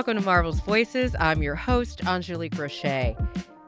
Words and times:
welcome 0.00 0.16
to 0.16 0.24
Marvel's 0.24 0.60
Voices. 0.60 1.14
I'm 1.20 1.42
your 1.42 1.54
host, 1.54 2.06
Angelique 2.06 2.56
Roche. 2.56 3.14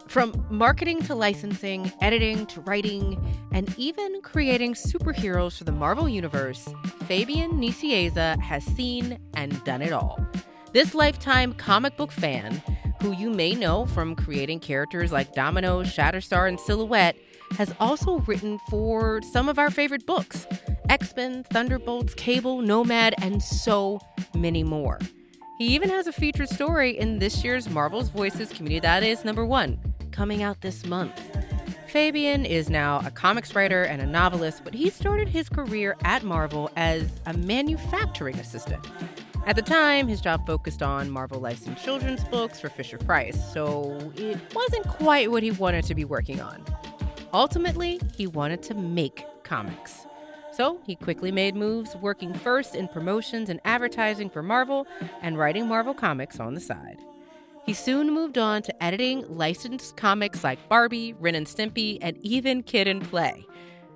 From 0.08 0.46
marketing 0.48 1.02
to 1.02 1.14
licensing, 1.14 1.92
editing 2.00 2.46
to 2.46 2.62
writing, 2.62 3.22
and 3.52 3.74
even 3.76 4.22
creating 4.22 4.72
superheroes 4.72 5.58
for 5.58 5.64
the 5.64 5.72
Marvel 5.72 6.08
Universe, 6.08 6.72
Fabian 7.06 7.60
Nicieza 7.60 8.40
has 8.40 8.64
seen 8.64 9.18
and 9.34 9.62
done 9.64 9.82
it 9.82 9.92
all. 9.92 10.26
This 10.72 10.94
lifetime 10.94 11.52
comic 11.52 11.98
book 11.98 12.10
fan, 12.10 12.62
who 13.02 13.12
you 13.12 13.28
may 13.28 13.54
know 13.54 13.84
from 13.84 14.16
creating 14.16 14.60
characters 14.60 15.12
like 15.12 15.34
Domino, 15.34 15.82
Shatterstar, 15.82 16.48
and 16.48 16.58
Silhouette, 16.58 17.18
has 17.58 17.74
also 17.78 18.20
written 18.20 18.58
for 18.70 19.20
some 19.34 19.50
of 19.50 19.58
our 19.58 19.70
favorite 19.70 20.06
books 20.06 20.46
X 20.88 21.14
Men, 21.14 21.44
Thunderbolts, 21.44 22.14
Cable, 22.14 22.62
Nomad, 22.62 23.14
and 23.20 23.42
so 23.42 24.00
many 24.34 24.64
more. 24.64 24.98
He 25.58 25.66
even 25.74 25.90
has 25.90 26.06
a 26.06 26.12
featured 26.12 26.48
story 26.48 26.98
in 26.98 27.18
this 27.18 27.44
year's 27.44 27.68
Marvel's 27.68 28.08
Voices 28.08 28.50
community. 28.50 28.86
Comunidades 28.86 29.24
number 29.24 29.44
one, 29.44 29.78
coming 30.10 30.42
out 30.42 30.60
this 30.62 30.86
month. 30.86 31.20
Fabian 31.88 32.46
is 32.46 32.70
now 32.70 33.02
a 33.04 33.10
comics 33.10 33.54
writer 33.54 33.84
and 33.84 34.00
a 34.00 34.06
novelist, 34.06 34.64
but 34.64 34.72
he 34.72 34.88
started 34.88 35.28
his 35.28 35.50
career 35.50 35.94
at 36.04 36.22
Marvel 36.22 36.70
as 36.76 37.20
a 37.26 37.34
manufacturing 37.34 38.38
assistant. 38.38 38.84
At 39.46 39.56
the 39.56 39.62
time, 39.62 40.08
his 40.08 40.20
job 40.22 40.46
focused 40.46 40.82
on 40.82 41.10
Marvel 41.10 41.38
licensed 41.38 41.84
children's 41.84 42.24
books 42.24 42.58
for 42.58 42.70
Fisher 42.70 42.96
Price, 42.96 43.52
so 43.52 44.12
it 44.16 44.40
wasn't 44.54 44.88
quite 44.88 45.30
what 45.30 45.42
he 45.42 45.50
wanted 45.50 45.84
to 45.84 45.94
be 45.94 46.06
working 46.06 46.40
on. 46.40 46.64
Ultimately, 47.34 48.00
he 48.16 48.26
wanted 48.26 48.62
to 48.64 48.74
make 48.74 49.26
comics. 49.42 50.06
So 50.52 50.80
he 50.84 50.96
quickly 50.96 51.32
made 51.32 51.56
moves, 51.56 51.96
working 51.96 52.34
first 52.34 52.74
in 52.74 52.88
promotions 52.88 53.48
and 53.48 53.60
advertising 53.64 54.28
for 54.28 54.42
Marvel 54.42 54.86
and 55.22 55.38
writing 55.38 55.66
Marvel 55.66 55.94
comics 55.94 56.38
on 56.38 56.54
the 56.54 56.60
side. 56.60 56.98
He 57.64 57.72
soon 57.72 58.12
moved 58.12 58.36
on 58.36 58.62
to 58.62 58.82
editing 58.82 59.24
licensed 59.28 59.96
comics 59.96 60.44
like 60.44 60.68
Barbie, 60.68 61.14
Ren 61.14 61.34
and 61.34 61.46
Stimpy, 61.46 61.98
and 62.02 62.18
even 62.18 62.62
Kid 62.62 62.86
and 62.86 63.02
Play. 63.02 63.46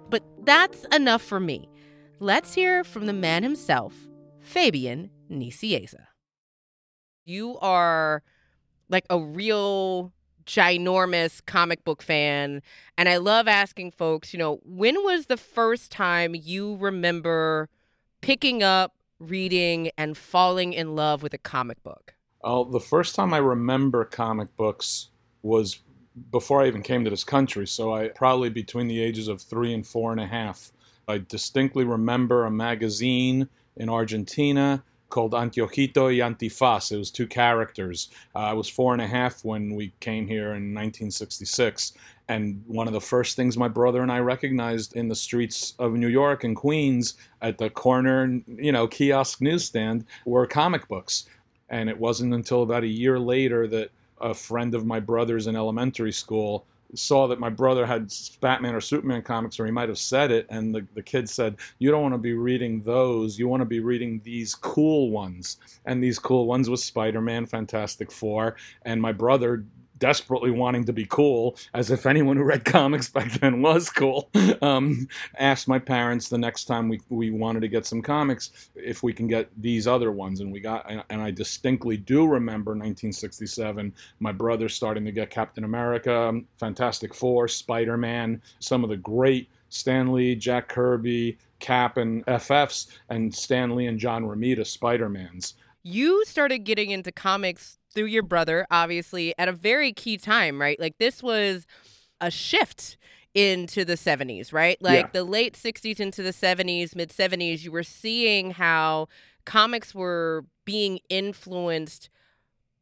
But 0.08 0.22
that's 0.44 0.84
enough 0.94 1.22
for 1.22 1.40
me. 1.40 1.68
Let's 2.20 2.54
hear 2.54 2.84
from 2.84 3.06
the 3.06 3.12
man 3.12 3.42
himself, 3.42 3.92
Fabian 4.40 5.10
Nicieza. 5.30 6.06
You 7.24 7.58
are 7.58 8.22
like 8.88 9.04
a 9.10 9.18
real 9.18 10.12
ginormous 10.46 11.44
comic 11.44 11.84
book 11.84 12.02
fan. 12.02 12.62
And 12.96 13.08
I 13.08 13.16
love 13.18 13.48
asking 13.48 13.92
folks, 13.92 14.32
you 14.32 14.38
know, 14.38 14.60
when 14.64 15.02
was 15.02 15.26
the 15.26 15.36
first 15.36 15.90
time 15.90 16.34
you 16.34 16.76
remember 16.76 17.68
picking 18.20 18.62
up, 18.62 18.94
reading, 19.18 19.90
and 19.98 20.16
falling 20.16 20.72
in 20.72 20.94
love 20.94 21.22
with 21.22 21.34
a 21.34 21.38
comic 21.38 21.82
book? 21.82 22.14
Oh, 22.42 22.64
the 22.64 22.80
first 22.80 23.14
time 23.14 23.34
I 23.34 23.38
remember 23.38 24.04
comic 24.04 24.56
books 24.56 25.08
was 25.42 25.80
before 26.30 26.62
I 26.62 26.66
even 26.66 26.82
came 26.82 27.04
to 27.04 27.10
this 27.10 27.24
country. 27.24 27.66
So 27.66 27.92
I 27.92 28.08
probably 28.08 28.48
between 28.48 28.88
the 28.88 29.02
ages 29.02 29.28
of 29.28 29.42
three 29.42 29.74
and 29.74 29.86
four 29.86 30.12
and 30.12 30.20
a 30.20 30.26
half. 30.26 30.72
I 31.08 31.18
distinctly 31.18 31.84
remember 31.84 32.44
a 32.44 32.50
magazine 32.50 33.48
in 33.76 33.88
Argentina 33.88 34.82
called 35.16 35.32
Anteojito 35.32 36.08
y 36.08 36.18
Antifaz. 36.18 36.92
It 36.92 36.98
was 36.98 37.10
two 37.10 37.26
characters. 37.26 38.10
Uh, 38.34 38.40
I 38.40 38.52
was 38.52 38.68
four 38.68 38.92
and 38.92 39.00
a 39.00 39.06
half 39.06 39.42
when 39.46 39.74
we 39.74 39.94
came 39.98 40.26
here 40.26 40.48
in 40.48 40.74
1966. 40.74 41.94
And 42.28 42.62
one 42.66 42.86
of 42.86 42.92
the 42.92 43.00
first 43.00 43.34
things 43.34 43.56
my 43.56 43.66
brother 43.68 44.02
and 44.02 44.12
I 44.12 44.18
recognized 44.18 44.94
in 44.94 45.08
the 45.08 45.14
streets 45.14 45.72
of 45.78 45.94
New 45.94 46.08
York 46.08 46.44
and 46.44 46.54
Queens 46.54 47.14
at 47.40 47.56
the 47.56 47.70
corner, 47.70 48.42
you 48.46 48.72
know, 48.72 48.86
kiosk 48.86 49.40
newsstand 49.40 50.04
were 50.26 50.46
comic 50.46 50.86
books. 50.86 51.24
And 51.70 51.88
it 51.88 51.98
wasn't 51.98 52.34
until 52.34 52.62
about 52.62 52.82
a 52.82 52.98
year 53.02 53.18
later 53.18 53.66
that 53.68 53.92
a 54.20 54.34
friend 54.34 54.74
of 54.74 54.84
my 54.84 55.00
brother's 55.00 55.46
in 55.46 55.56
elementary 55.56 56.12
school 56.12 56.66
saw 56.94 57.26
that 57.28 57.40
my 57.40 57.50
brother 57.50 57.86
had 57.86 58.12
Batman 58.40 58.74
or 58.74 58.80
Superman 58.80 59.22
comics, 59.22 59.58
or 59.58 59.66
he 59.66 59.72
might 59.72 59.88
have 59.88 59.98
said 59.98 60.30
it, 60.30 60.46
and 60.50 60.74
the, 60.74 60.86
the 60.94 61.02
kid 61.02 61.28
said, 61.28 61.56
You 61.78 61.90
don't 61.90 62.02
want 62.02 62.14
to 62.14 62.18
be 62.18 62.34
reading 62.34 62.80
those. 62.82 63.38
You 63.38 63.48
want 63.48 63.60
to 63.60 63.66
be 63.66 63.80
reading 63.80 64.20
these 64.24 64.54
cool 64.54 65.10
ones. 65.10 65.58
And 65.84 66.02
these 66.02 66.18
cool 66.18 66.46
ones 66.46 66.70
was 66.70 66.84
Spider 66.84 67.20
Man, 67.20 67.46
Fantastic 67.46 68.10
Four. 68.10 68.56
And 68.82 69.00
my 69.00 69.12
brother 69.12 69.64
desperately 69.98 70.50
wanting 70.50 70.84
to 70.84 70.92
be 70.92 71.06
cool, 71.06 71.56
as 71.74 71.90
if 71.90 72.06
anyone 72.06 72.36
who 72.36 72.44
read 72.44 72.64
comics 72.66 73.08
back 73.08 73.32
then 73.34 73.62
was 73.62 73.90
cool, 73.90 74.28
um, 74.62 75.08
asked 75.38 75.68
my 75.68 75.78
parents 75.78 76.28
the 76.28 76.38
next 76.38 76.64
time 76.64 76.88
we, 76.88 77.00
we 77.08 77.30
wanted 77.30 77.60
to 77.60 77.68
get 77.68 77.86
some 77.86 78.02
comics 78.02 78.70
if 78.74 79.02
we 79.02 79.12
can 79.12 79.26
get 79.26 79.48
these 79.60 79.86
other 79.86 80.12
ones. 80.12 80.40
And 80.40 80.52
we 80.52 80.60
got, 80.60 80.90
and 81.10 81.22
I 81.22 81.30
distinctly 81.30 81.96
do 81.96 82.26
remember 82.26 82.70
1967, 82.72 83.92
my 84.20 84.32
brother 84.32 84.68
starting 84.68 85.04
to 85.04 85.12
get 85.12 85.30
Captain 85.30 85.64
America, 85.64 86.32
Fantastic 86.58 87.14
Four, 87.14 87.48
Spider 87.48 87.96
Man, 87.96 88.40
some 88.58 88.84
of 88.84 88.90
the 88.90 88.96
great 88.96 89.48
Stan 89.68 90.12
Lee, 90.12 90.34
Jack 90.34 90.68
Kirby, 90.68 91.38
Cap, 91.58 91.96
and 91.96 92.24
FFs, 92.26 92.88
and 93.08 93.34
Stan 93.34 93.74
Lee 93.74 93.86
and 93.86 93.98
John 93.98 94.24
Romita 94.24 94.66
Spider 94.66 95.08
Mans. 95.08 95.54
You 95.82 96.24
started 96.24 96.60
getting 96.60 96.90
into 96.90 97.12
comics 97.12 97.78
through 97.96 98.06
your 98.06 98.22
brother, 98.22 98.66
obviously, 98.70 99.34
at 99.38 99.48
a 99.48 99.52
very 99.52 99.92
key 99.92 100.18
time, 100.18 100.60
right? 100.60 100.78
Like 100.78 100.98
this 100.98 101.22
was 101.22 101.66
a 102.20 102.30
shift 102.30 102.98
into 103.34 103.84
the 103.84 103.94
70s, 103.94 104.52
right? 104.52 104.80
Like 104.80 105.06
yeah. 105.06 105.10
the 105.12 105.24
late 105.24 105.54
60s 105.54 105.98
into 105.98 106.22
the 106.22 106.30
70s, 106.30 106.94
mid 106.94 107.10
70s, 107.10 107.64
you 107.64 107.72
were 107.72 107.82
seeing 107.82 108.52
how 108.52 109.08
comics 109.44 109.94
were 109.94 110.44
being 110.64 111.00
influenced 111.08 112.10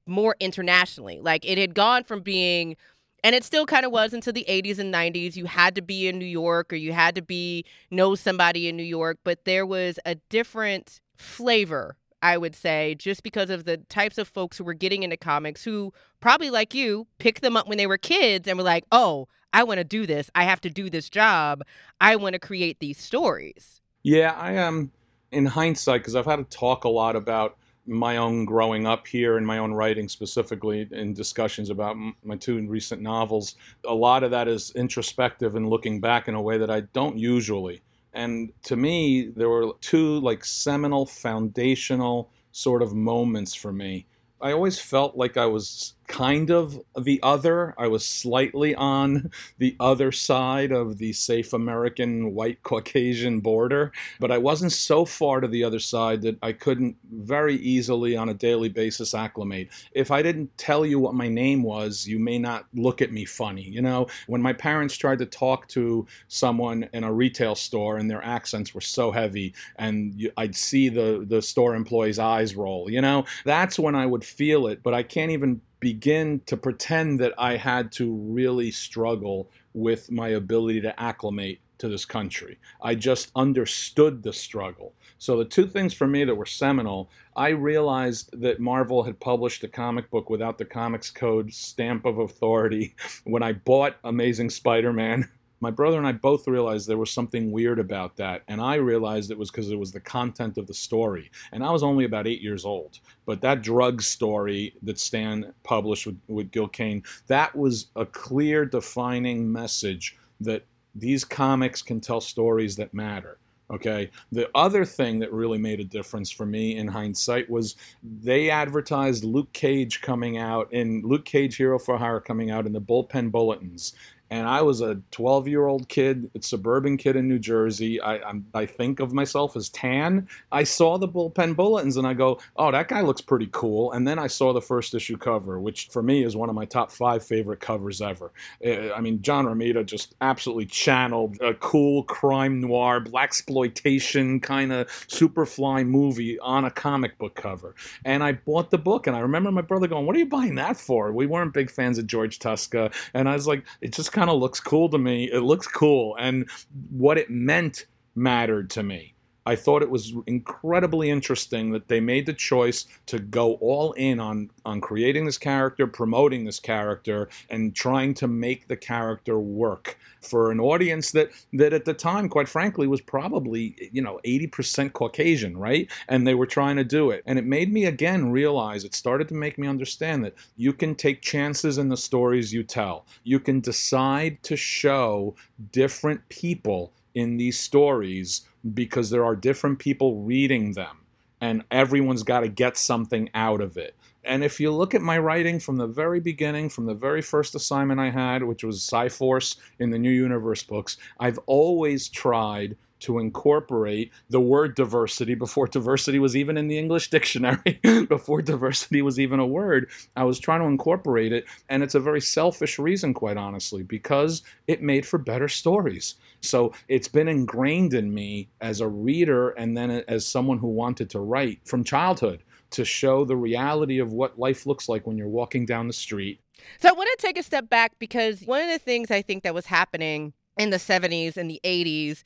more 0.06 0.36
internationally. 0.41 1.20
Like 1.20 1.44
it 1.44 1.58
had 1.58 1.74
gone 1.74 2.04
from 2.04 2.20
being 2.20 2.76
and 3.22 3.34
it 3.34 3.42
still 3.42 3.64
kind 3.64 3.86
of 3.86 3.92
was 3.92 4.12
until 4.12 4.34
the 4.34 4.44
80s 4.48 4.78
and 4.78 4.92
90s 4.92 5.34
you 5.34 5.47
had 5.47 5.74
to 5.76 5.80
be 5.80 6.06
in 6.06 6.19
new 6.19 6.26
york 6.26 6.70
or 6.70 6.76
you 6.76 6.92
had 6.92 7.14
to 7.14 7.22
be 7.22 7.64
know 7.91 8.14
somebody 8.14 8.69
in 8.69 8.76
new 8.76 8.82
york 8.82 9.16
but 9.24 9.47
there 9.47 9.64
was 9.64 9.98
a 10.04 10.16
different 10.28 11.00
flavor 11.16 11.97
I 12.24 12.38
would 12.38 12.56
say, 12.56 12.94
just 12.94 13.22
because 13.22 13.50
of 13.50 13.66
the 13.66 13.76
types 13.76 14.16
of 14.16 14.26
folks 14.26 14.56
who 14.56 14.64
were 14.64 14.72
getting 14.72 15.02
into 15.02 15.18
comics 15.18 15.62
who 15.62 15.92
probably 16.20 16.48
like 16.48 16.72
you 16.72 17.06
picked 17.18 17.42
them 17.42 17.54
up 17.54 17.68
when 17.68 17.76
they 17.76 17.86
were 17.86 17.98
kids 17.98 18.48
and 18.48 18.56
were 18.56 18.64
like, 18.64 18.84
oh, 18.90 19.28
I 19.52 19.62
want 19.62 19.76
to 19.76 19.84
do 19.84 20.06
this. 20.06 20.30
I 20.34 20.44
have 20.44 20.62
to 20.62 20.70
do 20.70 20.88
this 20.88 21.10
job. 21.10 21.62
I 22.00 22.16
want 22.16 22.32
to 22.32 22.38
create 22.38 22.80
these 22.80 22.98
stories. 22.98 23.82
Yeah, 24.02 24.32
I 24.32 24.52
am 24.52 24.74
um, 24.74 24.92
in 25.32 25.44
hindsight 25.44 26.00
because 26.00 26.16
I've 26.16 26.24
had 26.24 26.36
to 26.36 26.44
talk 26.44 26.84
a 26.84 26.88
lot 26.88 27.14
about 27.14 27.58
my 27.86 28.16
own 28.16 28.46
growing 28.46 28.86
up 28.86 29.06
here 29.06 29.36
and 29.36 29.46
my 29.46 29.58
own 29.58 29.74
writing 29.74 30.08
specifically 30.08 30.88
in 30.92 31.12
discussions 31.12 31.68
about 31.68 31.98
my 32.22 32.36
two 32.36 32.66
recent 32.66 33.02
novels. 33.02 33.56
A 33.86 33.94
lot 33.94 34.22
of 34.22 34.30
that 34.30 34.48
is 34.48 34.70
introspective 34.70 35.56
and 35.56 35.68
looking 35.68 36.00
back 36.00 36.26
in 36.26 36.34
a 36.34 36.41
way 36.41 36.56
that 36.56 36.70
I 36.70 36.80
don't 36.94 37.18
usually. 37.18 37.82
And 38.14 38.52
to 38.62 38.76
me, 38.76 39.28
there 39.36 39.48
were 39.48 39.72
two 39.80 40.20
like 40.20 40.44
seminal, 40.44 41.04
foundational 41.04 42.30
sort 42.52 42.82
of 42.82 42.94
moments 42.94 43.54
for 43.54 43.72
me. 43.72 44.06
I 44.41 44.52
always 44.52 44.78
felt 44.78 45.16
like 45.16 45.36
I 45.36 45.47
was 45.47 45.94
kind 46.06 46.50
of 46.50 46.81
the 46.98 47.20
other. 47.22 47.75
I 47.78 47.88
was 47.88 48.04
slightly 48.04 48.75
on 48.75 49.31
the 49.59 49.76
other 49.81 50.12
side 50.12 50.72
of 50.72 50.98
the 50.98 51.12
safe 51.12 51.53
American 51.53 52.34
white 52.34 52.62
Caucasian 52.62 53.41
border, 53.41 53.92
but 54.20 54.31
I 54.31 54.38
wasn't 54.38 54.72
so 54.72 55.04
far 55.04 55.41
to 55.41 55.48
the 55.48 55.65
other 55.65 55.78
side 55.78 56.22
that 56.22 56.38
I 56.42 56.53
couldn't 56.53 56.97
very 57.10 57.56
easily 57.56 58.16
on 58.16 58.28
a 58.28 58.34
daily 58.34 58.69
basis 58.69 59.15
acclimate. 59.15 59.69
If 59.92 60.10
I 60.10 60.22
didn't 60.22 60.56
tell 60.59 60.84
you 60.84 60.98
what 60.98 61.15
my 61.15 61.28
name 61.28 61.62
was, 61.62 62.06
you 62.06 62.19
may 62.19 62.38
not 62.38 62.66
look 62.75 63.03
at 63.03 63.12
me 63.12 63.25
funny. 63.25 63.62
You 63.62 63.83
know, 63.83 64.06
when 64.27 64.42
my 64.42 64.53
parents 64.53 64.97
tried 64.97 65.18
to 65.18 65.27
talk 65.27 65.68
to 65.68 66.06
someone 66.28 66.89
in 66.92 67.04
a 67.04 67.12
retail 67.12 67.54
store 67.54 67.97
and 67.97 68.10
their 68.10 68.24
accents 68.24 68.74
were 68.74 68.80
so 68.80 69.10
heavy 69.10 69.54
and 69.77 70.30
I'd 70.36 70.56
see 70.56 70.89
the 70.89 71.24
the 71.28 71.41
store 71.42 71.74
employee's 71.74 72.18
eyes 72.18 72.54
roll, 72.54 72.91
you 72.91 73.01
know, 73.01 73.24
that's 73.45 73.78
when 73.78 73.95
I 73.95 74.06
would 74.06 74.24
feel 74.24 74.66
it, 74.66 74.83
but 74.83 74.95
I 74.95 75.03
can't 75.03 75.30
even 75.30 75.60
begin 75.84 76.41
to 76.47 76.57
pretend 76.57 77.21
that 77.21 77.34
I 77.36 77.59
had 77.59 77.92
to 77.92 78.10
really 78.10 78.71
struggle 78.71 79.51
with 79.75 80.10
my 80.10 80.28
ability 80.28 80.81
to 80.81 80.98
acclimate 80.98 81.60
to 81.77 81.89
this 81.89 82.07
country. 82.07 82.59
I 82.81 82.95
just 82.95 83.31
understood 83.36 84.22
the 84.22 84.33
struggle. 84.33 84.95
So, 85.19 85.36
the 85.36 85.45
two 85.45 85.66
things 85.66 85.92
for 85.92 86.07
me 86.07 86.25
that 86.25 86.34
were 86.34 86.47
seminal, 86.47 87.10
I 87.36 87.51
realized 87.51 88.31
that 88.41 88.60
Marvel 88.60 89.03
had 89.03 89.21
published 89.21 89.63
a 89.63 89.69
comic 89.69 90.10
book 90.10 90.31
without 90.31 90.57
the 90.57 90.65
Comics 90.65 91.10
Code 91.10 91.53
stamp 91.53 92.07
of 92.07 92.19
authority 92.19 92.95
when 93.25 93.42
I 93.42 93.53
bought 93.53 93.97
Amazing 94.04 94.48
Spider 94.48 94.91
Man 94.91 95.28
my 95.65 95.71
brother 95.71 95.97
and 95.97 96.07
I 96.07 96.13
both 96.13 96.47
realized 96.47 96.87
there 96.87 96.99
was 96.99 97.11
something 97.11 97.51
weird 97.51 97.78
about 97.78 98.16
that. 98.16 98.43
And 98.49 98.61
I 98.61 98.75
realized 98.75 99.31
it 99.31 99.39
was 99.39 99.51
because 99.51 99.71
it 99.71 99.78
was 99.78 99.93
the 99.93 100.01
content 100.01 100.59
of 100.59 100.66
the 100.66 100.75
story. 100.75 101.31
And 101.53 101.65
I 101.65 101.71
was 101.71 101.83
only 101.83 102.05
about 102.05 102.27
eight 102.27 102.43
years 102.43 102.66
old. 102.66 103.01
But 103.25 103.41
that 103.41 103.63
drug 103.63 104.03
story 104.03 104.75
that 104.83 104.99
Stan 104.99 105.55
published 105.63 106.07
with, 106.07 106.21
with 106.28 106.51
Gil 106.51 106.69
Kane, 106.69 107.03
that 107.28 107.57
was 107.57 107.87
a 107.97 108.05
clear, 108.05 108.66
defining 108.66 109.51
message 109.51 110.19
that 110.41 110.66
these 110.95 111.25
comics 111.25 111.81
can 111.81 111.99
tell 111.99 112.21
stories 112.21 112.77
that 112.77 112.93
matter. 112.93 113.39
Okay. 113.71 114.11
The 114.31 114.51
other 114.55 114.84
thing 114.84 115.19
that 115.21 115.33
really 115.33 115.57
made 115.57 115.81
a 115.81 115.84
difference 115.84 116.31
for 116.31 116.45
me 116.45 116.77
in 116.77 116.87
hindsight 116.87 117.49
was 117.49 117.77
they 118.03 118.51
advertised 118.51 119.25
Luke 119.25 119.51
Cage 119.55 120.03
coming 120.03 120.37
out 120.37 120.71
in 120.72 121.01
Luke 121.01 121.25
Cage 121.25 121.57
Hero 121.57 121.78
for 121.78 121.97
Hire 121.97 122.21
coming 122.21 122.51
out 122.51 122.66
in 122.66 122.75
the 122.75 122.81
bullpen 122.81 123.33
bulletins 123.33 123.95
and 124.30 124.48
I 124.48 124.62
was 124.62 124.80
a 124.80 125.00
12 125.10 125.48
year 125.48 125.66
old 125.66 125.88
kid, 125.88 126.30
a 126.34 126.42
suburban 126.42 126.97
kid 126.97 127.16
in 127.16 127.28
New 127.28 127.38
Jersey. 127.38 128.00
I, 128.00 128.18
I'm, 128.18 128.47
i 128.54 128.65
think 128.66 129.00
of 129.00 129.12
myself 129.12 129.56
as 129.56 129.68
tan. 129.68 130.28
I 130.50 130.65
saw 130.65 130.97
the 130.98 131.09
bullpen 131.09 131.54
bulletins 131.54 131.97
and 131.97 132.06
I 132.06 132.15
go, 132.15 132.41
oh, 132.56 132.71
that 132.71 132.88
guy 132.88 133.03
looks 133.03 133.21
pretty 133.21 133.48
cool. 133.53 133.92
And 133.92 134.09
then 134.09 134.18
I 134.18 134.26
saw 134.26 134.53
the 134.53 134.62
first 134.62 134.94
issue 134.94 135.16
cover, 135.16 135.60
which 135.60 135.88
for 135.88 136.03
me 136.03 136.24
is 136.24 136.36
one 136.36 136.48
of 136.48 136.54
my 136.54 136.65
top 136.65 136.91
five 136.91 137.24
favorite 137.24 137.60
covers 137.60 138.00
ever. 138.00 138.32
Eh, 138.62 138.91
I 138.94 139.00
mean, 139.00 139.21
John 139.22 139.44
Romita 139.44 139.84
just 139.84 140.15
absolutely 140.21 140.66
channeled 140.66 141.41
a 141.41 141.54
cool 141.54 142.04
crime 142.04 142.60
noir, 142.60 143.00
black 143.00 143.34
exploitation 143.34 144.38
kind 144.38 144.72
of 144.72 144.86
superfly 145.09 145.84
movie 145.84 146.38
on 146.38 146.65
a 146.65 146.70
comic 146.70 147.18
book 147.18 147.34
cover. 147.34 147.74
And 148.04 148.22
I 148.22 148.32
bought 148.32 148.70
the 148.70 148.78
book, 148.78 149.09
and 149.09 149.16
I 149.16 149.20
remember 149.20 149.50
my 149.50 149.60
brother 149.60 149.88
going, 149.88 150.06
"What 150.06 150.15
are 150.15 150.20
you 150.20 150.28
buying 150.28 150.54
that 150.54 150.77
for?" 150.77 151.10
We 151.10 151.27
weren't 151.27 151.53
big 151.53 151.68
fans 151.68 151.98
of 151.98 152.06
George 152.06 152.38
Tuska, 152.38 152.94
and 153.12 153.28
I 153.28 153.32
was 153.34 153.48
like, 153.48 153.65
"It 153.80 153.92
just 153.92 154.12
kind 154.15 154.31
of 154.31 154.41
looks 154.41 154.61
cool 154.61 154.89
to 154.89 154.99
me. 154.99 155.28
It 155.31 155.41
looks 155.41 155.66
cool. 155.66 156.16
And 156.19 156.49
what 156.91 157.19
it 157.19 157.28
meant 157.28 157.87
mattered 158.15 158.71
to 158.71 158.83
me. 158.83 159.14
I 159.46 159.56
thought 159.56 159.82
it 159.82 159.91
was 159.91 160.14
incredibly 160.26 161.10
interesting 161.10 161.70
that 161.72 161.88
they 161.88 162.00
made 162.00 162.24
the 162.24 162.32
choice 162.32 162.86
to 163.06 163.18
go 163.18 163.54
all 163.54 163.92
in 163.92 164.18
on 164.18 164.50
on 164.64 164.80
creating 164.80 165.26
this 165.26 165.36
character, 165.36 165.86
promoting 165.86 166.44
this 166.44 166.58
character, 166.58 167.28
and 167.50 167.74
trying 167.74 168.14
to 168.14 168.26
make 168.26 168.68
the 168.68 168.76
character 168.76 169.38
work 169.38 169.98
for 170.22 170.50
an 170.50 170.60
audience 170.60 171.10
that 171.12 171.30
that 171.52 171.74
at 171.74 171.84
the 171.84 171.92
time, 171.92 172.28
quite 172.28 172.48
frankly, 172.48 172.86
was 172.86 173.02
probably 173.02 173.91
you 173.92 174.00
know 174.00 174.18
80% 174.24 174.94
Caucasian, 174.94 175.56
right? 175.56 175.91
And 176.08 176.26
they 176.26 176.34
were 176.34 176.46
trying 176.46 176.76
to 176.76 176.84
do 176.84 177.10
it, 177.10 177.22
and 177.26 177.38
it 177.38 177.44
made 177.44 177.72
me 177.72 177.84
again 177.84 178.30
realize. 178.30 178.84
It 178.84 178.94
started 178.94 179.28
to 179.28 179.34
make 179.34 179.58
me 179.58 179.68
understand 179.68 180.24
that 180.24 180.34
you 180.56 180.72
can 180.72 180.94
take 180.94 181.20
chances 181.20 181.76
in 181.76 181.88
the 181.88 181.96
stories 181.96 182.52
you 182.52 182.62
tell. 182.62 183.06
You 183.24 183.41
can 183.41 183.60
decide 183.60 184.42
to 184.44 184.56
show 184.56 185.36
different 185.70 186.26
people 186.28 186.92
in 187.14 187.36
these 187.36 187.58
stories 187.58 188.42
because 188.72 189.11
there 189.11 189.25
are 189.25 189.37
different 189.37 189.78
people 189.78 190.22
reading 190.22 190.72
them 190.72 190.99
and 191.41 191.65
everyone's 191.71 192.22
got 192.22 192.41
to 192.41 192.49
get 192.49 192.77
something 192.77 193.28
out 193.34 193.61
of 193.61 193.77
it. 193.77 193.95
And 194.25 194.43
if 194.43 194.59
you 194.59 194.71
look 194.71 194.95
at 194.95 195.03
my 195.03 195.19
writing 195.19 195.61
from 195.61 195.77
the 195.77 195.87
very 195.87 196.21
beginning, 196.21 196.71
from 196.71 196.87
the 196.87 196.95
very 196.95 197.21
first 197.21 197.55
assignment 197.55 198.01
I 198.01 198.11
had, 198.11 198.43
which 198.43 198.65
was 198.65 198.83
Psi-Force 198.83 199.57
in 199.78 199.91
the 199.91 199.99
New 199.99 200.11
Universe 200.11 200.63
books, 200.63 200.97
I've 201.21 201.39
always 201.47 202.09
tried 202.09 202.77
to 203.04 203.18
incorporate 203.18 204.10
the 204.30 204.41
word 204.41 204.74
diversity 204.74 205.34
before 205.34 205.66
diversity 205.66 206.18
was 206.18 206.34
even 206.36 206.56
in 206.56 206.68
the 206.68 206.78
English 206.78 207.10
dictionary, 207.16 207.80
before 208.09 208.42
diversity 208.42 209.03
was 209.03 209.21
even 209.21 209.41
a 209.41 209.47
word. 209.47 209.91
I 210.16 210.24
was 210.24 210.39
trying 210.39 210.60
to 210.60 210.66
incorporate 210.66 211.33
it, 211.33 211.45
and 211.68 211.83
it's 211.83 211.95
a 211.95 212.01
very 212.01 212.21
selfish 212.21 212.78
reason, 212.78 213.12
quite 213.15 213.36
honestly, 213.36 213.83
because 213.83 214.42
it 214.66 214.83
made 214.83 215.06
for 215.06 215.18
better 215.18 215.48
stories. 215.48 216.15
So 216.41 216.72
it's 216.89 217.09
been 217.09 217.28
ingrained 217.28 217.95
in 217.95 218.12
me 218.12 218.48
as 218.60 218.80
a 218.80 218.89
reader 218.89 219.51
and 219.51 219.77
then 219.77 219.91
as 220.09 220.27
someone 220.27 220.59
who 220.59 220.68
wanted 220.68 221.10
to 221.10 221.21
write 221.21 221.60
from 221.65 221.84
childhood 221.84 222.42
to 222.71 222.84
show 222.84 223.24
the 223.24 223.36
reality 223.36 223.98
of 223.98 224.12
what 224.12 224.39
life 224.39 224.66
looks 224.66 224.89
like 224.89 225.06
when 225.06 225.16
you're 225.16 225.28
walking 225.28 225.66
down 225.66 225.86
the 225.86 225.92
street. 225.92 226.41
So 226.80 226.89
I 226.89 226.92
want 226.92 227.09
to 227.18 227.27
take 227.27 227.39
a 227.39 227.42
step 227.42 227.68
back 227.68 227.92
because 227.98 228.42
one 228.42 228.62
of 228.62 228.68
the 228.68 228.78
things 228.78 229.10
I 229.10 229.22
think 229.22 229.42
that 229.42 229.54
was 229.54 229.66
happening 229.66 230.33
in 230.59 230.71
the 230.71 230.77
70s 230.77 231.36
and 231.36 231.51
the 231.51 231.60
80s 231.65 232.22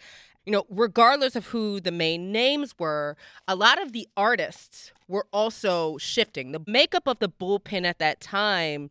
you 0.49 0.53
know, 0.53 0.65
regardless 0.71 1.37
of 1.37 1.49
who 1.49 1.79
the 1.79 1.93
main 1.93 2.33
names 2.33 2.75
were, 2.79 3.19
a 3.47 3.55
lot 3.55 3.83
of 3.83 3.93
the 3.93 4.09
artists 4.17 4.93
were 5.07 5.27
also 5.31 5.99
shifting. 5.99 6.53
The 6.53 6.63
makeup 6.67 7.07
of 7.07 7.19
the 7.19 7.29
bullpen 7.29 7.85
at 7.85 7.99
that 7.99 8.19
time 8.19 8.89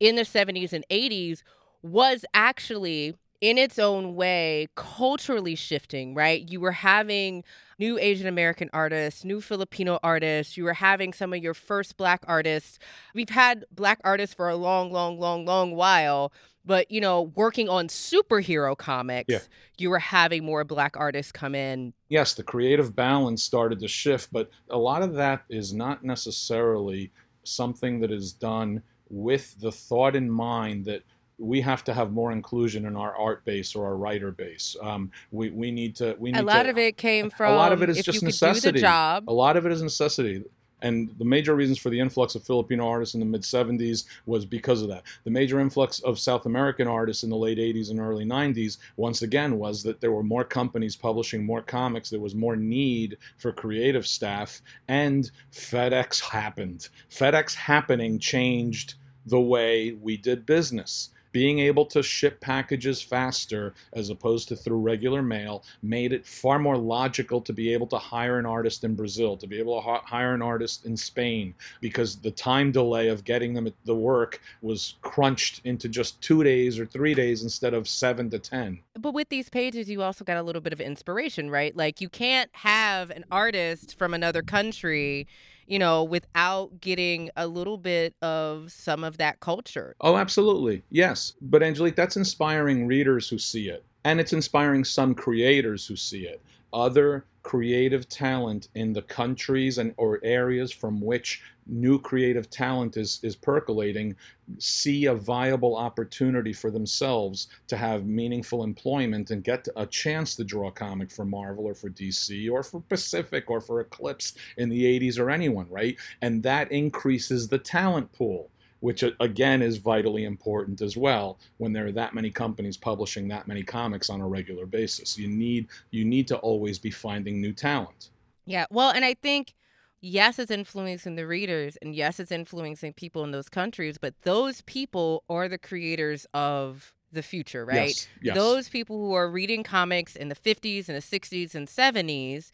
in 0.00 0.16
the 0.16 0.22
70s 0.22 0.72
and 0.72 0.82
80s 0.88 1.42
was 1.82 2.24
actually 2.32 3.16
in 3.44 3.58
its 3.58 3.78
own 3.78 4.14
way 4.14 4.68
culturally 4.74 5.54
shifting, 5.54 6.14
right? 6.14 6.50
You 6.50 6.60
were 6.60 6.72
having 6.72 7.44
new 7.78 7.98
Asian 7.98 8.26
American 8.26 8.70
artists, 8.72 9.22
new 9.22 9.42
Filipino 9.42 9.98
artists, 10.02 10.56
you 10.56 10.64
were 10.64 10.72
having 10.72 11.12
some 11.12 11.34
of 11.34 11.42
your 11.42 11.52
first 11.52 11.98
black 11.98 12.24
artists. 12.26 12.78
We've 13.14 13.28
had 13.28 13.66
black 13.70 14.00
artists 14.02 14.34
for 14.34 14.48
a 14.48 14.56
long, 14.56 14.90
long, 14.90 15.20
long, 15.20 15.44
long 15.44 15.74
while, 15.74 16.32
but 16.64 16.90
you 16.90 17.02
know, 17.02 17.32
working 17.34 17.68
on 17.68 17.88
superhero 17.88 18.74
comics, 18.78 19.30
yeah. 19.30 19.40
you 19.76 19.90
were 19.90 19.98
having 19.98 20.42
more 20.42 20.64
black 20.64 20.96
artists 20.96 21.30
come 21.30 21.54
in. 21.54 21.92
Yes, 22.08 22.32
the 22.32 22.42
creative 22.42 22.96
balance 22.96 23.42
started 23.42 23.78
to 23.80 23.88
shift, 23.88 24.32
but 24.32 24.48
a 24.70 24.78
lot 24.78 25.02
of 25.02 25.12
that 25.16 25.42
is 25.50 25.74
not 25.74 26.02
necessarily 26.02 27.12
something 27.42 28.00
that 28.00 28.10
is 28.10 28.32
done 28.32 28.82
with 29.10 29.54
the 29.60 29.70
thought 29.70 30.16
in 30.16 30.30
mind 30.30 30.86
that 30.86 31.02
we 31.38 31.60
have 31.60 31.84
to 31.84 31.94
have 31.94 32.12
more 32.12 32.32
inclusion 32.32 32.86
in 32.86 32.96
our 32.96 33.16
art 33.16 33.44
base 33.44 33.74
or 33.74 33.86
our 33.86 33.96
writer 33.96 34.30
base. 34.30 34.76
Um, 34.80 35.10
we, 35.32 35.50
we 35.50 35.70
need 35.70 35.96
to. 35.96 36.16
We 36.18 36.32
need 36.32 36.40
a 36.40 36.42
lot 36.42 36.64
to, 36.64 36.70
of 36.70 36.78
it 36.78 36.96
came 36.96 37.30
from. 37.30 37.52
A 37.52 37.56
lot 37.56 37.72
of 37.72 37.82
it 37.82 37.90
is 37.90 38.02
just 38.02 38.22
necessity. 38.22 38.82
A 38.82 39.20
lot 39.26 39.56
of 39.56 39.66
it 39.66 39.72
is 39.72 39.82
necessity. 39.82 40.44
And 40.82 41.14
the 41.18 41.24
major 41.24 41.54
reasons 41.54 41.78
for 41.78 41.88
the 41.88 41.98
influx 41.98 42.34
of 42.34 42.44
Filipino 42.44 42.86
artists 42.86 43.14
in 43.14 43.20
the 43.20 43.26
mid 43.26 43.40
70s 43.40 44.04
was 44.26 44.44
because 44.44 44.82
of 44.82 44.88
that. 44.88 45.04
The 45.24 45.30
major 45.30 45.58
influx 45.58 46.00
of 46.00 46.18
South 46.18 46.44
American 46.44 46.86
artists 46.86 47.22
in 47.22 47.30
the 47.30 47.36
late 47.36 47.56
80s 47.56 47.90
and 47.90 47.98
early 47.98 48.26
90s, 48.26 48.76
once 48.98 49.22
again, 49.22 49.58
was 49.58 49.82
that 49.84 50.02
there 50.02 50.12
were 50.12 50.22
more 50.22 50.44
companies 50.44 50.94
publishing 50.94 51.42
more 51.42 51.62
comics. 51.62 52.10
There 52.10 52.20
was 52.20 52.34
more 52.34 52.54
need 52.54 53.16
for 53.38 53.50
creative 53.50 54.06
staff, 54.06 54.60
and 54.86 55.30
FedEx 55.52 56.20
happened. 56.20 56.90
FedEx 57.10 57.54
happening 57.54 58.18
changed 58.18 58.94
the 59.24 59.40
way 59.40 59.92
we 59.92 60.18
did 60.18 60.44
business 60.44 61.08
being 61.34 61.58
able 61.58 61.84
to 61.84 62.00
ship 62.00 62.40
packages 62.40 63.02
faster 63.02 63.74
as 63.92 64.08
opposed 64.08 64.46
to 64.46 64.54
through 64.54 64.78
regular 64.78 65.20
mail 65.20 65.64
made 65.82 66.12
it 66.12 66.24
far 66.24 66.60
more 66.60 66.78
logical 66.78 67.40
to 67.40 67.52
be 67.52 67.72
able 67.72 67.88
to 67.88 67.98
hire 67.98 68.38
an 68.38 68.46
artist 68.46 68.84
in 68.84 68.94
Brazil, 68.94 69.36
to 69.36 69.48
be 69.48 69.58
able 69.58 69.82
to 69.82 69.98
hire 70.06 70.32
an 70.32 70.40
artist 70.40 70.86
in 70.86 70.96
Spain, 70.96 71.52
because 71.80 72.14
the 72.16 72.30
time 72.30 72.70
delay 72.70 73.08
of 73.08 73.24
getting 73.24 73.52
them 73.52 73.68
the 73.84 73.94
work 73.94 74.40
was 74.62 74.94
crunched 75.02 75.60
into 75.64 75.88
just 75.88 76.20
two 76.22 76.44
days 76.44 76.78
or 76.78 76.86
three 76.86 77.14
days 77.14 77.42
instead 77.42 77.74
of 77.74 77.88
seven 77.88 78.30
to 78.30 78.38
10. 78.38 78.78
But 78.96 79.12
with 79.12 79.28
these 79.28 79.48
pages, 79.48 79.90
you 79.90 80.02
also 80.02 80.24
got 80.24 80.36
a 80.36 80.42
little 80.42 80.62
bit 80.62 80.72
of 80.72 80.80
inspiration, 80.80 81.50
right? 81.50 81.76
Like 81.76 82.00
you 82.00 82.08
can't 82.08 82.50
have 82.52 83.10
an 83.10 83.24
artist 83.32 83.98
from 83.98 84.14
another 84.14 84.42
country 84.42 85.26
you 85.66 85.78
know, 85.78 86.04
without 86.04 86.80
getting 86.80 87.30
a 87.36 87.46
little 87.46 87.78
bit 87.78 88.14
of 88.22 88.70
some 88.72 89.04
of 89.04 89.18
that 89.18 89.40
culture. 89.40 89.94
Oh, 90.00 90.16
absolutely. 90.16 90.82
Yes. 90.90 91.34
But 91.40 91.62
Angelique, 91.62 91.96
that's 91.96 92.16
inspiring 92.16 92.86
readers 92.86 93.28
who 93.28 93.38
see 93.38 93.68
it. 93.68 93.84
And 94.04 94.20
it's 94.20 94.32
inspiring 94.32 94.84
some 94.84 95.14
creators 95.14 95.86
who 95.86 95.96
see 95.96 96.26
it. 96.26 96.42
Other 96.74 97.24
creative 97.44 98.08
talent 98.08 98.68
in 98.74 98.92
the 98.92 99.02
countries 99.02 99.78
and 99.78 99.94
or 99.96 100.18
areas 100.24 100.72
from 100.72 101.00
which 101.00 101.42
new 101.66 102.00
creative 102.00 102.50
talent 102.50 102.96
is 102.96 103.20
is 103.22 103.36
percolating 103.36 104.16
see 104.58 105.06
a 105.06 105.14
viable 105.14 105.76
opportunity 105.76 106.52
for 106.52 106.70
themselves 106.70 107.48
to 107.68 107.76
have 107.76 108.06
meaningful 108.06 108.64
employment 108.64 109.30
and 109.30 109.44
get 109.44 109.68
a 109.76 109.86
chance 109.86 110.34
to 110.34 110.42
draw 110.42 110.68
a 110.68 110.72
comic 110.72 111.10
for 111.10 111.24
Marvel 111.24 111.66
or 111.66 111.74
for 111.74 111.90
DC 111.90 112.50
or 112.50 112.62
for 112.62 112.80
Pacific 112.80 113.48
or 113.48 113.60
for 113.60 113.80
Eclipse 113.80 114.34
in 114.56 114.68
the 114.68 114.82
80s 115.00 115.18
or 115.18 115.30
anyone, 115.30 115.66
right? 115.70 115.96
And 116.22 116.42
that 116.42 116.72
increases 116.72 117.46
the 117.48 117.58
talent 117.58 118.12
pool 118.12 118.50
which 118.84 119.02
again 119.18 119.62
is 119.62 119.78
vitally 119.78 120.24
important 120.24 120.82
as 120.82 120.94
well 120.94 121.38
when 121.56 121.72
there 121.72 121.86
are 121.86 121.92
that 121.92 122.12
many 122.12 122.30
companies 122.30 122.76
publishing 122.76 123.26
that 123.26 123.48
many 123.48 123.62
comics 123.62 124.10
on 124.10 124.20
a 124.20 124.28
regular 124.28 124.66
basis. 124.66 125.16
You 125.16 125.26
need 125.26 125.68
you 125.90 126.04
need 126.04 126.28
to 126.28 126.36
always 126.36 126.78
be 126.78 126.90
finding 126.90 127.40
new 127.40 127.54
talent. 127.54 128.10
Yeah, 128.44 128.66
well, 128.70 128.90
and 128.90 129.02
I 129.02 129.14
think 129.14 129.54
yes, 130.02 130.38
it's 130.38 130.50
influencing 130.50 131.14
the 131.14 131.26
readers, 131.26 131.78
and 131.80 131.94
yes, 131.94 132.20
it's 132.20 132.30
influencing 132.30 132.92
people 132.92 133.24
in 133.24 133.30
those 133.30 133.48
countries, 133.48 133.96
but 133.96 134.12
those 134.20 134.60
people 134.60 135.24
are 135.30 135.48
the 135.48 135.56
creators 135.56 136.26
of 136.34 136.92
the 137.10 137.22
future, 137.22 137.64
right? 137.64 137.86
Yes, 137.86 138.08
yes. 138.20 138.34
Those 138.34 138.68
people 138.68 138.98
who 138.98 139.14
are 139.14 139.30
reading 139.30 139.62
comics 139.62 140.14
in 140.14 140.28
the 140.28 140.34
50s 140.34 140.90
and 140.90 140.96
the 140.98 141.00
60s 141.00 141.54
and 141.54 141.66
70s 141.66 142.50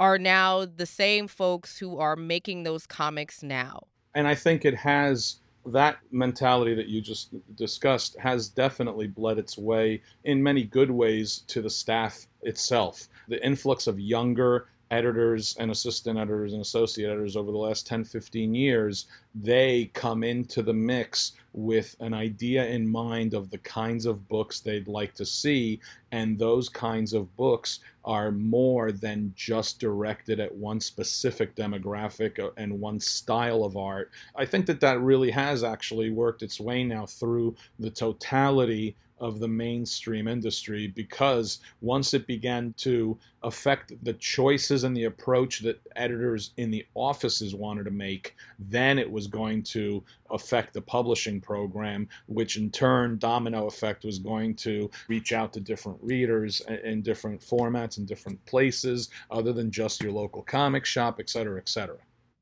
are 0.00 0.18
now 0.18 0.64
the 0.64 0.86
same 0.86 1.28
folks 1.28 1.78
who 1.78 1.98
are 1.98 2.16
making 2.16 2.64
those 2.64 2.84
comics 2.84 3.44
now. 3.44 3.84
And 4.16 4.26
I 4.26 4.34
think 4.34 4.64
it 4.64 4.74
has 4.74 5.38
that 5.72 5.98
mentality 6.10 6.74
that 6.74 6.88
you 6.88 7.00
just 7.00 7.34
discussed 7.56 8.16
has 8.18 8.48
definitely 8.48 9.06
bled 9.06 9.38
its 9.38 9.58
way 9.58 10.02
in 10.24 10.42
many 10.42 10.64
good 10.64 10.90
ways 10.90 11.44
to 11.48 11.62
the 11.62 11.70
staff 11.70 12.26
itself. 12.42 13.08
The 13.28 13.44
influx 13.44 13.86
of 13.86 14.00
younger 14.00 14.68
editors 14.90 15.56
and 15.58 15.70
assistant 15.70 16.18
editors 16.18 16.52
and 16.52 16.62
associate 16.62 17.08
editors 17.08 17.36
over 17.36 17.52
the 17.52 17.58
last 17.58 17.86
10 17.86 18.04
15 18.04 18.54
years 18.54 19.06
they 19.34 19.90
come 19.92 20.24
into 20.24 20.62
the 20.62 20.72
mix 20.72 21.32
with 21.58 21.96
an 21.98 22.14
idea 22.14 22.64
in 22.66 22.88
mind 22.88 23.34
of 23.34 23.50
the 23.50 23.58
kinds 23.58 24.06
of 24.06 24.28
books 24.28 24.60
they'd 24.60 24.86
like 24.86 25.12
to 25.14 25.26
see. 25.26 25.80
And 26.12 26.38
those 26.38 26.68
kinds 26.68 27.12
of 27.12 27.34
books 27.36 27.80
are 28.04 28.30
more 28.30 28.92
than 28.92 29.32
just 29.34 29.80
directed 29.80 30.38
at 30.38 30.54
one 30.54 30.80
specific 30.80 31.56
demographic 31.56 32.38
uh, 32.38 32.50
and 32.56 32.80
one 32.80 33.00
style 33.00 33.64
of 33.64 33.76
art. 33.76 34.12
I 34.36 34.44
think 34.44 34.66
that 34.66 34.80
that 34.80 35.00
really 35.00 35.32
has 35.32 35.64
actually 35.64 36.10
worked 36.10 36.42
its 36.42 36.60
way 36.60 36.84
now 36.84 37.06
through 37.06 37.56
the 37.80 37.90
totality 37.90 38.96
of 39.20 39.40
the 39.40 39.48
mainstream 39.48 40.28
industry 40.28 40.88
because 40.88 41.60
once 41.80 42.14
it 42.14 42.26
began 42.26 42.74
to 42.78 43.18
affect 43.42 43.92
the 44.02 44.12
choices 44.14 44.84
and 44.84 44.96
the 44.96 45.04
approach 45.04 45.60
that 45.60 45.80
editors 45.96 46.52
in 46.56 46.70
the 46.70 46.84
offices 46.94 47.54
wanted 47.54 47.84
to 47.84 47.90
make, 47.90 48.34
then 48.58 48.98
it 48.98 49.10
was 49.10 49.26
going 49.26 49.62
to 49.62 50.02
affect 50.30 50.74
the 50.74 50.80
publishing 50.80 51.40
program, 51.40 52.08
which 52.26 52.56
in 52.56 52.70
turn, 52.70 53.18
domino 53.18 53.66
effect, 53.66 54.04
was 54.04 54.18
going 54.18 54.54
to 54.54 54.90
reach 55.08 55.32
out 55.32 55.52
to 55.52 55.60
different 55.60 55.98
readers 56.02 56.62
in 56.84 57.02
different 57.02 57.40
formats 57.40 57.98
and 57.98 58.06
different 58.06 58.44
places 58.46 59.08
other 59.30 59.52
than 59.52 59.70
just 59.70 60.02
your 60.02 60.12
local 60.12 60.42
comic 60.42 60.84
shop, 60.84 61.18
et 61.20 61.30
cetera, 61.30 61.58
et 61.58 61.68
cetera. 61.68 61.98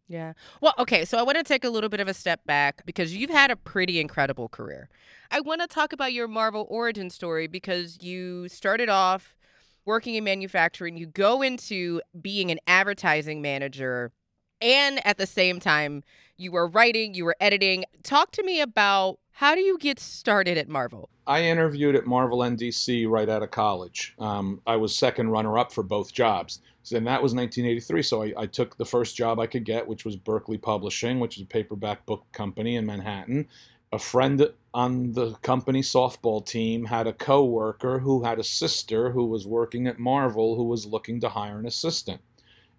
Yeah. 0.09 0.35
Well, 0.61 0.75
okay. 0.79 1.05
So 1.05 1.19
I 1.19 1.23
want 1.23 1.37
to 1.39 1.45
take 1.45 1.65
a 1.65 1.71
little 1.71 1.89
bit 1.89 2.01
of 2.01 2.09
a 2.09 2.15
step 2.15 2.45
back 2.45 2.87
because 2.87 3.17
you've 3.17 3.31
had 3.31 3.51
a 3.51 3.57
pretty 3.57 4.01
incredible 4.01 4.49
career. 4.49 4.89
I 5.31 5.41
want 5.41 5.63
to 5.63 5.67
talk 5.67 5.93
about 5.93 6.13
your 6.13 6.29
Marvel 6.29 6.67
origin 6.71 7.11
story 7.11 7.49
because 7.49 7.99
you 8.03 8.49
started 8.49 8.89
off 8.89 9.37
working 9.85 10.17
in 10.17 10.25
manufacturing, 10.25 10.97
you 10.97 11.07
go 11.07 11.43
into 11.43 12.01
being 12.21 12.51
an 12.51 12.59
advertising 12.67 13.41
manager, 13.41 14.13
and 14.61 15.05
at 15.07 15.17
the 15.17 15.27
same 15.27 15.61
time, 15.61 16.03
you 16.37 16.51
were 16.51 16.67
writing, 16.67 17.15
you 17.15 17.25
were 17.25 17.37
editing. 17.41 17.85
Talk 18.03 18.33
to 18.33 18.43
me 18.43 18.61
about 18.61 19.19
how 19.33 19.55
do 19.55 19.61
you 19.61 19.79
get 19.79 20.01
started 20.01 20.59
at 20.59 20.69
Marvel? 20.69 21.09
I 21.27 21.43
interviewed 21.43 21.95
at 21.95 22.07
Marvel 22.07 22.39
NDC 22.39 23.09
right 23.09 23.29
out 23.29 23.43
of 23.43 23.51
college. 23.51 24.15
Um, 24.19 24.61
I 24.67 24.77
was 24.77 24.97
second 24.97 25.31
runner 25.31 25.59
up 25.59 25.73
for 25.73 25.83
both 25.83 26.13
jobs. 26.13 26.61
And 26.93 27.07
that 27.07 27.23
was 27.23 27.35
1983. 27.35 28.03
So 28.03 28.23
I, 28.23 28.33
I, 28.37 28.47
took 28.47 28.77
the 28.77 28.85
first 28.85 29.17
job 29.17 29.41
I 29.41 29.47
could 29.47 29.65
get, 29.65 29.87
which 29.87 30.05
was 30.05 30.15
Berkley 30.17 30.59
Publishing, 30.59 31.19
which 31.19 31.37
is 31.37 31.43
a 31.43 31.47
paperback 31.47 32.07
book 32.07 32.25
company 32.33 32.77
in 32.77 32.87
Manhattan 32.87 33.49
a 33.93 33.99
friend 33.99 34.51
on 34.75 35.13
the 35.13 35.35
company 35.37 35.81
softball 35.81 36.45
team 36.45 36.85
had 36.85 37.07
a 37.07 37.13
coworker 37.13 38.01
who 38.01 38.25
had 38.25 38.39
a 38.39 38.45
sister 38.45 39.11
who 39.11 39.27
was 39.27 39.47
working 39.47 39.87
at 39.87 39.99
Marvel 39.99 40.57
who 40.57 40.65
was 40.65 40.87
looking 40.87 41.21
to 41.21 41.29
hire 41.29 41.59
an 41.59 41.67
assistant. 41.67 42.21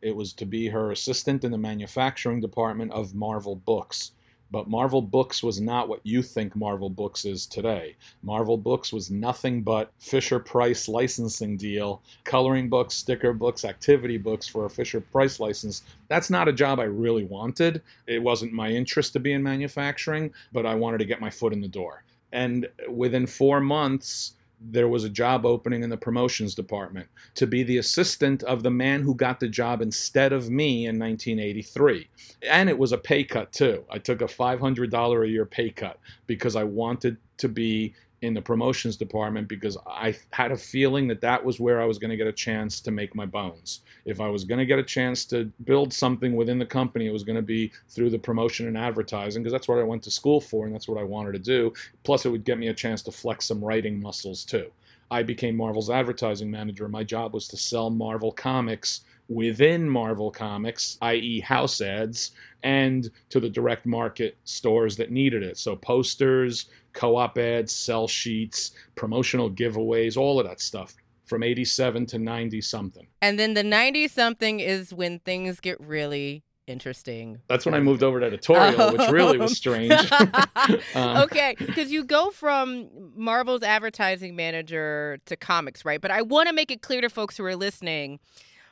It 0.01 0.15
was 0.15 0.33
to 0.33 0.45
be 0.45 0.67
her 0.67 0.91
assistant 0.91 1.43
in 1.43 1.51
the 1.51 1.57
manufacturing 1.57 2.39
department 2.39 2.91
of 2.91 3.15
Marvel 3.15 3.55
Books. 3.55 4.11
But 4.49 4.69
Marvel 4.69 5.01
Books 5.01 5.43
was 5.43 5.59
not 5.59 5.89
what 5.89 5.99
you 6.03 6.21
think 6.21 6.55
Marvel 6.55 6.89
Books 6.89 7.25
is 7.25 7.45
today. 7.45 7.95
Marvel 8.23 8.57
Books 8.57 8.93
was 8.93 9.11
nothing 9.11 9.61
but 9.61 9.91
Fisher 9.99 10.39
Price 10.39 10.87
licensing 10.87 11.57
deal, 11.57 12.01
coloring 12.23 12.69
books, 12.69 12.95
sticker 12.95 13.33
books, 13.33 13.65
activity 13.65 14.17
books 14.17 14.47
for 14.47 14.65
a 14.65 14.69
Fisher 14.69 15.01
Price 15.01 15.39
license. 15.39 15.83
That's 16.07 16.29
not 16.29 16.47
a 16.47 16.53
job 16.53 16.79
I 16.79 16.85
really 16.85 17.25
wanted. 17.25 17.81
It 18.07 18.23
wasn't 18.23 18.53
my 18.53 18.69
interest 18.69 19.13
to 19.13 19.19
be 19.19 19.33
in 19.33 19.43
manufacturing, 19.43 20.31
but 20.53 20.65
I 20.65 20.75
wanted 20.75 20.99
to 20.99 21.05
get 21.05 21.21
my 21.21 21.29
foot 21.29 21.53
in 21.53 21.61
the 21.61 21.67
door. 21.67 22.03
And 22.31 22.67
within 22.89 23.25
four 23.25 23.59
months, 23.59 24.36
there 24.59 24.87
was 24.87 25.03
a 25.03 25.09
job 25.09 25.45
opening 25.45 25.83
in 25.83 25.89
the 25.89 25.97
promotions 25.97 26.55
department 26.55 27.07
to 27.35 27.45
be 27.45 27.63
the 27.63 27.77
assistant 27.77 28.43
of 28.43 28.63
the 28.63 28.71
man 28.71 29.01
who 29.01 29.13
got 29.13 29.39
the 29.39 29.47
job 29.47 29.81
instead 29.81 30.33
of 30.33 30.49
me 30.49 30.85
in 30.87 30.97
1983. 30.97 32.07
And 32.49 32.69
it 32.69 32.77
was 32.77 32.91
a 32.91 32.97
pay 32.97 33.23
cut 33.23 33.51
too. 33.51 33.85
I 33.89 33.99
took 33.99 34.21
a 34.21 34.25
$500 34.25 35.23
a 35.23 35.29
year 35.29 35.45
pay 35.45 35.69
cut 35.69 35.99
because 36.25 36.55
I 36.55 36.63
wanted 36.63 37.17
to 37.37 37.47
be 37.47 37.93
in 38.21 38.33
the 38.33 38.41
promotions 38.41 38.97
department 38.97 39.47
because 39.47 39.77
I 39.85 40.15
had 40.31 40.51
a 40.51 40.57
feeling 40.57 41.07
that 41.07 41.21
that 41.21 41.43
was 41.43 41.59
where 41.59 41.81
I 41.81 41.85
was 41.85 41.99
going 41.99 42.09
to 42.09 42.17
get 42.17 42.27
a 42.27 42.33
chance 42.33 42.81
to 42.81 42.91
make 42.91 43.13
my 43.13 43.25
bones. 43.25 43.81
If 44.05 44.19
I 44.19 44.27
was 44.27 44.43
going 44.43 44.59
to 44.59 44.65
get 44.65 44.79
a 44.79 44.83
chance 44.83 45.23
to 45.25 45.45
build 45.65 45.93
something 45.93 46.35
within 46.35 46.57
the 46.57 46.65
company, 46.65 47.07
it 47.07 47.13
was 47.13 47.23
going 47.23 47.35
to 47.35 47.41
be 47.43 47.71
through 47.89 48.09
the 48.09 48.17
promotion 48.17 48.67
and 48.67 48.77
advertising 48.77 49.43
because 49.43 49.53
that's 49.53 49.67
what 49.67 49.79
I 49.79 49.83
went 49.83 50.03
to 50.03 50.11
school 50.11 50.41
for 50.41 50.65
and 50.65 50.73
that's 50.73 50.87
what 50.87 50.99
I 50.99 51.03
wanted 51.03 51.33
to 51.33 51.39
do. 51.39 51.73
Plus, 52.03 52.25
it 52.25 52.29
would 52.29 52.43
get 52.43 52.57
me 52.57 52.69
a 52.69 52.73
chance 52.73 53.03
to 53.03 53.11
flex 53.11 53.45
some 53.45 53.63
writing 53.63 54.01
muscles 54.01 54.43
too. 54.43 54.71
I 55.09 55.23
became 55.23 55.55
Marvel's 55.55 55.89
advertising 55.89 56.51
manager. 56.51 56.89
My 56.89 57.03
job 57.03 57.33
was 57.33 57.47
to 57.49 57.57
sell 57.57 57.89
Marvel 57.89 58.31
comics 58.31 59.01
within 59.29 59.89
Marvel 59.89 60.31
Comics, 60.31 60.97
i.e., 61.01 61.39
house 61.39 61.81
ads, 61.81 62.31
and 62.63 63.09
to 63.29 63.39
the 63.39 63.49
direct 63.49 63.85
market 63.85 64.37
stores 64.43 64.97
that 64.97 65.11
needed 65.11 65.43
it. 65.43 65.57
So 65.57 65.75
posters, 65.75 66.67
co-op 66.93 67.37
ads, 67.37 67.71
sell 67.71 68.07
sheets, 68.07 68.71
promotional 68.95 69.49
giveaways, 69.49 70.17
all 70.17 70.39
of 70.39 70.47
that 70.47 70.61
stuff 70.61 70.95
from 71.25 71.43
87 71.43 72.05
to 72.07 72.19
90 72.19 72.61
something. 72.61 73.07
And 73.21 73.37
then 73.37 73.53
the 73.53 73.63
90 73.63 74.07
something 74.07 74.59
is 74.59 74.93
when 74.93 75.19
things 75.19 75.59
get 75.59 75.79
really 75.79 76.43
interesting. 76.67 77.39
That's 77.47 77.65
when 77.65 77.73
I 77.73 77.79
moved 77.79 78.03
over 78.03 78.19
to 78.19 78.25
editorial, 78.25 78.91
which 78.91 79.09
really 79.09 79.37
was 79.37 79.55
strange. 79.55 79.93
um, 80.11 80.81
okay, 80.95 81.55
because 81.57 81.91
you 81.91 82.03
go 82.03 82.29
from 82.29 82.89
Marvel's 83.15 83.63
advertising 83.63 84.35
manager 84.35 85.19
to 85.25 85.35
comics, 85.35 85.85
right? 85.85 85.99
But 85.99 86.11
I 86.11 86.21
want 86.21 86.47
to 86.47 86.53
make 86.53 86.71
it 86.71 86.81
clear 86.81 87.01
to 87.01 87.09
folks 87.09 87.37
who 87.37 87.45
are 87.45 87.55
listening 87.55 88.19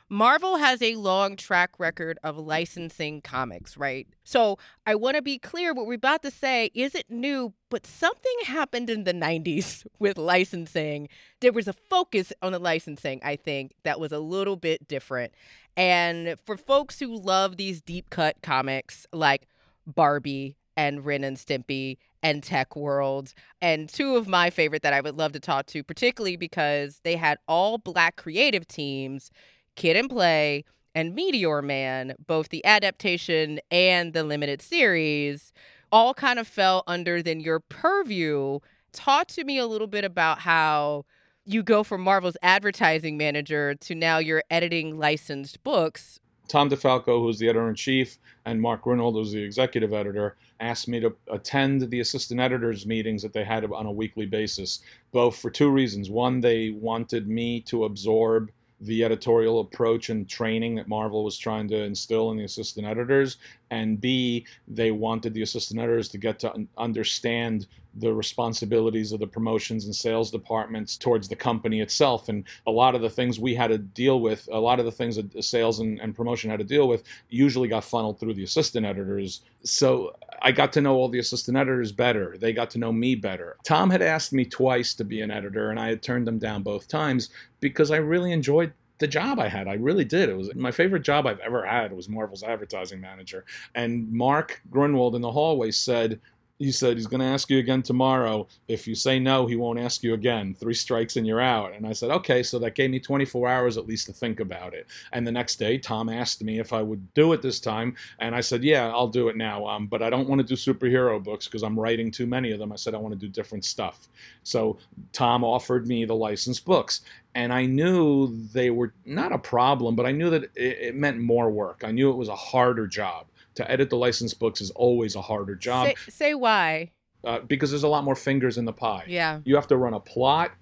Marvel 0.08 0.58
has 0.58 0.80
a 0.82 0.94
long 0.94 1.34
track 1.34 1.80
record 1.80 2.16
of 2.22 2.38
licensing 2.38 3.20
comics, 3.20 3.76
right? 3.76 4.06
So 4.22 4.56
I 4.86 4.94
want 4.94 5.16
to 5.16 5.22
be 5.22 5.36
clear 5.36 5.74
what 5.74 5.86
we're 5.86 5.94
about 5.94 6.22
to 6.22 6.30
say 6.30 6.70
isn't 6.74 7.10
new, 7.10 7.54
but 7.70 7.86
something 7.86 8.32
happened 8.44 8.88
in 8.88 9.02
the 9.02 9.12
90s 9.12 9.84
with 9.98 10.16
licensing. 10.16 11.08
There 11.40 11.52
was 11.52 11.66
a 11.66 11.72
focus 11.72 12.32
on 12.40 12.52
the 12.52 12.60
licensing, 12.60 13.20
I 13.24 13.34
think, 13.34 13.74
that 13.82 13.98
was 13.98 14.12
a 14.12 14.20
little 14.20 14.54
bit 14.56 14.86
different. 14.86 15.32
And 15.76 16.36
for 16.46 16.56
folks 16.56 17.00
who 17.00 17.18
love 17.18 17.56
these 17.56 17.82
deep 17.82 18.08
cut 18.08 18.36
comics 18.42 19.08
like 19.12 19.48
Barbie 19.88 20.56
and 20.76 21.04
Ren 21.04 21.24
and 21.24 21.36
Stimpy 21.36 21.98
and 22.22 22.42
TekWorld, 22.42 23.34
and 23.60 23.88
two 23.88 24.16
of 24.16 24.28
my 24.28 24.50
favorite 24.50 24.82
that 24.82 24.92
I 24.92 25.00
would 25.00 25.16
love 25.16 25.32
to 25.32 25.40
talk 25.40 25.66
to, 25.66 25.82
particularly 25.82 26.36
because 26.36 27.00
they 27.02 27.16
had 27.16 27.38
all 27.48 27.78
black 27.78 28.16
creative 28.16 28.68
teams 28.68 29.30
Kid 29.76 29.96
and 29.96 30.10
Play 30.10 30.64
and 30.94 31.14
Meteor 31.14 31.62
Man, 31.62 32.14
both 32.26 32.48
the 32.48 32.64
adaptation 32.64 33.60
and 33.70 34.12
the 34.12 34.24
limited 34.24 34.62
series, 34.62 35.52
all 35.92 36.14
kind 36.14 36.38
of 36.38 36.48
fell 36.48 36.82
under 36.86 37.22
then 37.22 37.38
your 37.40 37.60
purview. 37.60 38.58
Talk 38.92 39.28
to 39.28 39.44
me 39.44 39.58
a 39.58 39.66
little 39.66 39.86
bit 39.86 40.04
about 40.04 40.40
how 40.40 41.04
you 41.44 41.62
go 41.62 41.84
from 41.84 42.00
Marvel's 42.00 42.36
advertising 42.42 43.16
manager 43.16 43.74
to 43.74 43.94
now 43.94 44.18
you're 44.18 44.42
editing 44.50 44.98
licensed 44.98 45.62
books. 45.62 46.18
Tom 46.48 46.70
DeFalco, 46.70 47.20
who's 47.20 47.38
the 47.38 47.48
editor 47.48 47.68
in 47.68 47.74
chief, 47.74 48.18
and 48.44 48.60
Mark 48.60 48.84
Gruenwald, 48.84 49.14
who's 49.14 49.32
the 49.32 49.42
executive 49.42 49.92
editor, 49.92 50.36
asked 50.60 50.88
me 50.88 51.00
to 51.00 51.14
attend 51.30 51.90
the 51.90 52.00
assistant 52.00 52.40
editors 52.40 52.86
meetings 52.86 53.22
that 53.22 53.32
they 53.32 53.44
had 53.44 53.64
on 53.64 53.86
a 53.86 53.92
weekly 53.92 54.26
basis, 54.26 54.80
both 55.12 55.36
for 55.36 55.50
two 55.50 55.70
reasons. 55.70 56.08
One, 56.08 56.40
they 56.40 56.70
wanted 56.70 57.28
me 57.28 57.60
to 57.62 57.84
absorb 57.84 58.50
the 58.80 59.04
editorial 59.04 59.60
approach 59.60 60.10
and 60.10 60.28
training 60.28 60.74
that 60.74 60.88
Marvel 60.88 61.24
was 61.24 61.38
trying 61.38 61.68
to 61.68 61.82
instill 61.82 62.30
in 62.30 62.36
the 62.36 62.44
assistant 62.44 62.86
editors, 62.86 63.38
and 63.70 64.00
B, 64.00 64.46
they 64.68 64.90
wanted 64.90 65.34
the 65.34 65.42
assistant 65.42 65.80
editors 65.80 66.08
to 66.10 66.18
get 66.18 66.38
to 66.40 66.66
understand 66.76 67.66
the 67.98 68.12
responsibilities 68.12 69.12
of 69.12 69.20
the 69.20 69.26
promotions 69.26 69.86
and 69.86 69.94
sales 69.94 70.30
departments 70.30 70.96
towards 70.96 71.28
the 71.28 71.36
company 71.36 71.80
itself. 71.80 72.28
And 72.28 72.44
a 72.66 72.70
lot 72.70 72.94
of 72.94 73.02
the 73.02 73.10
things 73.10 73.40
we 73.40 73.54
had 73.54 73.68
to 73.68 73.78
deal 73.78 74.20
with, 74.20 74.48
a 74.52 74.58
lot 74.58 74.78
of 74.78 74.84
the 74.84 74.92
things 74.92 75.16
that 75.16 75.42
sales 75.42 75.80
and, 75.80 76.00
and 76.00 76.14
promotion 76.14 76.50
had 76.50 76.58
to 76.58 76.64
deal 76.64 76.88
with, 76.88 77.04
usually 77.28 77.68
got 77.68 77.84
funneled 77.84 78.20
through 78.20 78.34
the 78.34 78.44
assistant 78.44 78.86
editors. 78.86 79.42
So 79.62 80.14
I 80.42 80.52
got 80.52 80.72
to 80.74 80.80
know 80.80 80.94
all 80.94 81.08
the 81.08 81.18
assistant 81.18 81.56
editors 81.56 81.92
better. 81.92 82.36
They 82.38 82.52
got 82.52 82.70
to 82.70 82.78
know 82.78 82.92
me 82.92 83.14
better. 83.14 83.56
Tom 83.64 83.90
had 83.90 84.02
asked 84.02 84.32
me 84.32 84.44
twice 84.44 84.94
to 84.94 85.04
be 85.04 85.20
an 85.20 85.30
editor, 85.30 85.70
and 85.70 85.80
I 85.80 85.88
had 85.88 86.02
turned 86.02 86.26
them 86.26 86.38
down 86.38 86.62
both 86.62 86.88
times 86.88 87.30
because 87.60 87.90
I 87.90 87.96
really 87.96 88.32
enjoyed 88.32 88.72
the 88.98 89.06
job 89.06 89.38
I 89.38 89.48
had. 89.48 89.68
I 89.68 89.74
really 89.74 90.04
did. 90.04 90.28
It 90.28 90.36
was 90.36 90.54
my 90.54 90.70
favorite 90.70 91.02
job 91.02 91.26
I've 91.26 91.40
ever 91.40 91.66
had 91.66 91.92
was 91.92 92.08
Marvel's 92.08 92.42
advertising 92.42 93.00
manager. 93.00 93.44
And 93.74 94.10
Mark 94.10 94.62
Gruenwald 94.70 95.14
in 95.14 95.20
the 95.20 95.32
hallway 95.32 95.70
said, 95.70 96.20
he 96.58 96.72
said 96.72 96.96
he's 96.96 97.06
going 97.06 97.20
to 97.20 97.26
ask 97.26 97.50
you 97.50 97.58
again 97.58 97.82
tomorrow. 97.82 98.46
If 98.66 98.86
you 98.86 98.94
say 98.94 99.18
no, 99.18 99.46
he 99.46 99.56
won't 99.56 99.78
ask 99.78 100.02
you 100.02 100.14
again. 100.14 100.54
Three 100.54 100.74
strikes 100.74 101.16
and 101.16 101.26
you're 101.26 101.40
out. 101.40 101.74
And 101.74 101.86
I 101.86 101.92
said, 101.92 102.10
okay. 102.10 102.42
So 102.42 102.58
that 102.60 102.74
gave 102.74 102.90
me 102.90 102.98
24 102.98 103.48
hours 103.48 103.76
at 103.76 103.86
least 103.86 104.06
to 104.06 104.12
think 104.12 104.40
about 104.40 104.72
it. 104.72 104.86
And 105.12 105.26
the 105.26 105.32
next 105.32 105.56
day, 105.56 105.76
Tom 105.76 106.08
asked 106.08 106.42
me 106.42 106.58
if 106.58 106.72
I 106.72 106.82
would 106.82 107.12
do 107.14 107.32
it 107.34 107.42
this 107.42 107.60
time, 107.60 107.96
and 108.18 108.34
I 108.34 108.40
said, 108.40 108.64
yeah, 108.64 108.88
I'll 108.88 109.08
do 109.08 109.28
it 109.28 109.36
now. 109.36 109.66
Um, 109.66 109.86
but 109.86 110.02
I 110.02 110.08
don't 110.08 110.28
want 110.28 110.40
to 110.40 110.46
do 110.46 110.54
superhero 110.54 111.22
books 111.22 111.46
because 111.46 111.62
I'm 111.62 111.78
writing 111.78 112.10
too 112.10 112.26
many 112.26 112.52
of 112.52 112.58
them. 112.58 112.72
I 112.72 112.76
said 112.76 112.94
I 112.94 112.98
want 112.98 113.12
to 113.12 113.20
do 113.20 113.28
different 113.28 113.64
stuff. 113.64 114.08
So 114.42 114.78
Tom 115.12 115.44
offered 115.44 115.86
me 115.86 116.04
the 116.04 116.14
licensed 116.14 116.64
books, 116.64 117.02
and 117.34 117.52
I 117.52 117.66
knew 117.66 118.34
they 118.52 118.70
were 118.70 118.94
not 119.04 119.32
a 119.32 119.38
problem, 119.38 119.94
but 119.94 120.06
I 120.06 120.12
knew 120.12 120.30
that 120.30 120.44
it, 120.54 120.78
it 120.80 120.94
meant 120.94 121.18
more 121.18 121.50
work. 121.50 121.82
I 121.84 121.90
knew 121.90 122.10
it 122.10 122.16
was 122.16 122.28
a 122.28 122.36
harder 122.36 122.86
job 122.86 123.26
to 123.56 123.70
edit 123.70 123.90
the 123.90 123.96
licensed 123.96 124.38
books 124.38 124.60
is 124.60 124.70
always 124.70 125.16
a 125.16 125.20
harder 125.20 125.54
job. 125.54 125.88
Say, 125.88 125.94
say 126.10 126.34
why. 126.34 126.90
uh, 127.24 127.40
because 127.40 127.70
there's 127.70 127.82
a 127.82 127.88
lot 127.88 128.04
more 128.04 128.14
fingers 128.14 128.56
in 128.58 128.64
the 128.64 128.72
pie. 128.72 129.04
Yeah. 129.06 129.40
You 129.44 129.56
have 129.56 129.66
to 129.68 129.76
run 129.76 129.94
a 129.94 130.00
plot, 130.00 130.52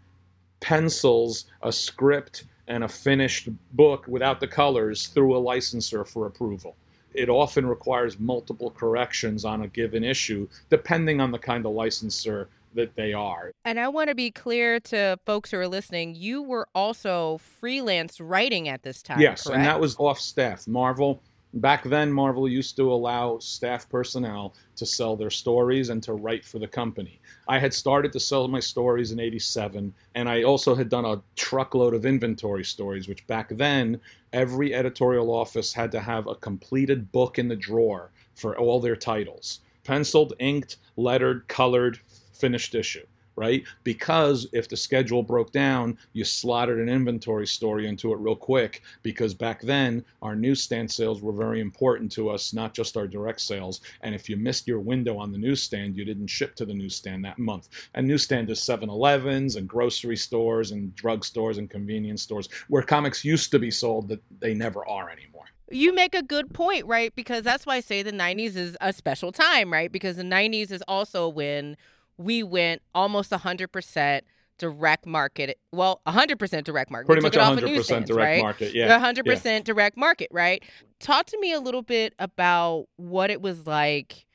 pencils, 0.60 1.46
a 1.62 1.70
script, 1.72 2.44
and 2.68 2.84
a 2.84 2.88
finished 2.88 3.48
book 3.72 4.06
without 4.08 4.40
the 4.40 4.48
colors 4.48 5.08
through 5.08 5.36
a 5.36 5.38
licensor 5.38 6.04
for 6.04 6.26
approval. 6.26 6.76
It 7.12 7.28
often 7.28 7.66
requires 7.66 8.18
multiple 8.18 8.70
corrections 8.70 9.44
on 9.44 9.62
a 9.62 9.68
given 9.68 10.02
issue, 10.02 10.48
depending 10.70 11.20
on 11.20 11.30
the 11.30 11.38
kind 11.38 11.64
of 11.66 11.72
licensor 11.72 12.48
that 12.74 12.96
they 12.96 13.12
are. 13.12 13.52
And 13.64 13.78
I 13.78 13.86
want 13.88 14.08
to 14.08 14.16
be 14.16 14.32
clear 14.32 14.80
to 14.80 15.16
folks 15.24 15.52
who 15.52 15.58
are 15.58 15.68
listening 15.68 16.16
you 16.16 16.42
were 16.42 16.66
also 16.74 17.38
freelance 17.38 18.20
writing 18.20 18.68
at 18.68 18.82
this 18.82 19.00
time. 19.00 19.20
Yes, 19.20 19.44
correct? 19.44 19.58
and 19.58 19.64
that 19.64 19.78
was 19.78 19.94
off 19.98 20.18
staff. 20.18 20.66
Marvel 20.66 21.22
Back 21.58 21.84
then, 21.84 22.12
Marvel 22.12 22.48
used 22.48 22.74
to 22.76 22.92
allow 22.92 23.38
staff 23.38 23.88
personnel 23.88 24.54
to 24.74 24.84
sell 24.84 25.14
their 25.14 25.30
stories 25.30 25.88
and 25.88 26.02
to 26.02 26.12
write 26.12 26.44
for 26.44 26.58
the 26.58 26.66
company. 26.66 27.20
I 27.46 27.60
had 27.60 27.72
started 27.72 28.12
to 28.12 28.18
sell 28.18 28.48
my 28.48 28.58
stories 28.58 29.12
in 29.12 29.20
87, 29.20 29.94
and 30.16 30.28
I 30.28 30.42
also 30.42 30.74
had 30.74 30.88
done 30.88 31.04
a 31.04 31.22
truckload 31.36 31.94
of 31.94 32.06
inventory 32.06 32.64
stories, 32.64 33.06
which 33.06 33.24
back 33.28 33.50
then, 33.50 34.00
every 34.32 34.74
editorial 34.74 35.32
office 35.32 35.72
had 35.72 35.92
to 35.92 36.00
have 36.00 36.26
a 36.26 36.34
completed 36.34 37.12
book 37.12 37.38
in 37.38 37.46
the 37.46 37.54
drawer 37.54 38.10
for 38.34 38.58
all 38.58 38.80
their 38.80 38.96
titles 38.96 39.60
penciled, 39.84 40.32
inked, 40.40 40.78
lettered, 40.96 41.46
colored, 41.46 42.00
finished 42.32 42.74
issue 42.74 43.06
right? 43.36 43.64
Because 43.82 44.46
if 44.52 44.68
the 44.68 44.76
schedule 44.76 45.22
broke 45.22 45.52
down, 45.52 45.98
you 46.12 46.24
slotted 46.24 46.78
an 46.78 46.88
inventory 46.88 47.46
story 47.46 47.86
into 47.86 48.12
it 48.12 48.18
real 48.18 48.36
quick. 48.36 48.82
Because 49.02 49.34
back 49.34 49.60
then, 49.62 50.04
our 50.22 50.36
newsstand 50.36 50.90
sales 50.90 51.20
were 51.22 51.32
very 51.32 51.60
important 51.60 52.10
to 52.12 52.30
us, 52.30 52.52
not 52.52 52.74
just 52.74 52.96
our 52.96 53.06
direct 53.06 53.40
sales. 53.40 53.80
And 54.02 54.14
if 54.14 54.28
you 54.28 54.36
missed 54.36 54.68
your 54.68 54.80
window 54.80 55.18
on 55.18 55.32
the 55.32 55.38
newsstand, 55.38 55.96
you 55.96 56.04
didn't 56.04 56.28
ship 56.28 56.54
to 56.56 56.64
the 56.64 56.74
newsstand 56.74 57.24
that 57.24 57.38
month. 57.38 57.68
And 57.94 58.06
newsstand 58.06 58.50
is 58.50 58.62
7 58.62 58.88
Elevens 58.88 59.56
and 59.56 59.68
grocery 59.68 60.16
stores 60.16 60.70
and 60.70 60.94
drugstores 60.94 61.58
and 61.58 61.68
convenience 61.68 62.22
stores 62.22 62.48
where 62.68 62.82
comics 62.82 63.24
used 63.24 63.50
to 63.50 63.58
be 63.58 63.70
sold 63.70 64.08
that 64.08 64.22
they 64.40 64.54
never 64.54 64.86
are 64.88 65.10
anymore. 65.10 65.44
You 65.70 65.94
make 65.94 66.14
a 66.14 66.22
good 66.22 66.52
point, 66.52 66.84
right? 66.86 67.14
Because 67.14 67.42
that's 67.42 67.64
why 67.64 67.76
I 67.76 67.80
say 67.80 68.02
the 68.02 68.12
90s 68.12 68.56
is 68.56 68.76
a 68.80 68.92
special 68.92 69.32
time, 69.32 69.72
right? 69.72 69.90
Because 69.90 70.16
the 70.16 70.22
90s 70.22 70.70
is 70.70 70.82
also 70.86 71.28
when 71.28 71.76
we 72.16 72.42
went 72.42 72.82
almost 72.94 73.30
100% 73.30 74.20
direct 74.58 75.06
market. 75.06 75.58
Well, 75.72 76.00
100% 76.06 76.64
direct 76.64 76.90
market. 76.90 77.06
Pretty 77.06 77.22
much 77.22 77.34
100% 77.34 78.06
direct 78.06 78.10
right? 78.10 78.42
market. 78.42 78.74
Yeah. 78.74 78.98
100% 78.98 79.44
yeah. 79.44 79.60
direct 79.60 79.96
market, 79.96 80.28
right? 80.30 80.62
Talk 81.00 81.26
to 81.26 81.40
me 81.40 81.52
a 81.52 81.60
little 81.60 81.82
bit 81.82 82.14
about 82.18 82.86
what 82.96 83.30
it 83.30 83.42
was 83.42 83.66
like 83.66 84.26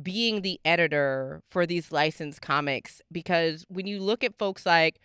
being 0.00 0.42
the 0.42 0.60
editor 0.64 1.42
for 1.50 1.66
these 1.66 1.90
licensed 1.90 2.40
comics 2.40 3.02
because 3.10 3.64
when 3.68 3.86
you 3.86 3.98
look 3.98 4.22
at 4.22 4.38
folks 4.38 4.64
like 4.64 5.00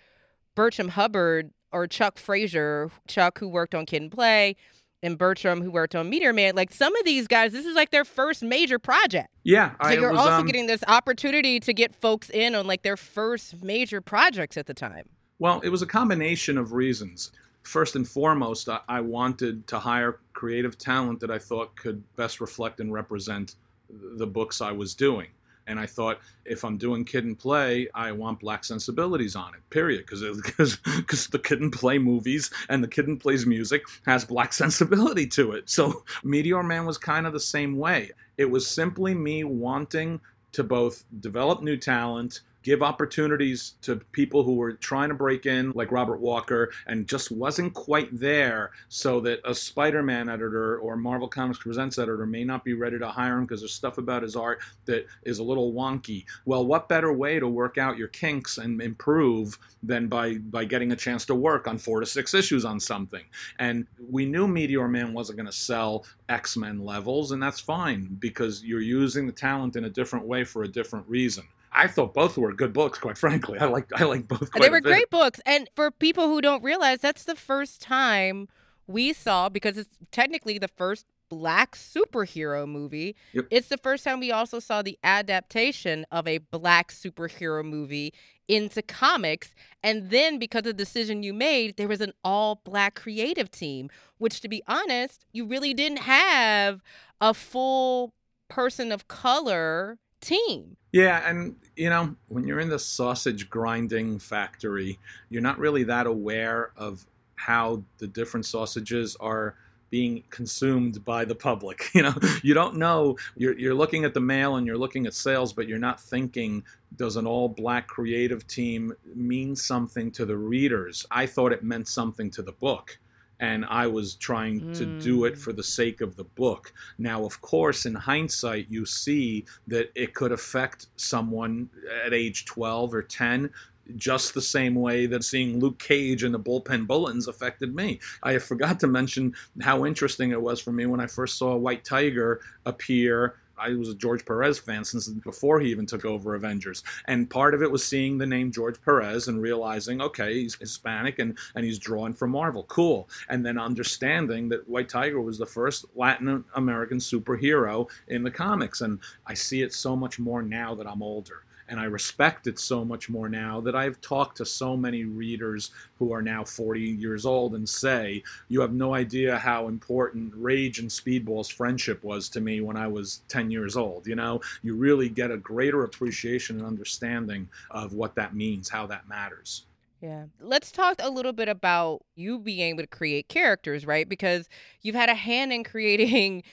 Bertram 0.55 0.89
Hubbard 0.89 1.51
or 1.71 1.87
Chuck 1.87 2.19
Fraser, 2.19 2.91
Chuck 3.07 3.39
who 3.39 3.47
worked 3.47 3.73
on 3.73 3.85
Kid 3.85 4.03
and 4.03 4.11
Play, 4.11 4.55
and 5.03 5.17
Bertram, 5.17 5.61
who 5.61 5.69
worked 5.69 5.93
on 5.93 6.09
Meteor 6.09 6.33
Man, 6.33 6.55
like 6.55 6.73
some 6.73 6.95
of 6.95 7.05
these 7.05 7.27
guys, 7.27 7.51
this 7.51 7.65
is 7.65 7.75
like 7.75 7.91
their 7.91 8.05
first 8.05 8.41
major 8.41 8.79
project. 8.79 9.29
Yeah, 9.43 9.71
so 9.71 9.75
I 9.81 9.93
you're 9.93 10.11
was, 10.11 10.21
also 10.21 10.37
um, 10.37 10.45
getting 10.47 10.65
this 10.65 10.83
opportunity 10.87 11.59
to 11.59 11.73
get 11.73 11.93
folks 11.93 12.29
in 12.29 12.55
on 12.55 12.65
like 12.65 12.81
their 12.81 12.97
first 12.97 13.61
major 13.61 14.01
projects 14.01 14.57
at 14.57 14.65
the 14.65 14.73
time. 14.73 15.09
Well, 15.37 15.59
it 15.59 15.69
was 15.69 15.81
a 15.81 15.85
combination 15.85 16.57
of 16.57 16.71
reasons. 16.71 17.31
First 17.63 17.95
and 17.95 18.07
foremost, 18.07 18.69
I, 18.69 18.79
I 18.87 19.01
wanted 19.01 19.67
to 19.67 19.77
hire 19.77 20.19
creative 20.31 20.77
talent 20.77 21.19
that 21.19 21.29
I 21.29 21.37
thought 21.37 21.75
could 21.75 22.01
best 22.15 22.41
reflect 22.41 22.79
and 22.79 22.91
represent 22.91 23.55
the 23.89 24.27
books 24.27 24.61
I 24.61 24.71
was 24.71 24.95
doing. 24.95 25.27
And 25.67 25.79
I 25.79 25.85
thought, 25.85 26.19
if 26.45 26.63
I'm 26.63 26.77
doing 26.77 27.05
kid 27.05 27.25
and 27.25 27.37
play, 27.37 27.87
I 27.95 28.11
want 28.11 28.39
black 28.39 28.63
sensibilities 28.63 29.35
on 29.35 29.53
it, 29.53 29.61
period. 29.69 30.05
Because 30.05 30.77
because 30.83 31.27
the 31.31 31.39
kid 31.39 31.61
and 31.61 31.71
play 31.71 31.97
movies 31.97 32.51
and 32.69 32.83
the 32.83 32.87
kid 32.87 33.07
and 33.07 33.19
plays 33.19 33.45
music 33.45 33.83
has 34.05 34.25
black 34.25 34.53
sensibility 34.63 35.27
to 35.27 35.53
it. 35.53 35.69
So 35.69 36.03
Meteor 36.23 36.63
Man 36.63 36.85
was 36.85 36.97
kind 36.97 37.25
of 37.25 37.33
the 37.33 37.39
same 37.39 37.77
way. 37.77 38.11
It 38.37 38.49
was 38.49 38.67
simply 38.67 39.13
me 39.13 39.43
wanting 39.43 40.19
to 40.53 40.63
both 40.63 41.03
develop 41.19 41.61
new 41.61 41.77
talent 41.77 42.41
give 42.63 42.81
opportunities 42.81 43.75
to 43.81 43.97
people 44.11 44.43
who 44.43 44.55
were 44.55 44.73
trying 44.73 45.09
to 45.09 45.15
break 45.15 45.45
in, 45.45 45.71
like 45.71 45.91
Robert 45.91 46.19
Walker, 46.19 46.71
and 46.87 47.07
just 47.07 47.31
wasn't 47.31 47.73
quite 47.73 48.09
there, 48.17 48.71
so 48.89 49.19
that 49.21 49.39
a 49.45 49.53
Spider 49.53 50.01
Man 50.01 50.29
editor 50.29 50.77
or 50.79 50.95
Marvel 50.95 51.27
Comics 51.27 51.59
Presents 51.59 51.97
editor 51.97 52.25
may 52.25 52.43
not 52.43 52.63
be 52.63 52.73
ready 52.73 52.97
to 52.97 53.07
hire 53.07 53.37
him 53.37 53.45
because 53.45 53.61
there's 53.61 53.73
stuff 53.73 53.97
about 53.97 54.23
his 54.23 54.35
art 54.35 54.59
that 54.85 55.05
is 55.23 55.39
a 55.39 55.43
little 55.43 55.73
wonky. 55.73 56.25
Well, 56.45 56.65
what 56.65 56.89
better 56.89 57.13
way 57.13 57.39
to 57.39 57.47
work 57.47 57.77
out 57.77 57.97
your 57.97 58.07
kinks 58.07 58.57
and 58.57 58.81
improve 58.81 59.57
than 59.83 60.07
by, 60.07 60.35
by 60.35 60.65
getting 60.65 60.93
a 60.93 60.95
chance 60.95 61.25
to 61.25 61.35
work 61.35 61.67
on 61.67 61.77
four 61.77 61.99
to 61.99 62.05
six 62.05 62.33
issues 62.33 62.65
on 62.65 62.79
something? 62.79 63.23
And 63.59 63.85
we 64.09 64.25
knew 64.25 64.47
Meteor 64.47 64.87
Man 64.87 65.13
wasn't 65.13 65.37
going 65.37 65.47
to 65.47 65.51
sell 65.51 66.05
X 66.29 66.55
Men 66.57 66.79
levels, 66.79 67.31
and 67.31 67.43
that's 67.43 67.59
fine 67.59 68.17
because 68.19 68.63
you're 68.63 68.81
using 68.81 69.27
the 69.27 69.33
talent 69.33 69.75
in 69.75 69.83
a 69.85 69.89
different 69.89 70.25
way 70.25 70.43
for 70.43 70.63
a 70.63 70.67
different 70.67 71.07
reason. 71.07 71.43
I 71.73 71.87
thought 71.87 72.13
both 72.13 72.37
were 72.37 72.53
good 72.53 72.73
books, 72.73 72.99
quite 72.99 73.17
frankly. 73.17 73.59
I 73.59 73.65
like 73.65 73.87
I 73.99 74.03
like 74.03 74.27
both. 74.27 74.51
they 74.51 74.69
were 74.69 74.81
great 74.81 75.09
books, 75.09 75.39
and 75.45 75.69
for 75.75 75.91
people 75.91 76.27
who 76.27 76.41
don't 76.41 76.63
realize, 76.63 76.99
that's 76.99 77.23
the 77.23 77.35
first 77.35 77.81
time 77.81 78.47
we 78.87 79.13
saw 79.13 79.49
because 79.49 79.77
it's 79.77 79.97
technically 80.11 80.57
the 80.57 80.67
first 80.67 81.05
black 81.29 81.75
superhero 81.75 82.67
movie. 82.67 83.15
Yep. 83.33 83.45
It's 83.49 83.67
the 83.67 83.77
first 83.77 84.03
time 84.03 84.19
we 84.19 84.31
also 84.31 84.59
saw 84.59 84.81
the 84.81 84.99
adaptation 85.03 86.05
of 86.11 86.27
a 86.27 86.37
black 86.37 86.91
superhero 86.91 87.65
movie 87.65 88.13
into 88.47 88.81
comics. 88.81 89.55
And 89.81 90.09
then 90.09 90.37
because 90.37 90.59
of 90.59 90.65
the 90.65 90.73
decision 90.73 91.23
you 91.23 91.33
made, 91.33 91.77
there 91.77 91.87
was 91.87 92.01
an 92.01 92.13
all 92.23 92.61
black 92.63 92.95
creative 92.95 93.49
team, 93.49 93.89
which 94.17 94.41
to 94.41 94.47
be 94.47 94.61
honest, 94.67 95.25
you 95.31 95.45
really 95.45 95.73
didn't 95.73 95.99
have 95.99 96.81
a 97.19 97.33
full 97.33 98.13
person 98.49 98.91
of 98.91 99.07
color 99.07 99.97
team. 100.23 100.75
Yeah, 100.91 101.27
and 101.27 101.55
you 101.75 101.89
know, 101.89 102.15
when 102.27 102.47
you're 102.47 102.59
in 102.59 102.69
the 102.69 102.79
sausage 102.79 103.49
grinding 103.49 104.19
factory, 104.19 104.99
you're 105.29 105.41
not 105.41 105.57
really 105.59 105.83
that 105.85 106.07
aware 106.07 106.71
of 106.77 107.05
how 107.35 107.83
the 107.97 108.07
different 108.07 108.45
sausages 108.45 109.17
are 109.19 109.55
being 109.89 110.23
consumed 110.31 111.05
by 111.05 111.23
the 111.23 111.35
public. 111.35 111.89
You 111.93 112.01
know, 112.01 112.15
you 112.41 112.55
don't 112.55 112.77
know. 112.77 113.15
You're, 113.37 113.57
you're 113.59 113.75
looking 113.75 114.05
at 114.05 114.15
the 114.15 114.19
mail 114.19 114.55
and 114.55 114.65
you're 114.65 114.77
looking 114.77 115.05
at 115.05 115.13
sales, 115.13 115.53
but 115.53 115.67
you're 115.67 115.77
not 115.77 115.99
thinking, 115.99 116.63
does 116.95 117.15
an 117.15 117.27
all 117.27 117.47
black 117.47 117.87
creative 117.87 118.47
team 118.47 118.93
mean 119.13 119.55
something 119.55 120.09
to 120.13 120.25
the 120.25 120.35
readers? 120.35 121.05
I 121.11 121.27
thought 121.27 121.53
it 121.53 121.63
meant 121.63 121.87
something 121.87 122.31
to 122.31 122.41
the 122.41 122.53
book 122.53 122.97
and 123.39 123.65
I 123.65 123.87
was 123.87 124.15
trying 124.15 124.61
mm. 124.61 124.77
to 124.77 124.85
do 124.99 125.25
it 125.25 125.35
hmm. 125.35 125.39
for 125.39 125.53
the 125.53 125.63
sake 125.63 126.01
of 126.01 126.15
the 126.15 126.23
book. 126.23 126.73
Now, 126.97 127.25
of 127.25 127.41
course, 127.41 127.85
in 127.85 127.95
hindsight, 127.95 128.67
you 128.69 128.85
see 128.85 129.45
that 129.67 129.91
it 129.95 130.13
could 130.13 130.31
affect 130.31 130.87
someone 130.95 131.69
at 132.05 132.13
age 132.13 132.45
12 132.45 132.93
or 132.93 133.01
10 133.01 133.49
just 133.95 134.33
the 134.33 134.41
same 134.41 134.75
way 134.75 135.05
that 135.05 135.23
seeing 135.23 135.59
Luke 135.59 135.79
Cage 135.79 136.23
and 136.23 136.33
the 136.33 136.39
bullpen 136.39 136.87
bulletins 136.87 137.27
affected 137.27 137.75
me. 137.75 137.99
I 138.21 138.37
forgot 138.37 138.79
to 138.81 138.87
mention 138.87 139.33
how 139.61 139.85
interesting 139.85 140.31
it 140.31 140.41
was 140.41 140.59
for 140.59 140.71
me 140.71 140.85
when 140.85 140.99
I 140.99 141.07
first 141.07 141.37
saw 141.37 141.55
White 141.55 141.83
Tiger 141.83 142.39
appear 142.65 143.35
I 143.57 143.73
was 143.73 143.89
a 143.89 143.95
George 143.95 144.25
Perez 144.25 144.59
fan 144.59 144.83
since 144.83 145.07
before 145.07 145.59
he 145.59 145.69
even 145.69 145.85
took 145.85 146.05
over 146.05 146.35
Avengers. 146.35 146.83
And 147.05 147.29
part 147.29 147.53
of 147.53 147.61
it 147.61 147.71
was 147.71 147.83
seeing 147.83 148.17
the 148.17 148.25
name 148.25 148.51
George 148.51 148.81
Perez 148.83 149.27
and 149.27 149.41
realizing, 149.41 150.01
okay, 150.01 150.33
he's 150.33 150.55
Hispanic 150.55 151.19
and, 151.19 151.37
and 151.55 151.65
he's 151.65 151.79
drawn 151.79 152.13
from 152.13 152.31
Marvel. 152.31 152.63
Cool. 152.63 153.09
And 153.29 153.45
then 153.45 153.57
understanding 153.57 154.49
that 154.49 154.67
White 154.67 154.89
Tiger 154.89 155.21
was 155.21 155.37
the 155.37 155.45
first 155.45 155.85
Latin 155.95 156.43
American 156.55 156.97
superhero 156.97 157.89
in 158.07 158.23
the 158.23 158.31
comics. 158.31 158.81
And 158.81 158.99
I 159.27 159.33
see 159.33 159.61
it 159.61 159.73
so 159.73 159.95
much 159.95 160.19
more 160.19 160.41
now 160.41 160.75
that 160.75 160.87
I'm 160.87 161.03
older 161.03 161.43
and 161.67 161.79
I 161.79 161.85
respect 161.85 162.47
it 162.47 162.59
so 162.59 162.83
much 162.83 163.09
more 163.09 163.29
now 163.29 163.61
that 163.61 163.75
I've 163.75 163.99
talked 164.01 164.37
to 164.37 164.45
so 164.45 164.75
many 164.75 165.05
readers 165.05 165.71
who 165.97 166.11
are 166.13 166.21
now 166.21 166.43
40 166.43 166.81
years 166.81 167.25
old 167.25 167.55
and 167.55 167.67
say, 167.67 168.23
You 168.49 168.61
have 168.61 168.73
no 168.73 168.93
idea 168.93 169.37
how 169.37 169.67
important 169.67 170.33
Rage 170.35 170.79
and 170.79 170.89
Speedball's 170.89 171.49
friendship 171.49 172.03
was 172.03 172.29
to 172.29 172.41
me 172.41 172.61
when 172.61 172.77
I 172.77 172.87
was 172.87 173.21
10 173.29 173.51
years 173.51 173.77
old. 173.77 174.07
You 174.07 174.15
know, 174.15 174.41
you 174.61 174.75
really 174.75 175.09
get 175.09 175.31
a 175.31 175.37
greater 175.37 175.83
appreciation 175.83 176.57
and 176.57 176.67
understanding 176.67 177.47
of 177.71 177.93
what 177.93 178.15
that 178.15 178.35
means, 178.35 178.69
how 178.69 178.87
that 178.87 179.07
matters. 179.07 179.65
Yeah. 180.03 180.25
Let's 180.41 180.69
talk 180.69 180.95
a 180.99 181.09
little 181.09 181.31
bit 181.31 181.47
about 181.47 182.03
you 182.17 182.37
being 182.37 182.59
able 182.59 182.83
to 182.83 182.87
create 182.87 183.29
characters, 183.29 183.85
right? 183.85 184.07
Because 184.07 184.49
you've 184.81 184.95
had 184.95 185.07
a 185.07 185.15
hand 185.15 185.53
in 185.53 185.63
creating 185.63 186.43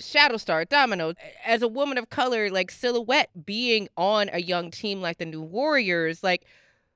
Shatterstar, 0.00 0.68
Domino, 0.68 1.14
as 1.44 1.62
a 1.62 1.68
woman 1.68 1.98
of 1.98 2.10
color, 2.10 2.50
like 2.50 2.70
Silhouette 2.70 3.30
being 3.44 3.88
on 3.96 4.30
a 4.32 4.40
young 4.40 4.70
team 4.70 5.00
like 5.00 5.18
the 5.18 5.26
New 5.26 5.42
Warriors, 5.42 6.22
like 6.22 6.44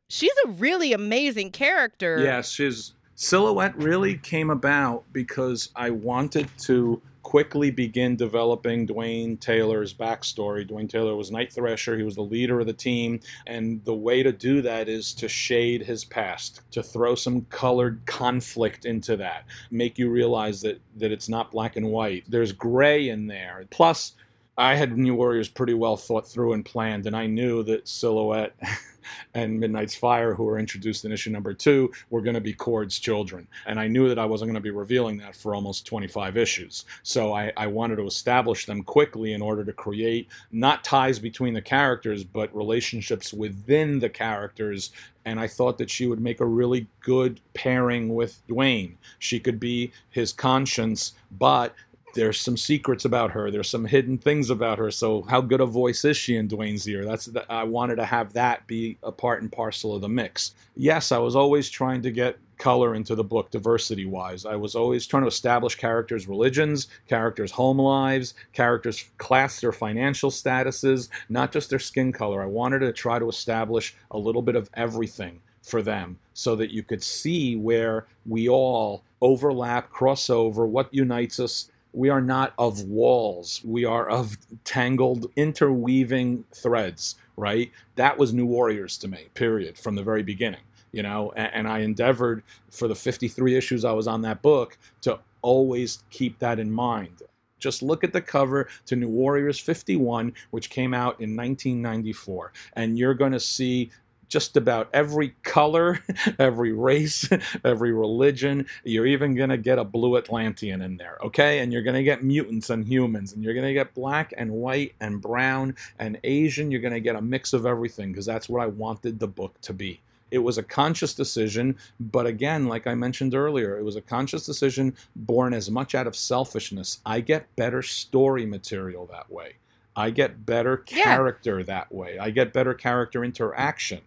she's 0.09 0.33
a 0.47 0.51
really 0.51 0.93
amazing 0.93 1.51
character. 1.51 2.21
Yes, 2.23 2.51
she's 2.51 2.95
Silhouette 3.15 3.77
really 3.77 4.17
came 4.17 4.49
about 4.49 5.05
because 5.13 5.71
I 5.77 5.91
wanted 5.91 6.49
to 6.63 7.03
quickly 7.23 7.71
begin 7.71 8.17
developing 8.17 8.87
Dwayne 8.87 9.39
Taylor's 9.39 9.95
backstory. 9.95 10.69
Dwayne 10.69 10.89
Taylor 10.89 11.17
was 11.17 11.31
Night 11.31 11.53
Thrasher, 11.53 11.97
he 11.97 12.03
was 12.03 12.15
the 12.15 12.23
leader 12.23 12.61
of 12.61 12.67
the 12.67 12.73
team, 12.73 13.21
and 13.47 13.85
the 13.85 13.95
way 13.95 14.23
to 14.23 14.33
do 14.33 14.63
that 14.63 14.89
is 14.89 15.13
to 15.15 15.29
shade 15.29 15.83
his 15.83 16.05
past, 16.05 16.63
to 16.73 16.83
throw 16.83 17.15
some 17.15 17.43
colored 17.51 18.01
conflict 18.07 18.85
into 18.85 19.17
that, 19.17 19.45
make 19.71 19.99
you 19.99 20.11
realize 20.11 20.61
that 20.63 20.81
that 20.97 21.13
it's 21.13 21.29
not 21.29 21.51
black 21.51 21.77
and 21.77 21.87
white. 21.87 22.25
There's 22.29 22.53
gray 22.53 23.09
in 23.09 23.27
there. 23.27 23.65
Plus, 23.71 24.15
I 24.59 24.75
had 24.75 24.97
New 24.97 25.15
Warriors 25.15 25.49
pretty 25.49 25.75
well 25.75 25.97
thought 25.97 26.29
through 26.29 26.53
and 26.53 26.65
planned, 26.65 27.07
and 27.07 27.17
I 27.17 27.27
knew 27.27 27.63
that 27.65 27.89
Silhouette 27.89 28.55
and 29.35 29.59
Midnight's 29.59 29.95
Fire, 29.95 30.35
who 30.35 30.45
were 30.45 30.59
introduced 30.59 31.05
in 31.05 31.13
issue 31.13 31.31
number 31.31 31.55
two, 31.55 31.91
were 32.11 32.21
going 32.21 32.35
to 32.35 32.41
be 32.41 32.53
Chord's 32.53 32.99
children. 32.99 33.49
And 33.67 33.81
I 33.81 33.89
knew 33.89 34.09
that 34.09 34.19
I 34.19 34.27
wasn't 34.27 34.49
going 34.49 34.55
to 34.55 34.61
be 34.61 34.71
revealing 34.71 35.19
that 35.19 35.37
for 35.37 35.55
almost 35.55 35.87
25 35.87 36.37
issues. 36.37 36.85
So 37.03 37.33
I, 37.33 37.53
I 37.57 37.67
wanted 37.67 37.97
to 37.97 38.07
establish 38.07 38.67
them 38.67 38.83
quickly 38.83 39.33
in 39.33 39.43
order 39.43 39.65
to 39.65 39.73
create 39.73 40.29
not 40.53 40.85
ties 40.85 41.19
between 41.19 41.55
the 41.55 41.63
characters, 41.63 42.25
but 42.25 42.55
relationships 42.55 43.33
within 43.33 43.99
the 43.99 44.11
characters 44.11 44.91
and 45.25 45.39
I 45.39 45.47
thought 45.47 45.79
that 45.79 45.91
she 45.91 46.07
would 46.07 46.21
make 46.21 46.41
a 46.41 46.47
really 46.47 46.87
good 47.01 47.41
pairing 47.53 48.15
with 48.15 48.41
Dwayne. 48.49 48.97
She 49.19 49.39
could 49.39 49.61
be 49.61 49.93
his 50.09 50.33
conscience, 50.33 51.13
but 51.31 51.75
there's 52.15 52.41
some 52.41 52.57
secrets 52.57 53.05
about 53.05 53.31
her. 53.33 53.51
There's 53.51 53.69
some 53.69 53.85
hidden 53.85 54.19
things 54.19 54.51
about 54.51 54.79
her. 54.79 54.91
So 54.91 55.23
how 55.23 55.41
good 55.41 55.61
a 55.61 55.67
voice 55.67 56.05
is 56.05 56.17
she 56.17 56.37
in 56.37 56.49
Dwayne's 56.49 56.89
ear? 56.89 57.05
That's 57.05 57.27
the, 57.27 57.51
I 57.51 57.65
wanted 57.65 57.97
to 57.97 58.05
have 58.05 58.33
that 58.35 58.67
be 58.67 58.99
a 59.03 59.13
part 59.13 59.43
and 59.43 59.51
parcel 59.51 59.95
of 59.95 60.01
the 60.01 60.09
mix. 60.09 60.55
Yes, 60.77 61.13
I 61.13 61.19
was 61.19 61.37
always 61.37 61.69
trying 61.71 62.03
to 62.03 62.11
get 62.11 62.39
color 62.59 62.95
into 62.95 63.15
the 63.15 63.25
book 63.25 63.51
diversity 63.51 64.05
wise. 64.05 64.45
I 64.45 64.55
was 64.55 64.75
always 64.75 65.07
trying 65.07 65.23
to 65.23 65.29
establish 65.29 65.75
characters' 65.75 66.29
religions, 66.29 66.89
characters' 67.09 67.51
home 67.51 67.79
lives, 67.79 68.35
characters' 68.53 69.07
class, 69.19 69.61
their 69.61 69.73
financial 69.73 70.31
statuses, 70.31 71.09
not 71.31 71.53
just 71.53 71.71
their 71.71 71.79
skin 71.79 72.13
color. 72.13 72.43
I 72.43 72.47
wanted 72.47 72.81
to 72.81 72.93
try 72.93 73.19
to 73.19 73.29
establish 73.29 73.97
a 74.11 74.19
little 74.19 74.43
bit 74.43 74.57
of 74.57 74.69
everything 74.75 75.41
for 75.63 75.83
them 75.83 76.19
so 76.35 76.55
that 76.57 76.71
you 76.71 76.83
could 76.83 77.03
see 77.03 77.57
where 77.57 78.07
we 78.27 78.49
all 78.49 79.05
overlap, 79.23 79.91
crossover, 79.91 80.69
what 80.69 80.93
unites 80.93 81.41
us 81.41 81.71
we 81.93 82.09
are 82.09 82.21
not 82.21 82.55
of 82.59 82.83
walls. 82.85 83.61
We 83.65 83.85
are 83.85 84.09
of 84.09 84.37
tangled, 84.65 85.31
interweaving 85.37 86.45
threads, 86.55 87.17
right? 87.37 87.71
That 87.97 88.19
was 88.19 88.33
New 88.33 88.47
Warriors 88.47 88.99
to 88.99 89.09
me, 89.09 89.29
period, 89.35 89.79
from 89.79 89.95
the 89.95 90.03
very 90.03 90.23
beginning. 90.23 90.61
You 90.93 91.03
know, 91.05 91.33
and, 91.37 91.51
and 91.55 91.69
I 91.69 91.81
endeavored 91.81 92.43
for 92.71 92.89
the 92.89 92.95
53 92.95 93.57
issues 93.57 93.85
I 93.85 93.93
was 93.93 94.09
on 94.09 94.23
that 94.23 94.43
book 94.43 94.77
to 95.03 95.21
always 95.43 96.03
keep 96.11 96.39
that 96.41 96.59
in 96.59 96.71
mind. 96.71 97.23
Just 97.61 97.83
look 97.83 98.03
at 98.03 98.13
the 98.13 98.21
cover 98.21 98.69
to 98.87 98.97
New 98.97 99.09
Warriors 99.09 99.59
51, 99.59 100.33
which 100.51 100.71
came 100.71 100.95
out 100.95 101.21
in 101.21 101.37
1994, 101.37 102.53
and 102.75 102.99
you're 102.99 103.15
going 103.15 103.33
to 103.33 103.41
see 103.41 103.91
just 104.31 104.57
about 104.57 104.89
every 104.95 105.35
color, 105.43 106.01
every 106.39 106.73
race, 106.73 107.29
every 107.65 107.93
religion. 107.93 108.65
You're 108.85 109.07
even 109.07 109.35
going 109.35 109.51
to 109.51 109.59
get 109.59 109.79
a 109.79 109.85
blue 109.85 110.17
Atlantean 110.17 110.81
in 110.81 110.97
there, 110.97 111.19
okay? 111.23 111.59
And 111.59 111.73
you're 111.73 111.83
going 111.83 111.97
to 111.97 112.03
get 112.03 112.25
mutants 112.25 112.71
and 112.71 112.87
humans, 112.87 113.35
and 113.35 113.45
you're 113.45 113.55
going 113.55 113.67
to 113.67 113.75
get 113.75 113.93
black 113.93 114.33
and 114.39 114.51
white 114.51 114.95
and 115.01 115.21
brown 115.21 115.75
and 115.99 116.19
Asian. 116.25 116.71
You're 116.71 116.81
going 116.81 116.95
to 116.95 117.01
get 117.01 117.17
a 117.17 117.21
mix 117.21 117.53
of 117.53 117.67
everything 117.67 118.13
because 118.13 118.25
that's 118.25 118.49
what 118.49 118.63
I 118.63 118.67
wanted 118.67 119.19
the 119.19 119.29
book 119.29 119.61
to 119.63 119.75
be. 119.75 120.01
It 120.31 120.39
was 120.39 120.59
a 120.59 120.63
conscious 120.63 121.13
decision, 121.13 121.77
but 121.99 122.25
again, 122.25 122.69
like 122.69 122.87
I 122.87 122.95
mentioned 122.95 123.35
earlier, 123.35 123.77
it 123.77 123.83
was 123.83 123.97
a 123.97 124.01
conscious 124.01 124.47
decision 124.47 124.95
born 125.17 125.53
as 125.53 125.73
much 125.73 125.97
out 125.97 126.07
of 126.07 126.15
selfishness. 126.15 127.01
I 127.05 127.19
get 127.19 127.55
better 127.57 127.83
story 127.83 128.47
material 128.47 129.07
that 129.07 129.29
way. 129.29 129.55
I 129.97 130.11
get 130.11 130.47
better 130.47 130.77
character 130.77 131.59
yeah. 131.59 131.65
that 131.65 131.93
way. 131.93 132.17
I 132.21 132.31
get 132.31 132.53
better 132.53 132.75
character 132.75 133.25
interaction 133.25 134.03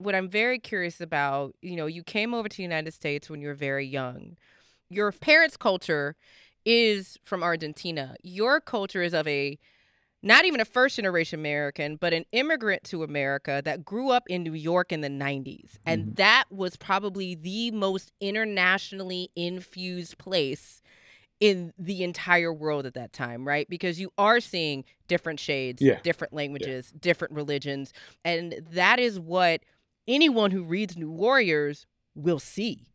what 0.00 0.14
I'm 0.14 0.28
very 0.28 0.58
curious 0.58 1.00
about, 1.00 1.54
you 1.60 1.76
know, 1.76 1.86
you 1.86 2.02
came 2.02 2.32
over 2.32 2.48
to 2.48 2.56
the 2.56 2.62
United 2.62 2.94
States 2.94 3.28
when 3.28 3.40
you 3.40 3.48
were 3.48 3.54
very 3.54 3.86
young. 3.86 4.36
Your 4.88 5.12
parents' 5.12 5.58
culture 5.58 6.16
is 6.64 7.18
from 7.22 7.42
Argentina. 7.42 8.16
Your 8.22 8.60
culture 8.60 9.02
is 9.02 9.12
of 9.12 9.28
a 9.28 9.58
not 10.22 10.44
even 10.44 10.60
a 10.60 10.64
first 10.64 10.96
generation 10.96 11.38
American, 11.38 11.96
but 11.96 12.12
an 12.12 12.24
immigrant 12.32 12.84
to 12.84 13.02
America 13.02 13.62
that 13.64 13.84
grew 13.84 14.10
up 14.10 14.24
in 14.28 14.42
New 14.42 14.54
York 14.54 14.92
in 14.92 15.00
the 15.00 15.08
90s. 15.08 15.78
And 15.86 16.02
mm-hmm. 16.02 16.14
that 16.14 16.44
was 16.50 16.76
probably 16.76 17.34
the 17.34 17.70
most 17.70 18.12
internationally 18.20 19.30
infused 19.34 20.18
place 20.18 20.82
in 21.40 21.72
the 21.78 22.04
entire 22.04 22.52
world 22.52 22.84
at 22.84 22.92
that 22.94 23.14
time, 23.14 23.48
right? 23.48 23.68
Because 23.68 23.98
you 23.98 24.12
are 24.18 24.40
seeing 24.40 24.84
different 25.08 25.40
shades, 25.40 25.80
yeah. 25.80 25.98
different 26.02 26.34
languages, 26.34 26.90
yeah. 26.92 26.98
different 27.00 27.34
religions. 27.34 27.94
And 28.24 28.60
that 28.72 28.98
is 28.98 29.18
what 29.18 29.62
anyone 30.06 30.50
who 30.50 30.62
reads 30.62 30.96
New 30.96 31.10
Warriors 31.10 31.86
will 32.14 32.38
see. 32.38 32.86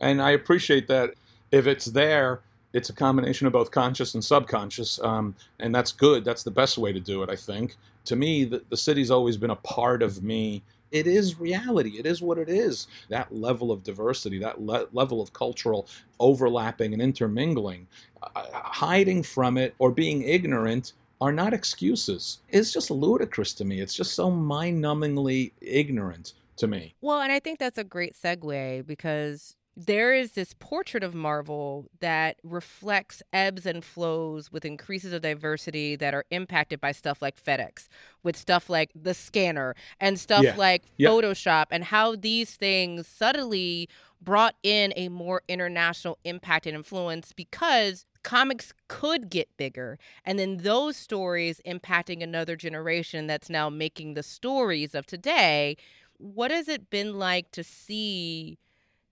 And 0.00 0.22
I 0.22 0.30
appreciate 0.32 0.88
that. 0.88 1.14
If 1.50 1.66
it's 1.66 1.86
there, 1.86 2.42
it's 2.72 2.90
a 2.90 2.92
combination 2.92 3.46
of 3.46 3.52
both 3.52 3.70
conscious 3.70 4.14
and 4.14 4.24
subconscious, 4.24 5.00
um, 5.02 5.34
and 5.60 5.74
that's 5.74 5.92
good. 5.92 6.24
That's 6.24 6.42
the 6.42 6.50
best 6.50 6.76
way 6.76 6.92
to 6.92 7.00
do 7.00 7.22
it, 7.22 7.30
I 7.30 7.36
think. 7.36 7.76
To 8.04 8.16
me, 8.16 8.44
the, 8.44 8.62
the 8.68 8.76
city's 8.76 9.10
always 9.10 9.36
been 9.36 9.50
a 9.50 9.56
part 9.56 10.02
of 10.02 10.22
me. 10.22 10.62
It 10.90 11.06
is 11.06 11.38
reality. 11.40 11.98
It 11.98 12.06
is 12.06 12.22
what 12.22 12.38
it 12.38 12.48
is. 12.48 12.86
That 13.08 13.34
level 13.34 13.72
of 13.72 13.82
diversity, 13.82 14.38
that 14.40 14.60
le- 14.60 14.86
level 14.92 15.20
of 15.20 15.32
cultural 15.32 15.86
overlapping 16.20 16.92
and 16.92 17.02
intermingling, 17.02 17.86
uh, 18.22 18.44
hiding 18.52 19.22
from 19.22 19.56
it 19.58 19.74
or 19.78 19.90
being 19.90 20.22
ignorant 20.22 20.92
are 21.20 21.32
not 21.32 21.52
excuses. 21.52 22.38
It's 22.48 22.72
just 22.72 22.90
ludicrous 22.90 23.52
to 23.54 23.64
me. 23.64 23.80
It's 23.80 23.94
just 23.94 24.14
so 24.14 24.30
mind 24.30 24.82
numbingly 24.82 25.52
ignorant 25.60 26.34
to 26.58 26.66
me. 26.66 26.94
Well, 27.00 27.20
and 27.20 27.32
I 27.32 27.40
think 27.40 27.58
that's 27.58 27.78
a 27.78 27.84
great 27.84 28.14
segue 28.14 28.86
because 28.86 29.56
there 29.80 30.12
is 30.12 30.32
this 30.32 30.54
portrait 30.58 31.04
of 31.04 31.14
Marvel 31.14 31.86
that 32.00 32.40
reflects 32.42 33.22
ebbs 33.32 33.64
and 33.64 33.84
flows 33.84 34.50
with 34.50 34.64
increases 34.64 35.12
of 35.12 35.22
diversity 35.22 35.94
that 35.94 36.14
are 36.14 36.24
impacted 36.32 36.80
by 36.80 36.90
stuff 36.90 37.22
like 37.22 37.40
FedEx, 37.40 37.86
with 38.24 38.36
stuff 38.36 38.68
like 38.68 38.90
the 38.92 39.14
scanner 39.14 39.76
and 40.00 40.18
stuff 40.18 40.42
yeah. 40.42 40.56
like. 40.56 40.82
Photoshop, 41.00 41.66
and 41.70 41.84
how 41.84 42.16
these 42.16 42.56
things 42.56 43.06
subtly 43.06 43.88
brought 44.20 44.56
in 44.64 44.92
a 44.96 45.08
more 45.08 45.42
international 45.48 46.18
impact 46.24 46.66
and 46.66 46.74
influence 46.74 47.32
because 47.32 48.04
comics 48.24 48.72
could 48.88 49.30
get 49.30 49.48
bigger 49.56 49.96
and 50.24 50.38
then 50.38 50.58
those 50.58 50.96
stories 50.96 51.60
impacting 51.64 52.20
another 52.20 52.56
generation 52.56 53.28
that's 53.28 53.48
now 53.48 53.70
making 53.70 54.14
the 54.14 54.22
stories 54.24 54.94
of 54.94 55.06
today 55.06 55.76
what 56.18 56.50
has 56.50 56.68
it 56.68 56.90
been 56.90 57.18
like 57.18 57.50
to 57.52 57.64
see 57.64 58.58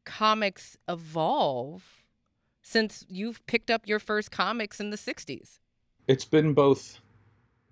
comics 0.05 0.77
evolve 0.89 2.05
since 2.63 3.05
you've 3.09 3.45
picked 3.47 3.71
up 3.71 3.87
your 3.87 3.99
first 3.99 4.31
comics 4.31 4.81
in 4.81 4.91
the 4.91 4.97
60s? 4.97 5.59
It's 6.09 6.25
been 6.25 6.53
both 6.53 6.99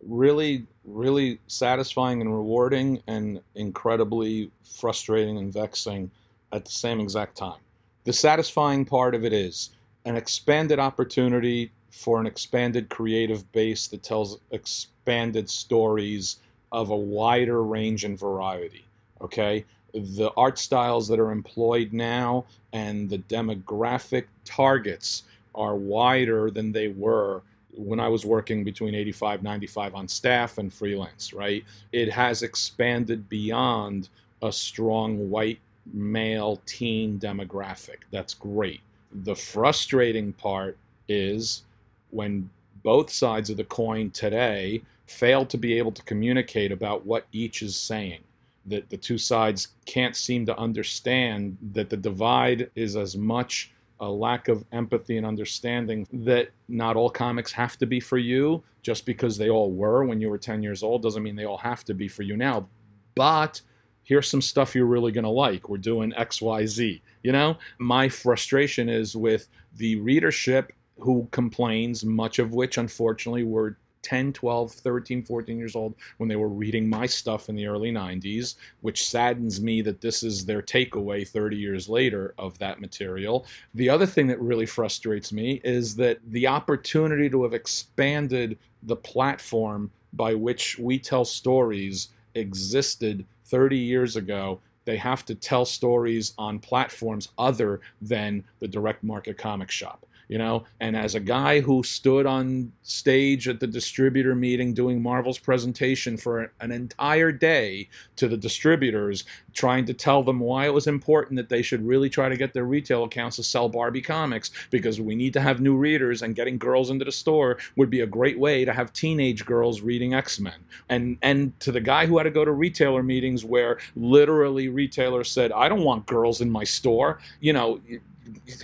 really, 0.01 0.67
really 0.85 1.41
satisfying 1.47 2.21
and 2.21 2.33
rewarding 2.33 3.03
and 3.07 3.41
incredibly 3.55 4.51
frustrating 4.63 5.39
and 5.39 5.53
vexing 5.53 6.11
at 6.53 6.65
the 6.65 6.71
same 6.71 7.01
exact 7.01 7.37
time. 7.37 7.59
The 8.05 8.13
satisfying 8.13 8.85
part 8.85 9.15
of 9.15 9.25
it 9.25 9.33
is 9.33 9.71
an 10.05 10.17
expanded 10.17 10.79
opportunity 10.79 11.73
for 11.91 12.21
an 12.21 12.27
expanded 12.27 12.89
creative 12.89 13.51
base 13.53 13.87
that 13.89 14.03
tells 14.03 14.39
expanded 14.51 15.49
stories 15.49 16.37
of 16.71 16.91
a 16.91 16.97
wider 16.97 17.63
range 17.63 18.05
and 18.05 18.19
variety 18.19 18.85
okay 19.25 19.65
the 19.95 20.31
art 20.37 20.59
styles 20.59 21.07
that 21.09 21.21
are 21.21 21.31
employed 21.31 21.93
now 21.93 22.45
and 22.73 23.09
the 23.09 23.19
demographic 23.19 24.25
targets 24.45 25.23
are 25.55 25.77
wider 25.77 26.51
than 26.51 26.73
they 26.73 26.89
were 26.89 27.43
when 27.77 28.01
I 28.01 28.09
was 28.09 28.25
working 28.25 28.65
between 28.65 28.95
85 28.95 29.43
95 29.43 29.95
on 29.95 30.09
staff 30.09 30.59
and 30.59 30.73
freelance, 30.73 31.33
right? 31.33 31.65
It 31.93 32.11
has 32.11 32.43
expanded 32.43 33.29
beyond 33.29 34.09
a 34.43 34.53
strong 34.53 35.31
white 35.31 35.61
male 35.93 36.61
teen 36.67 37.19
demographic. 37.21 37.99
That's 38.11 38.35
great. 38.35 38.81
The 39.23 39.37
frustrating 39.37 40.33
part 40.33 40.77
is 41.09 41.63
when 42.11 42.51
both 42.83 43.11
sides 43.11 43.49
of 43.51 43.57
the 43.57 43.65
coin 43.65 44.11
today 44.11 44.83
fail 45.07 45.47
to 45.47 45.57
be 45.57 45.79
able 45.79 45.93
to 45.93 46.03
communicate 46.03 46.73
about 46.73 47.07
what 47.07 47.27
each 47.33 47.63
is 47.63 47.77
saying 47.77 48.21
that 48.67 48.89
the 48.89 48.97
two 48.97 49.19
sides 49.19 49.69
can't 49.85 50.17
seem 50.17 50.47
to 50.47 50.59
understand 50.59 51.57
that 51.73 51.91
the 51.91 51.97
divide 51.97 52.71
is 52.75 52.97
as 52.97 53.17
much 53.17 53.73
a 54.01 54.09
lack 54.09 54.49
of 54.49 54.65
empathy 54.73 55.17
and 55.17 55.27
understanding 55.27 56.07
that 56.13 56.51
not 56.69 56.97
all 56.97 57.11
comics 57.11 57.53
have 57.53 57.77
to 57.79 57.87
be 57.87 58.01
for 58.01 58.19
you. 58.19 58.63
Just 58.83 59.07
because 59.07 59.39
they 59.39 59.49
all 59.49 59.71
were 59.71 60.05
when 60.05 60.21
you 60.21 60.29
were 60.29 60.39
10 60.39 60.63
years 60.63 60.83
old 60.83 61.03
doesn't 61.03 61.23
mean 61.23 61.37
they 61.37 61.47
all 61.47 61.59
have 61.59 61.85
to 61.85 61.95
be 61.95 62.09
for 62.09 62.23
you 62.23 62.37
now. 62.37 62.69
But 63.15 63.61
here's 64.03 64.29
some 64.29 64.43
stuff 64.43 64.75
you're 64.75 64.85
really 64.85 65.13
going 65.13 65.25
to 65.25 65.31
like. 65.31 65.69
We're 65.69 65.79
doing 65.79 66.13
xyz 66.13 67.01
you 67.23 67.33
know? 67.33 67.57
My 67.79 68.09
frustration 68.09 68.89
is 68.89 69.17
with 69.17 69.49
the 69.77 69.97
readership 69.97 70.73
who 70.99 71.27
complains, 71.33 72.05
much 72.05 72.39
of 72.39 72.53
which 72.53 72.79
unfortunately 72.79 73.45
were 73.45 73.77
10, 74.05 74.33
12, 74.33 74.71
13, 74.71 75.25
14 75.25 75.59
years 75.59 75.75
old 75.75 75.95
when 76.19 76.29
they 76.29 76.37
were 76.37 76.49
reading 76.49 76.89
my 76.89 77.07
stuff 77.07 77.49
in 77.49 77.57
the 77.57 77.67
early 77.67 77.91
90s, 77.91 78.55
which 78.83 79.09
saddens 79.09 79.61
me 79.61 79.83
that 79.83 80.01
this 80.01 80.23
is 80.23 80.45
their 80.45 80.63
takeaway 80.63 81.27
30 81.27 81.57
years 81.57 81.89
later 81.89 82.35
of 82.39 82.57
that 82.59 82.81
material. 82.81 83.47
The 83.75 83.89
other 83.89 84.07
thing 84.07 84.29
that 84.29 84.41
really 84.41 84.67
frustrates 84.67 85.33
me 85.33 85.61
is 85.65 85.97
that 85.97 86.19
the 86.31 86.47
opportunity 86.47 87.29
to 87.31 87.43
have 87.43 87.55
expanded 87.55 88.59
the 88.85 88.97
platform 88.97 89.91
by 90.13 90.35
which 90.35 90.79
we 90.79 90.99
tell 90.99 91.25
stories 91.25 92.11
existed 92.35 93.25
30 93.47 93.77
years 93.77 94.17
ago 94.17 94.61
they 94.85 94.97
have 94.99 95.25
to 95.25 95.35
tell 95.35 95.65
stories 95.65 96.35
on 96.37 96.59
platforms 96.59 97.29
other 97.39 97.81
than 98.03 98.45
the 98.59 98.69
direct 98.69 99.03
market 99.03 99.39
comic 99.39 99.71
shop 99.71 100.05
you 100.29 100.39
know? 100.39 100.65
And 100.81 100.97
as 100.97 101.15
a 101.15 101.21
guy 101.21 101.61
who 101.61 101.83
stood 101.83 102.27
on 102.27 102.73
stage 102.83 103.49
at 103.49 103.61
the 103.61 103.67
distributor 103.67 104.35
meeting 104.35 104.75
doing 104.75 105.03
marvel's 105.03 105.39
presentation 105.39 106.17
for 106.17 106.53
an 106.61 106.71
entire 106.71 107.33
day 107.33 107.89
to 108.17 108.29
the 108.29 108.37
distributors 108.37 109.25
trying 109.53 109.85
to 109.87 109.95
tell 109.95 110.23
them 110.23 110.41
why 110.41 110.67
it 110.67 110.75
was 110.75 110.87
important 110.87 111.37
that 111.37 111.49
they 111.49 111.63
should 111.63 111.87
really 111.87 112.11
try 112.11 112.29
to 112.29 112.37
get 112.37 112.53
their 112.53 112.65
retail 112.65 113.05
accounts 113.05 113.37
to 113.37 113.43
sell 113.43 113.69
barbie 113.69 114.03
comics 114.03 114.51
because 114.71 115.01
we 115.01 115.15
need 115.15 115.33
to 115.33 115.41
have 115.41 115.61
new 115.61 115.77
readers 115.77 116.23
and 116.23 116.35
getting 116.35 116.59
girls 116.59 116.91
into 116.91 117.05
the 117.05 117.13
store 117.13 117.59
would 117.77 117.91
be 117.91 118.01
a 118.01 118.07
great 118.07 118.39
way 118.39 118.65
to 118.65 118.73
have 118.73 118.93
teenage 118.93 119.45
girls 119.47 119.81
reading 119.81 120.15
x-men. 120.15 120.59
And 120.89 121.17
and 121.23 121.59
to 121.61 121.73
the 121.73 121.81
guy 121.81 122.07
who 122.07 122.19
had 122.19 122.25
to 122.25 122.31
go 122.31 122.45
to 122.45 122.53
retailer 122.53 123.03
meetings 123.03 123.45
where 123.45 123.79
literally 123.97 124.69
retailers 124.69 125.31
said 125.31 125.53
i 125.53 125.69
don't 125.69 125.85
want 125.85 126.07
girls 126.07 126.41
in 126.41 126.51
my 126.51 126.65
store 126.65 127.19
you 127.41 127.53
know 127.53 127.81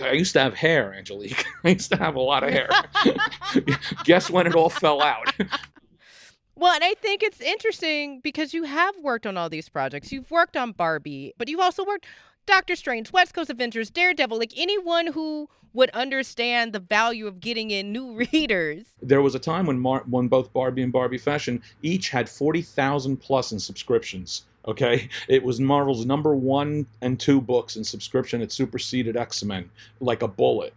I 0.01 0.11
used 0.11 0.33
to 0.33 0.39
have 0.39 0.53
hair, 0.53 0.93
Angelique. 0.93 1.45
I 1.63 1.69
used 1.69 1.91
to 1.91 1.97
have 1.97 2.15
a 2.15 2.21
lot 2.21 2.43
of 2.43 2.49
hair. 2.49 2.69
Guess 4.03 4.29
when 4.29 4.47
it 4.47 4.55
all 4.55 4.69
fell 4.69 5.01
out? 5.01 5.33
Well, 6.55 6.73
and 6.73 6.83
I 6.83 6.93
think 6.93 7.23
it's 7.23 7.41
interesting 7.41 8.19
because 8.21 8.53
you 8.53 8.63
have 8.63 8.95
worked 8.97 9.25
on 9.25 9.37
all 9.37 9.49
these 9.49 9.67
projects. 9.69 10.11
You've 10.11 10.29
worked 10.29 10.55
on 10.55 10.73
Barbie, 10.73 11.33
but 11.37 11.49
you've 11.49 11.59
also 11.59 11.83
worked 11.83 12.05
Doctor 12.45 12.75
Strange, 12.75 13.11
West 13.11 13.33
Coast 13.33 13.49
Avengers, 13.49 13.89
Daredevil, 13.89 14.37
like 14.37 14.53
anyone 14.55 15.07
who 15.07 15.49
would 15.73 15.89
understand 15.91 16.73
the 16.73 16.79
value 16.79 17.27
of 17.27 17.39
getting 17.39 17.71
in 17.71 17.91
new 17.91 18.13
readers. 18.31 18.85
There 19.01 19.21
was 19.21 19.35
a 19.35 19.39
time 19.39 19.65
when 19.65 19.79
Mar- 19.79 20.03
when 20.07 20.27
both 20.27 20.51
Barbie 20.53 20.83
and 20.83 20.91
Barbie 20.91 21.17
Fashion 21.17 21.61
each 21.81 22.09
had 22.09 22.29
40,000 22.29 23.17
plus 23.17 23.51
in 23.51 23.59
subscriptions. 23.59 24.43
Okay, 24.67 25.09
it 25.27 25.43
was 25.43 25.59
Marvel's 25.59 26.05
number 26.05 26.35
one 26.35 26.85
and 27.01 27.19
two 27.19 27.41
books 27.41 27.75
in 27.75 27.83
subscription. 27.83 28.41
It 28.41 28.51
superseded 28.51 29.17
X 29.17 29.43
Men 29.43 29.69
like 29.99 30.21
a 30.21 30.27
bullet. 30.27 30.73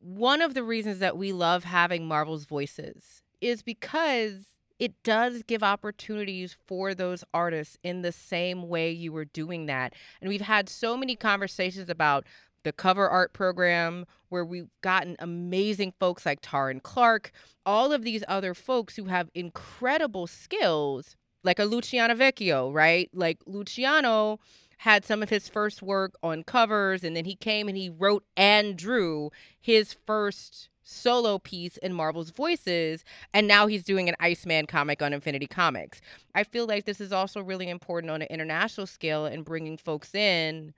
One 0.00 0.42
of 0.42 0.54
the 0.54 0.64
reasons 0.64 0.98
that 0.98 1.16
we 1.16 1.32
love 1.32 1.64
having 1.64 2.06
Marvel's 2.06 2.44
voices 2.44 3.22
is 3.40 3.62
because 3.62 4.46
it 4.80 5.00
does 5.04 5.44
give 5.44 5.62
opportunities 5.62 6.56
for 6.66 6.92
those 6.92 7.22
artists 7.32 7.78
in 7.84 8.02
the 8.02 8.10
same 8.10 8.68
way 8.68 8.90
you 8.90 9.12
were 9.12 9.24
doing 9.24 9.66
that. 9.66 9.94
And 10.20 10.28
we've 10.28 10.40
had 10.40 10.68
so 10.68 10.96
many 10.96 11.14
conversations 11.14 11.88
about 11.88 12.26
the 12.64 12.72
cover 12.72 13.08
art 13.08 13.32
program 13.32 14.06
where 14.28 14.44
we've 14.44 14.70
gotten 14.80 15.14
amazing 15.20 15.92
folks 16.00 16.26
like 16.26 16.40
Taurin 16.40 16.82
Clarke, 16.82 17.30
all 17.64 17.92
of 17.92 18.02
these 18.02 18.24
other 18.26 18.54
folks 18.54 18.96
who 18.96 19.04
have 19.04 19.30
incredible 19.34 20.26
skills 20.26 21.16
like 21.44 21.58
a 21.58 21.64
Luciano 21.64 22.14
Vecchio, 22.14 22.72
right? 22.72 23.10
Like 23.12 23.38
Luciano 23.46 24.38
had 24.78 25.04
some 25.04 25.22
of 25.22 25.30
his 25.30 25.48
first 25.48 25.80
work 25.80 26.14
on 26.22 26.42
covers 26.42 27.04
and 27.04 27.16
then 27.16 27.24
he 27.24 27.36
came 27.36 27.68
and 27.68 27.76
he 27.76 27.88
wrote 27.88 28.24
and 28.36 28.76
drew 28.76 29.30
his 29.60 29.92
first 29.92 30.68
solo 30.82 31.38
piece 31.38 31.76
in 31.76 31.92
Marvel's 31.92 32.30
Voices 32.30 33.04
and 33.32 33.46
now 33.46 33.68
he's 33.68 33.84
doing 33.84 34.08
an 34.08 34.16
Iceman 34.18 34.66
comic 34.66 35.00
on 35.00 35.12
Infinity 35.12 35.46
Comics. 35.46 36.00
I 36.34 36.42
feel 36.42 36.66
like 36.66 36.84
this 36.84 37.00
is 37.00 37.12
also 37.12 37.40
really 37.40 37.68
important 37.68 38.10
on 38.10 38.22
an 38.22 38.28
international 38.28 38.88
scale 38.88 39.24
and 39.24 39.44
bringing 39.44 39.76
folks 39.76 40.14
in. 40.14 40.74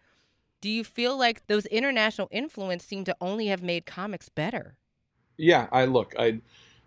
Do 0.61 0.69
you 0.69 0.85
feel 0.85 1.19
like 1.19 1.47
those 1.47 1.65
international 1.67 2.29
influence 2.31 2.85
seem 2.85 3.05
to 3.05 3.17
only 3.21 3.47
have 3.47 3.63
made 3.63 3.87
comics 3.87 4.29
better? 4.29 4.77
Yeah, 5.37 5.67
I 5.73 5.87
look, 5.87 6.15
I 6.19 6.41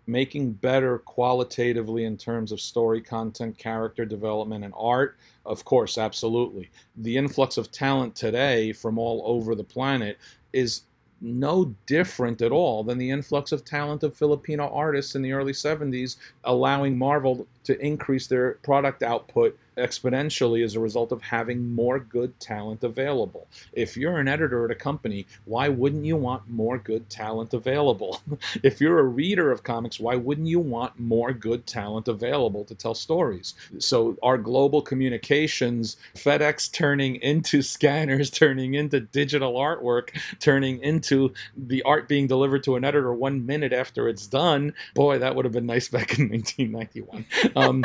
making 0.08 0.52
better 0.52 0.98
qualitatively 1.00 2.04
in 2.04 2.16
terms 2.16 2.50
of 2.50 2.60
story 2.60 3.00
content, 3.00 3.56
character 3.58 4.06
development, 4.06 4.64
and 4.64 4.72
art? 4.76 5.18
Of 5.44 5.64
course, 5.64 5.98
absolutely. 5.98 6.70
The 6.96 7.16
influx 7.16 7.58
of 7.58 7.70
talent 7.70 8.16
today 8.16 8.72
from 8.72 8.98
all 8.98 9.22
over 9.26 9.54
the 9.54 9.62
planet 9.62 10.18
is 10.54 10.82
no 11.20 11.74
different 11.86 12.40
at 12.42 12.52
all 12.52 12.82
than 12.82 12.96
the 12.96 13.10
influx 13.10 13.52
of 13.52 13.64
talent 13.64 14.02
of 14.02 14.16
Filipino 14.16 14.68
artists 14.68 15.14
in 15.14 15.20
the 15.20 15.32
early 15.32 15.52
70s, 15.52 16.16
allowing 16.44 16.96
Marvel 16.96 17.46
to 17.64 17.78
increase 17.84 18.26
their 18.26 18.52
product 18.62 19.02
output 19.02 19.58
exponentially 19.78 20.64
as 20.64 20.74
a 20.74 20.80
result 20.80 21.12
of 21.12 21.22
having 21.22 21.74
more 21.74 21.98
good 21.98 22.38
talent 22.40 22.84
available. 22.84 23.48
If 23.72 23.96
you're 23.96 24.18
an 24.18 24.28
editor 24.28 24.64
at 24.64 24.70
a 24.70 24.74
company, 24.74 25.26
why 25.44 25.68
wouldn't 25.68 26.04
you 26.04 26.16
want 26.16 26.48
more 26.48 26.78
good 26.78 27.08
talent 27.08 27.54
available? 27.54 28.20
if 28.62 28.80
you're 28.80 28.98
a 28.98 29.04
reader 29.04 29.50
of 29.50 29.62
comics, 29.62 30.00
why 30.00 30.16
wouldn't 30.16 30.48
you 30.48 30.60
want 30.60 30.98
more 30.98 31.32
good 31.32 31.66
talent 31.66 32.08
available 32.08 32.64
to 32.64 32.74
tell 32.74 32.94
stories? 32.94 33.54
So, 33.78 34.16
our 34.22 34.38
global 34.38 34.82
communications, 34.82 35.96
FedEx 36.14 36.72
turning 36.72 37.16
into 37.16 37.62
scanners, 37.78 38.30
turning 38.30 38.74
into 38.74 39.00
digital 39.00 39.54
artwork, 39.54 40.10
turning 40.40 40.80
into 40.82 41.32
the 41.56 41.82
art 41.82 42.08
being 42.08 42.26
delivered 42.26 42.62
to 42.64 42.76
an 42.76 42.84
editor 42.84 43.12
one 43.12 43.46
minute 43.46 43.72
after 43.72 44.08
it's 44.08 44.26
done, 44.26 44.74
boy, 44.94 45.18
that 45.18 45.34
would 45.34 45.44
have 45.44 45.52
been 45.52 45.66
nice 45.66 45.88
back 45.98 46.18
in 46.18 46.28
1991. 46.28 47.24
Um, 47.56 47.84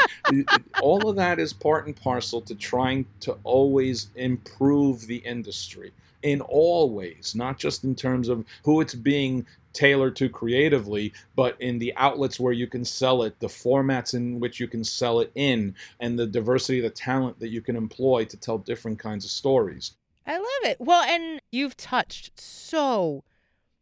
all 0.81 1.09
of 1.09 1.15
that 1.17 1.39
is 1.39 1.53
part 1.53 1.82
part 1.83 1.87
and 1.87 1.95
parcel 2.01 2.41
to 2.41 2.55
trying 2.55 3.05
to 3.19 3.37
always 3.43 4.07
improve 4.15 5.05
the 5.07 5.17
industry 5.17 5.91
in 6.21 6.39
all 6.41 6.89
ways, 6.89 7.33
not 7.35 7.59
just 7.59 7.83
in 7.83 7.93
terms 7.93 8.29
of 8.29 8.45
who 8.63 8.79
it's 8.79 8.95
being 8.95 9.45
tailored 9.73 10.15
to 10.15 10.29
creatively, 10.29 11.11
but 11.35 11.59
in 11.59 11.79
the 11.79 11.93
outlets 11.97 12.39
where 12.39 12.53
you 12.53 12.67
can 12.67 12.85
sell 12.85 13.23
it, 13.23 13.37
the 13.39 13.47
formats 13.47 14.13
in 14.13 14.39
which 14.39 14.59
you 14.59 14.67
can 14.67 14.83
sell 14.83 15.19
it 15.19 15.31
in, 15.35 15.75
and 15.99 16.17
the 16.17 16.27
diversity 16.27 16.79
of 16.79 16.83
the 16.83 16.89
talent 16.89 17.37
that 17.39 17.49
you 17.49 17.59
can 17.59 17.75
employ 17.75 18.23
to 18.23 18.37
tell 18.37 18.57
different 18.57 18.97
kinds 18.99 19.25
of 19.25 19.31
stories. 19.31 19.93
I 20.25 20.37
love 20.37 20.71
it. 20.71 20.77
Well, 20.79 21.03
and 21.03 21.41
you've 21.51 21.75
touched 21.75 22.39
so 22.39 23.25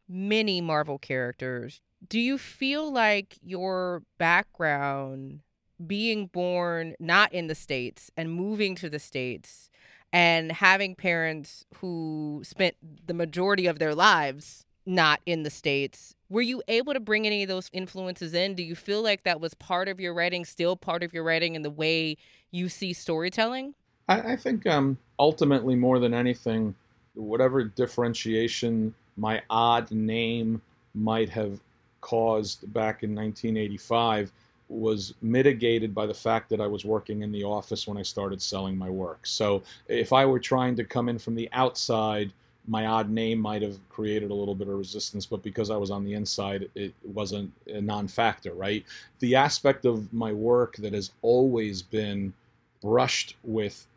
many 0.09 0.59
Marvel 0.59 0.97
characters. 0.97 1.81
Do 2.09 2.19
you 2.19 2.39
feel 2.39 2.91
like 2.91 3.37
your 3.43 4.01
background 4.17 5.41
being 5.87 6.27
born 6.27 6.95
not 6.99 7.33
in 7.33 7.47
the 7.47 7.55
States 7.55 8.11
and 8.15 8.31
moving 8.31 8.75
to 8.75 8.89
the 8.89 8.99
States 8.99 9.69
and 10.13 10.51
having 10.51 10.95
parents 10.95 11.65
who 11.77 12.41
spent 12.43 12.75
the 13.05 13.13
majority 13.13 13.67
of 13.67 13.79
their 13.79 13.95
lives 13.95 14.65
not 14.85 15.21
in 15.25 15.43
the 15.43 15.49
States, 15.49 16.15
were 16.29 16.41
you 16.41 16.61
able 16.67 16.93
to 16.93 16.99
bring 16.99 17.25
any 17.25 17.43
of 17.43 17.49
those 17.49 17.69
influences 17.71 18.33
in? 18.33 18.55
Do 18.55 18.63
you 18.63 18.75
feel 18.75 19.01
like 19.01 19.23
that 19.23 19.39
was 19.39 19.53
part 19.53 19.87
of 19.87 19.99
your 19.99 20.13
writing, 20.13 20.43
still 20.43 20.75
part 20.75 21.03
of 21.03 21.13
your 21.13 21.23
writing 21.23 21.55
and 21.55 21.63
the 21.63 21.69
way 21.69 22.17
you 22.51 22.67
see 22.67 22.93
storytelling? 22.93 23.75
I, 24.09 24.33
I 24.33 24.35
think 24.35 24.65
um, 24.67 24.97
ultimately, 25.19 25.75
more 25.75 25.99
than 25.99 26.13
anything, 26.13 26.75
whatever 27.13 27.63
differentiation 27.63 28.93
my 29.17 29.41
odd 29.49 29.91
name 29.91 30.61
might 30.93 31.29
have 31.29 31.59
caused 32.01 32.61
back 32.73 33.03
in 33.03 33.13
1985 33.13 34.31
was 34.71 35.13
mitigated 35.21 35.93
by 35.93 36.05
the 36.05 36.13
fact 36.13 36.49
that 36.49 36.61
I 36.61 36.67
was 36.67 36.85
working 36.85 37.21
in 37.21 37.31
the 37.31 37.43
office 37.43 37.87
when 37.87 37.97
I 37.97 38.03
started 38.03 38.41
selling 38.41 38.77
my 38.77 38.89
work. 38.89 39.27
So 39.27 39.63
if 39.87 40.13
I 40.13 40.25
were 40.25 40.39
trying 40.39 40.75
to 40.77 40.83
come 40.83 41.09
in 41.09 41.19
from 41.19 41.35
the 41.35 41.49
outside, 41.51 42.31
my 42.67 42.85
odd 42.85 43.09
name 43.09 43.39
might 43.39 43.61
have 43.61 43.77
created 43.89 44.31
a 44.31 44.33
little 44.33 44.55
bit 44.55 44.67
of 44.67 44.77
resistance, 44.77 45.25
but 45.25 45.43
because 45.43 45.69
I 45.69 45.77
was 45.77 45.91
on 45.91 46.05
the 46.05 46.13
inside, 46.13 46.69
it 46.75 46.93
wasn't 47.03 47.51
a 47.67 47.81
non 47.81 48.07
factor, 48.07 48.53
right? 48.53 48.85
The 49.19 49.35
aspect 49.35 49.85
of 49.85 50.11
my 50.13 50.31
work 50.31 50.77
that 50.77 50.93
has 50.93 51.11
always 51.21 51.81
been 51.81 52.33
brushed 52.81 53.35
with 53.43 53.87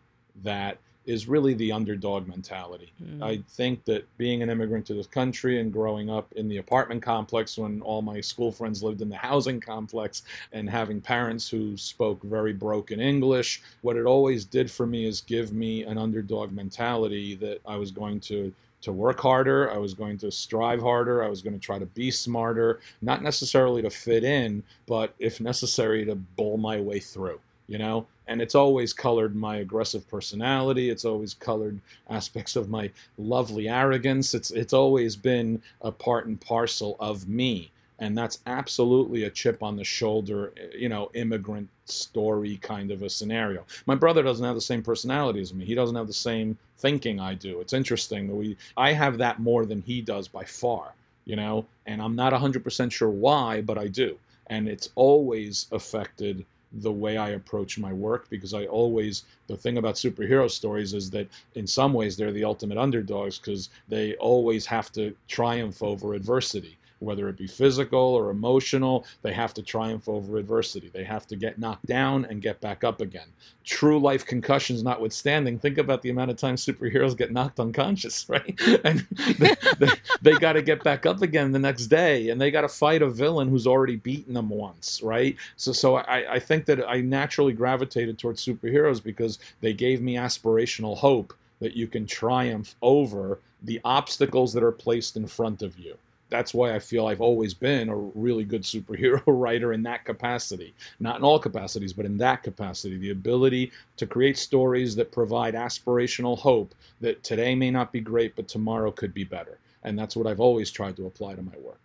that 0.43 0.79
is 1.07 1.29
really 1.29 1.55
the 1.55 1.73
underdog 1.73 2.27
mentality. 2.27 2.93
Mm. 3.03 3.23
I 3.23 3.43
think 3.49 3.85
that 3.85 4.05
being 4.17 4.43
an 4.43 4.51
immigrant 4.51 4.87
to 4.87 4.95
this 4.95 5.07
country 5.07 5.61
and 5.61 5.73
growing 5.73 6.11
up 6.11 6.33
in 6.33 6.49
the 6.49 6.59
apartment 6.59 7.03
complex 7.03 7.59
when 7.59 7.83
all 7.83 8.03
my 8.03 8.21
school 8.21 8.51
friends 8.51 8.83
lived 8.83 9.03
in 9.03 9.09
the 9.09 9.17
housing 9.17 9.61
complex 9.61 10.23
and 10.53 10.69
having 10.69 11.01
parents 11.01 11.49
who 11.49 11.77
spoke 11.77 12.23
very 12.23 12.53
broken 12.53 13.01
English, 13.01 13.63
what 13.83 13.97
it 13.97 14.07
always 14.07 14.45
did 14.45 14.71
for 14.71 14.87
me 14.87 15.07
is 15.07 15.21
give 15.21 15.53
me 15.53 15.83
an 15.85 15.99
underdog 15.99 16.53
mentality 16.53 17.35
that 17.37 17.61
I 17.67 17.77
was 17.77 17.91
going 17.91 18.21
to 18.21 18.53
to 18.81 18.93
work 18.93 19.19
harder, 19.19 19.73
I 19.73 19.79
was 19.79 19.95
going 19.95 20.19
to 20.19 20.31
strive 20.31 20.83
harder, 20.83 21.25
I 21.25 21.29
was 21.31 21.41
going 21.41 21.55
to 21.55 21.59
try 21.59 21.79
to 21.79 21.87
be 21.87 22.11
smarter, 22.11 22.81
not 23.01 23.23
necessarily 23.23 23.81
to 23.81 23.89
fit 23.89 24.25
in, 24.25 24.63
but 24.85 25.15
if 25.19 25.41
necessary 25.41 26.05
to 26.05 26.15
bowl 26.15 26.59
my 26.59 26.79
way 26.79 27.01
through 27.01 27.41
you 27.67 27.79
know 27.79 28.07
and 28.27 28.41
it's 28.41 28.55
always 28.55 28.93
colored 28.93 29.35
my 29.35 29.57
aggressive 29.57 30.09
personality. 30.09 30.91
It's 30.91 31.05
always 31.05 31.35
colored 31.35 31.81
aspects 32.11 32.57
of 32.57 32.69
my 32.69 32.91
lovely 33.19 33.69
arrogance. 33.69 34.35
It's 34.35 34.51
it's 34.51 34.73
always 34.73 35.17
been 35.17 35.63
a 35.83 35.93
part 35.93 36.27
and 36.27 36.41
parcel 36.41 36.97
of 37.01 37.29
me. 37.29 37.71
And 38.01 38.19
that's 38.19 38.41
absolutely 38.47 39.23
a 39.25 39.31
chip 39.31 39.63
on 39.63 39.77
the 39.77 39.85
shoulder 39.85 40.53
eh, 40.57 40.77
you 40.77 40.89
know 40.89 41.11
immigrant 41.15 41.69
story 41.85 42.57
kind 42.59 42.91
of 42.91 43.03
a 43.03 43.11
scenario. 43.11 43.65
My 43.87 43.95
brother 43.95 44.23
doesn't 44.23 44.45
have 44.45 44.55
the 44.57 44.61
same 44.61 44.83
personality 44.83 45.41
as 45.41 45.55
me. 45.55 45.65
He 45.65 45.75
doesn't 45.75 45.97
have 45.97 46.07
the 46.07 46.13
same 46.13 46.59
thinking 46.79 47.21
i 47.21 47.35
do. 47.35 47.61
It's 47.61 47.73
interesting 47.73 48.27
that 48.29 48.35
we 48.35 48.57
i 48.77 48.93
have 48.93 49.19
that 49.19 49.39
more 49.41 49.65
than 49.67 49.83
he 49.83 50.01
does 50.03 50.29
by 50.29 50.45
far 50.45 50.95
you 51.25 51.37
know? 51.37 51.65
And 51.87 52.01
i'm 52.01 52.17
not 52.17 52.33
100% 52.33 52.93
sure 52.93 53.11
why 53.11 53.61
but 53.61 53.79
i 53.79 53.89
do. 53.89 54.17
And 54.49 54.69
it's 54.69 54.91
always 54.95 55.67
affected 55.73 56.45
the 56.75 56.93
way 56.93 57.17
I 57.17 57.31
approach 57.31 57.79
my 57.79 57.93
work 57.93 58.29
because 58.31 58.55
I 58.55 58.67
always 58.67 59.25
the 59.47 59.57
thing 59.57 59.79
about 59.79 59.95
superhero 59.95 60.51
stories 60.51 60.95
is 60.95 61.11
that 61.11 61.29
in 61.55 61.67
some 61.67 61.93
ways 61.93 62.17
they're 62.17 62.33
the 62.33 62.45
ultimate 62.45 62.79
underdogs 62.79 63.39
because 63.39 63.71
they 63.89 64.15
always 64.17 64.67
have 64.67 64.91
to 64.93 65.15
triumph 65.29 65.83
over 65.83 66.15
adversity 66.15 66.79
whether 67.05 67.29
it 67.29 67.37
be 67.37 67.47
physical 67.47 67.99
or 67.99 68.31
emotional, 68.31 69.05
they 69.23 69.33
have 69.33 69.55
to 69.55 69.63
triumph 69.63 70.09
over 70.09 70.39
adversity. 70.39 70.91
They 70.93 71.05
have 71.05 71.27
to 71.29 71.37
get 71.37 71.59
knocked 71.59 71.87
down 71.87 72.25
and 72.27 72.43
get 72.43 72.61
back 72.61 72.85
up 72.85 73.01
again. 73.01 73.29
True 73.65 73.99
life 73.99 74.25
concussions 74.27 74.83
notwithstanding, 74.83 75.59
think 75.59 75.79
about 75.79 76.03
the 76.03 76.11
amount 76.11 76.31
of 76.31 76.37
times 76.37 76.65
superheroes 76.65 77.17
get 77.17 77.33
knocked 77.33 77.61
unconscious, 77.61 78.27
right? 78.29 78.59
And 78.85 79.07
they, 79.39 79.55
they, 79.79 79.89
they 80.23 80.33
got 80.35 80.55
to 80.55 80.63
get 80.63 80.83
back 80.83 81.07
up 81.07 81.23
again 81.23 81.53
the 81.53 81.59
next 81.59 81.87
day, 81.87 82.29
and 82.31 82.41
they 82.41 82.51
got 82.51 82.63
to 82.63 82.69
fight 82.69 83.03
a 83.03 83.09
villain 83.09 83.49
who's 83.49 83.67
already 83.67 83.97
beaten 83.97 84.35
them 84.35 84.49
once, 84.49 85.03
right? 85.03 85.37
So, 85.57 85.73
so 85.73 85.97
I, 85.97 86.35
I 86.35 86.39
think 86.39 86.67
that 86.67 86.89
I 86.89 87.01
naturally 87.01 87.53
gravitated 87.53 88.19
towards 88.19 88.45
superheroes 88.45 89.03
because 89.03 89.39
they 89.61 89.73
gave 89.73 90.01
me 90.01 90.15
aspirational 90.15 90.97
hope 90.97 91.35
that 91.61 91.77
you 91.77 91.87
can 91.87 92.07
triumph 92.07 92.75
over 92.83 93.41
the 93.63 93.81
obstacles 93.85 94.53
that 94.53 94.63
are 94.63 94.73
placed 94.73 95.17
in 95.17 95.27
front 95.27 95.63
of 95.63 95.79
you 95.79 95.97
that's 96.31 96.55
why 96.55 96.75
I 96.75 96.79
feel 96.79 97.07
I've 97.07 97.21
always 97.21 97.55
been 97.55 97.89
a 97.89 97.97
really 97.97 98.45
good 98.45 98.63
superhero 98.63 99.23
writer 99.27 99.73
in 99.73 99.83
that 99.85 100.05
capacity. 100.05 100.75
Not 101.01 101.19
in 101.19 101.25
all 101.25 101.39
capacities, 101.39 101.93
but 101.93 102.07
in 102.07 102.17
that 102.19 102.43
capacity. 102.43 102.97
The 102.97 103.11
ability 103.11 103.73
to 103.97 104.07
create 104.07 104.39
stories 104.39 104.97
that 104.97 105.13
provide 105.13 105.55
aspirational 105.55 106.39
hope 106.39 106.75
that 107.01 107.23
today 107.23 107.55
may 107.55 107.71
not 107.71 107.93
be 107.93 108.01
great, 108.01 108.35
but 108.37 108.49
tomorrow 108.49 108.91
could 108.91 109.15
be 109.15 109.25
better. 109.25 109.59
And 109.83 109.99
that's 109.99 110.17
what 110.17 110.27
I've 110.27 110.41
always 110.41 110.71
tried 110.71 110.97
to 110.97 111.07
apply 111.07 111.35
to 111.35 111.43
my 111.43 111.57
work. 111.59 111.81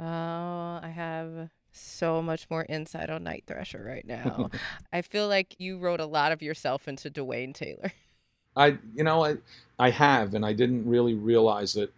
Oh, 0.00 0.80
I 0.82 0.92
have 0.92 1.50
so 1.72 2.22
much 2.22 2.48
more 2.50 2.64
insight 2.68 3.10
on 3.10 3.24
Night 3.24 3.44
Thrasher 3.46 3.84
right 3.84 4.06
now. 4.06 4.50
I 4.92 5.02
feel 5.02 5.28
like 5.28 5.54
you 5.58 5.78
wrote 5.78 6.00
a 6.00 6.06
lot 6.06 6.32
of 6.32 6.42
yourself 6.42 6.88
into 6.88 7.10
Dwayne 7.10 7.54
Taylor. 7.54 7.92
I, 8.56 8.78
you 8.94 9.04
know, 9.04 9.24
I, 9.24 9.36
I 9.78 9.90
have, 9.90 10.34
and 10.34 10.46
I 10.46 10.52
didn't 10.52 10.86
really 10.88 11.14
realize 11.14 11.76
it 11.76 11.92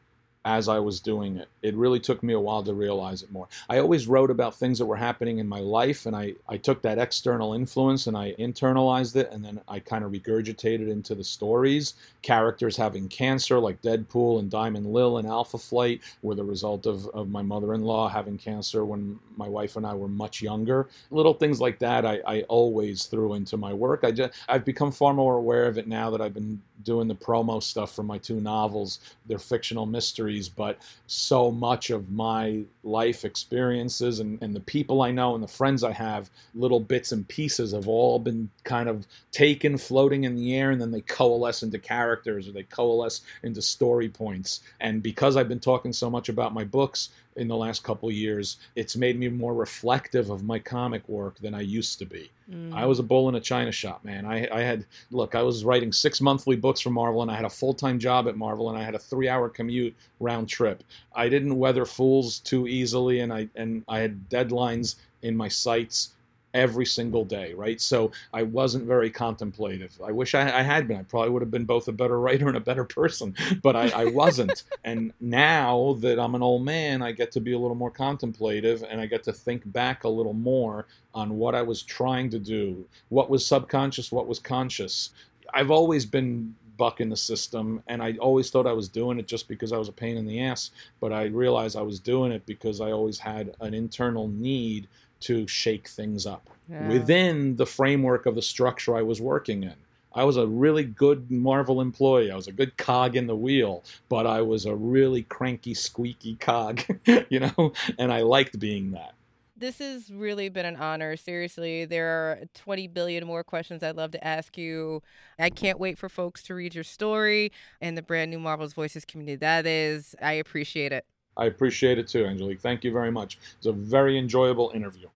as 0.47 0.69
I 0.69 0.79
was 0.79 1.01
doing 1.01 1.37
it. 1.37 1.49
It 1.61 1.75
really 1.75 1.99
took 1.99 2.23
me 2.23 2.33
a 2.33 2.39
while 2.39 2.63
to 2.63 2.73
realize 2.73 3.25
it 3.25 3.33
more. 3.33 3.49
I 3.69 3.79
always 3.79 4.07
wrote 4.07 4.31
about 4.31 4.55
things 4.55 4.79
that 4.79 4.87
were 4.87 4.97
happening 4.97 5.39
in 5.39 5.49
my 5.49 5.59
life, 5.59 6.07
and 6.07 6.15
I, 6.15 6.35
I 6.49 6.57
took 6.57 6.83
that 6.83 6.99
external 6.99 7.53
influence 7.53 8.07
and 8.07 8.17
I 8.17 8.33
internalized 8.39 9.17
it, 9.17 9.29
and 9.33 9.45
then 9.45 9.61
I 9.67 9.81
kind 9.81 10.05
of 10.05 10.13
regurgitated 10.13 10.89
into 10.89 11.17
the 11.17 11.25
stories. 11.25 11.95
Characters 12.23 12.77
having 12.77 13.09
cancer, 13.09 13.59
like 13.59 13.83
Deadpool 13.83 14.39
and 14.39 14.49
Diamond 14.49 14.87
Lil 14.87 15.19
and 15.19 15.27
Alpha 15.27 15.59
Flight, 15.59 16.01
were 16.23 16.37
the 16.37 16.45
result 16.45 16.87
of, 16.87 17.09
of 17.09 17.29
my 17.29 17.43
mother 17.43 17.75
in 17.75 17.83
law 17.83 18.09
having 18.09 18.39
cancer 18.39 18.85
when 18.85 19.19
my 19.37 19.49
wife 19.49 19.75
and 19.75 19.85
I 19.85 19.95
were 19.95 20.07
much 20.07 20.43
younger. 20.43 20.89
Little 21.11 21.35
things 21.35 21.61
like 21.61 21.81
that 21.81 22.07
I, 22.07 22.21
I 22.25 22.43
always 22.43 23.07
threw 23.07 23.35
into 23.35 23.57
my 23.57 23.73
work. 23.73 24.05
I 24.05 24.13
just, 24.13 24.33
I've 24.49 24.65
become 24.65 24.93
far 24.93 25.13
more 25.13 25.37
aware 25.37 25.67
of 25.67 25.77
it 25.77 25.89
now 25.89 26.09
that 26.11 26.21
I've 26.21 26.35
been 26.35 26.63
doing 26.87 27.09
the 27.09 27.15
promo 27.15 27.63
stuff 27.63 27.95
for 27.95 28.03
my 28.03 28.17
two 28.17 28.41
novels. 28.41 29.01
They're 29.27 29.39
fictional 29.39 29.85
mysteries, 29.85 30.49
but 30.49 30.79
so 31.07 31.51
much 31.51 31.91
of 31.91 32.11
my 32.11 32.65
life 32.83 33.25
experiences 33.25 34.21
and, 34.21 34.41
and 34.43 34.55
the 34.55 34.61
people 34.61 35.03
I 35.03 35.11
know 35.11 35.35
and 35.35 35.45
the 35.45 35.49
friends 35.49 35.85
I 35.85 35.93
have, 35.93 36.31
little 36.55 36.81
bits 36.81 37.13
and 37.13 37.29
pieces 37.29 37.73
have 37.73 37.89
all 37.89 38.19
been 38.19 38.49
kind 38.65 38.89
of 38.89 39.07
taken, 39.33 39.77
floating 39.77 40.25
in 40.25 40.37
the 40.37 40.55
air, 40.55 40.71
and 40.71 40.81
then 40.81 40.93
they 40.93 41.03
coalesce 41.03 41.63
into 41.63 41.79
characters 41.79 42.49
or 42.49 42.53
they 42.53 42.63
coalesce 42.63 43.21
into 43.43 43.61
story 43.61 44.09
points. 44.09 44.61
And 44.81 45.03
because 45.03 45.37
I've 45.37 45.49
been 45.49 45.61
talking 45.61 45.93
so 45.93 46.09
much 46.09 46.29
about 46.29 46.55
my 46.55 46.65
books, 46.65 47.11
in 47.37 47.49
the 47.49 47.57
last 47.57 47.83
couple 47.83 48.11
years, 48.11 48.59
it's 48.75 48.97
made 48.97 49.19
me 49.19 49.29
more 49.29 49.55
reflective 49.55 50.31
of 50.31 50.43
my 50.43 50.59
comic 50.59 51.09
work 51.09 51.39
than 51.39 51.55
I 51.55 51.61
used 51.61 51.99
to 51.99 52.07
be. 52.07 52.31
Mm. 52.51 52.73
I 52.75 52.87
was 52.87 52.99
a 52.99 53.03
bull 53.03 53.29
in 53.29 53.35
a 53.35 53.41
china 53.41 53.73
shop, 53.73 54.05
man. 54.05 54.25
I, 54.25 54.49
I 54.51 54.63
had 54.63 54.85
look, 55.11 55.35
I 55.35 55.43
was 55.43 55.65
writing 55.65 55.93
six 55.93 56.21
monthly 56.21 56.57
books 56.57 56.81
for 56.81 56.91
Marvel, 56.91 57.23
and 57.23 57.31
I 57.31 57.37
had 57.37 57.45
a 57.45 57.51
full 57.51 57.75
time 57.75 57.99
job 57.99 58.29
at 58.29 58.37
Marvel, 58.37 58.69
and 58.71 58.79
I 58.79 58.83
had 58.83 58.95
a 58.95 58.99
three 58.99 59.29
hour 59.29 59.49
commute 59.49 59.95
round 60.21 60.49
trip. 60.49 60.83
I 61.15 61.29
didn't 61.29 61.59
weather 61.59 61.85
fools 61.85 62.39
too 62.41 62.67
easily, 62.67 63.21
and 63.21 63.33
I 63.33 63.49
and 63.57 63.85
I 63.89 63.99
had 63.99 64.29
deadlines 64.29 64.97
in 65.23 65.37
my 65.37 65.49
sights 65.49 66.11
every 66.57 66.87
single 66.87 67.25
day, 67.25 67.53
right? 67.53 67.81
So 67.81 68.11
I 68.33 68.43
wasn't 68.43 68.87
very 68.87 69.11
contemplative. 69.11 70.01
I 70.05 70.11
wish 70.11 70.35
I, 70.35 70.59
I, 70.59 70.63
had 70.63 70.89
been. 70.89 70.97
I 70.97 71.03
probably 71.03 71.31
would 71.31 71.43
have 71.43 71.51
been 71.51 71.67
both 71.67 71.87
a 71.87 71.93
better 71.93 72.19
writer 72.19 72.49
and 72.49 72.57
a 72.57 72.61
better 72.61 72.85
person, 72.85 73.37
but 73.63 73.77
I, 73.77 73.89
I 73.91 74.05
wasn't. 74.07 74.63
and 74.85 75.13
now 75.21 75.97
that 76.01 76.19
I'm 76.19 76.35
an 76.35 76.43
old 76.43 76.65
man, 76.65 77.03
I 77.03 77.13
get 77.13 77.31
to 77.33 77.41
be 77.41 77.53
a 77.53 77.59
little 77.59 77.77
more 77.77 77.91
contemplative 77.91 78.83
and 78.89 79.01
I 79.01 79.07
get 79.07 79.23
to 79.25 79.33
think 79.35 79.71
back 79.73 80.05
a 80.05 80.09
little 80.09 80.33
more 80.33 80.87
on 81.15 81.37
what 81.37 81.55
I 81.55 81.61
was 81.61 81.83
trying 81.83 82.31
to 82.31 82.39
do, 82.39 82.87
what 83.11 83.29
was 83.29 83.47
subconscious, 83.47 84.11
what 84.11 84.27
was 84.27 84.39
conscious. 84.39 85.11
I've 85.53 85.71
always 85.71 86.07
been 86.07 86.55
bucking 86.79 87.11
the 87.11 87.17
system 87.17 87.83
and 87.87 88.03
I 88.03 88.15
always 88.15 88.51
thought 88.51 88.67
I 88.67 88.73
was 88.73 88.89
doing 88.89 89.19
it 89.19 89.27
just 89.27 89.47
because 89.47 89.73
I 89.73 89.79
was 89.79 89.89
a 89.89 89.93
pain 89.93 90.17
in 90.17 90.27
the 90.27 90.41
ass, 90.41 90.71
but 91.01 91.13
I 91.13 91.27
realized 91.27 91.77
I 91.77 91.83
was 91.83 92.01
doing 92.01 92.33
it 92.33 92.47
because 92.47 92.81
I 92.81 92.93
always 92.93 93.19
had 93.19 93.55
an 93.61 93.75
internal 93.75 94.29
need 94.29 94.89
to 95.21 95.47
shake 95.47 95.89
things 95.89 96.27
up 96.27 96.49
yeah. 96.69 96.89
within 96.89 97.57
the 97.57 97.67
framework 97.67 98.27
of 98.27 98.35
the 98.35 98.43
structure 98.43 98.97
I 98.97 99.03
was 99.03 99.21
working 99.21 99.63
in. 99.63 99.75
I 100.17 100.25
was 100.25 100.39
a 100.39 100.47
really 100.47 100.85
good 100.85 101.31
Marvel 101.31 101.83
employee. 101.83 102.31
I 102.31 102.37
was 102.37 102.49
a 102.49 102.53
good 102.53 102.77
cog 102.79 103.17
in 103.17 103.27
the 103.27 103.37
wheel, 103.37 103.85
but 104.09 104.27
I 104.27 104.41
was 104.41 104.65
a 104.65 104.75
really 104.75 105.25
cranky, 105.25 105.75
squeaky 105.75 106.37
cog, 106.37 106.81
you 107.29 107.41
know, 107.41 107.75
and 107.99 108.11
I 108.11 108.23
liked 108.23 108.59
being 108.59 108.93
that. 108.93 109.13
This 109.59 109.79
has 109.79 110.11
really 110.11 110.49
been 110.49 110.67
an 110.67 110.77
honor. 110.77 111.17
Seriously, 111.17 111.85
there 111.85 112.09
are 112.09 112.41
20 112.55 112.89
billion 112.89 113.27
more 113.27 113.45
questions 113.45 113.83
I'd 113.83 113.97
love 113.97 114.11
to 114.13 114.27
ask 114.27 114.57
you. 114.57 115.03
I 115.39 115.51
can't 115.51 115.79
wait 115.79 115.99
for 115.99 116.09
folks 116.09 116.43
to 116.45 116.55
read 116.55 116.75
your 116.75 116.85
story 116.85 117.53
and 117.81 117.97
the 117.97 118.03
brand 118.03 118.31
new 118.31 118.39
Marvel's 118.39 118.75
Voices 118.75 119.05
community. 119.05 119.37
That 119.37 119.67
is, 119.67 120.15
I 120.21 120.33
appreciate 120.33 120.93
it. 120.93 121.07
I 121.37 121.47
appreciate 121.47 121.99
it 121.99 122.09
too, 122.09 122.25
Angelique. 122.25 122.61
Thank 122.61 122.85
you 122.85 122.93
very 122.93 123.11
much. 123.11 123.39
It's 123.59 123.67
a 123.67 123.73
very 123.73 124.19
enjoyable 124.19 124.73
interview. 124.75 125.09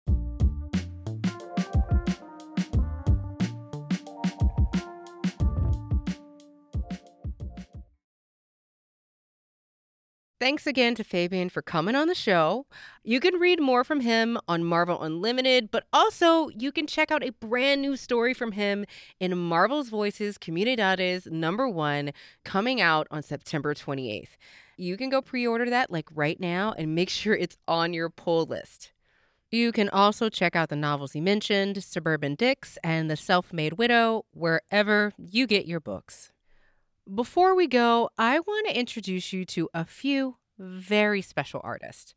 Thanks 10.41 10.67
again 10.67 10.95
to 10.95 11.05
Fabian 11.05 11.51
for 11.51 11.61
coming 11.61 11.95
on 11.95 12.09
the 12.09 12.15
show. 12.15 12.65
You 13.05 13.21
can 13.21 13.35
read 13.35 13.61
more 13.61 13.85
from 13.85 14.01
him 14.01 14.39
on 14.49 14.65
Marvel 14.65 15.03
Unlimited, 15.03 15.71
but 15.71 15.85
also 15.93 16.49
you 16.49 16.73
can 16.73 16.87
check 16.87 17.11
out 17.11 17.23
a 17.23 17.33
brand 17.33 17.83
new 17.83 17.95
story 17.95 18.33
from 18.33 18.53
him 18.53 18.87
in 19.21 19.37
Marvel's 19.37 19.91
Voices 19.91 20.39
Comunidades 20.39 21.31
number 21.31 21.69
one, 21.69 22.13
coming 22.43 22.81
out 22.81 23.07
on 23.11 23.23
September 23.23 23.75
28th. 23.75 24.39
You 24.79 24.97
can 24.97 25.11
go 25.11 25.21
pre 25.21 25.47
order 25.47 25.69
that 25.69 25.91
like 25.91 26.09
right 26.15 26.41
now 26.41 26.73
and 26.79 26.95
make 26.95 27.11
sure 27.11 27.35
it's 27.35 27.59
on 27.69 27.93
your 27.93 28.09
pull 28.09 28.47
list. 28.47 28.93
You 29.51 29.73
can 29.73 29.91
also 29.91 30.31
check 30.31 30.57
out 30.57 30.71
the 30.71 30.75
novels 30.75 31.13
he 31.13 31.21
mentioned, 31.21 31.85
Suburban 31.85 32.35
Dicks 32.35 32.79
and 32.83 33.11
The 33.11 33.17
Self 33.17 33.53
Made 33.53 33.75
Widow, 33.75 34.25
wherever 34.33 35.13
you 35.19 35.47
get 35.47 35.67
your 35.67 35.81
books. 35.81 36.33
Before 37.13 37.57
we 37.57 37.67
go, 37.67 38.11
I 38.19 38.39
want 38.39 38.69
to 38.69 38.79
introduce 38.79 39.33
you 39.33 39.45
to 39.47 39.69
a 39.75 39.85
few 39.85 40.37
very 40.59 41.23
special 41.23 41.61
artists. 41.65 42.15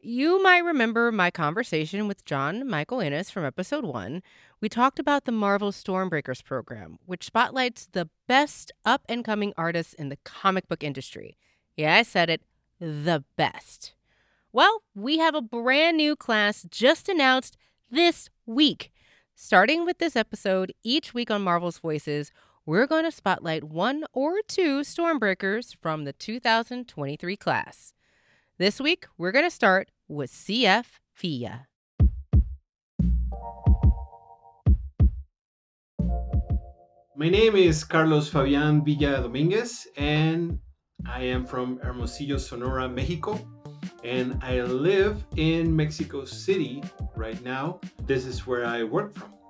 You 0.00 0.40
might 0.40 0.60
remember 0.60 1.10
my 1.10 1.32
conversation 1.32 2.06
with 2.06 2.24
John 2.24 2.68
Michael 2.68 3.00
Innes 3.00 3.30
from 3.30 3.44
episode 3.44 3.84
one. 3.84 4.22
We 4.60 4.68
talked 4.68 5.00
about 5.00 5.24
the 5.24 5.32
Marvel 5.32 5.72
Stormbreakers 5.72 6.44
program, 6.44 6.98
which 7.04 7.24
spotlights 7.24 7.88
the 7.90 8.10
best 8.28 8.70
up 8.84 9.02
and 9.08 9.24
coming 9.24 9.54
artists 9.56 9.92
in 9.92 10.08
the 10.08 10.18
comic 10.24 10.68
book 10.68 10.84
industry. 10.84 11.36
Yeah, 11.76 11.96
I 11.96 12.02
said 12.02 12.30
it, 12.30 12.42
the 12.78 13.24
best. 13.36 13.94
Well, 14.52 14.82
we 14.94 15.18
have 15.18 15.34
a 15.34 15.42
brand 15.42 15.96
new 15.96 16.14
class 16.14 16.64
just 16.70 17.08
announced 17.08 17.56
this 17.90 18.30
week. 18.46 18.92
Starting 19.34 19.84
with 19.84 19.98
this 19.98 20.14
episode, 20.14 20.72
each 20.84 21.12
week 21.12 21.30
on 21.30 21.42
Marvel's 21.42 21.78
Voices, 21.78 22.30
we're 22.64 22.86
going 22.86 23.04
to 23.04 23.10
spotlight 23.10 23.64
one 23.64 24.04
or 24.12 24.36
two 24.46 24.80
Stormbreakers 24.80 25.74
from 25.80 26.04
the 26.04 26.12
2023 26.12 27.36
class. 27.36 27.92
This 28.58 28.80
week, 28.80 29.06
we're 29.18 29.32
going 29.32 29.44
to 29.44 29.50
start 29.50 29.90
with 30.06 30.30
CF 30.30 30.84
Villa. 31.16 31.66
My 37.16 37.28
name 37.28 37.56
is 37.56 37.84
Carlos 37.84 38.28
Fabian 38.28 38.84
Villa 38.84 39.22
Dominguez, 39.22 39.86
and 39.96 40.58
I 41.06 41.24
am 41.24 41.44
from 41.44 41.78
Hermosillo, 41.78 42.36
Sonora, 42.38 42.88
Mexico. 42.88 43.40
And 44.04 44.38
I 44.42 44.60
live 44.62 45.24
in 45.36 45.74
Mexico 45.74 46.24
City 46.24 46.82
right 47.16 47.42
now. 47.44 47.80
This 48.04 48.24
is 48.24 48.46
where 48.46 48.64
I 48.64 48.82
work 48.84 49.14
from. 49.14 49.41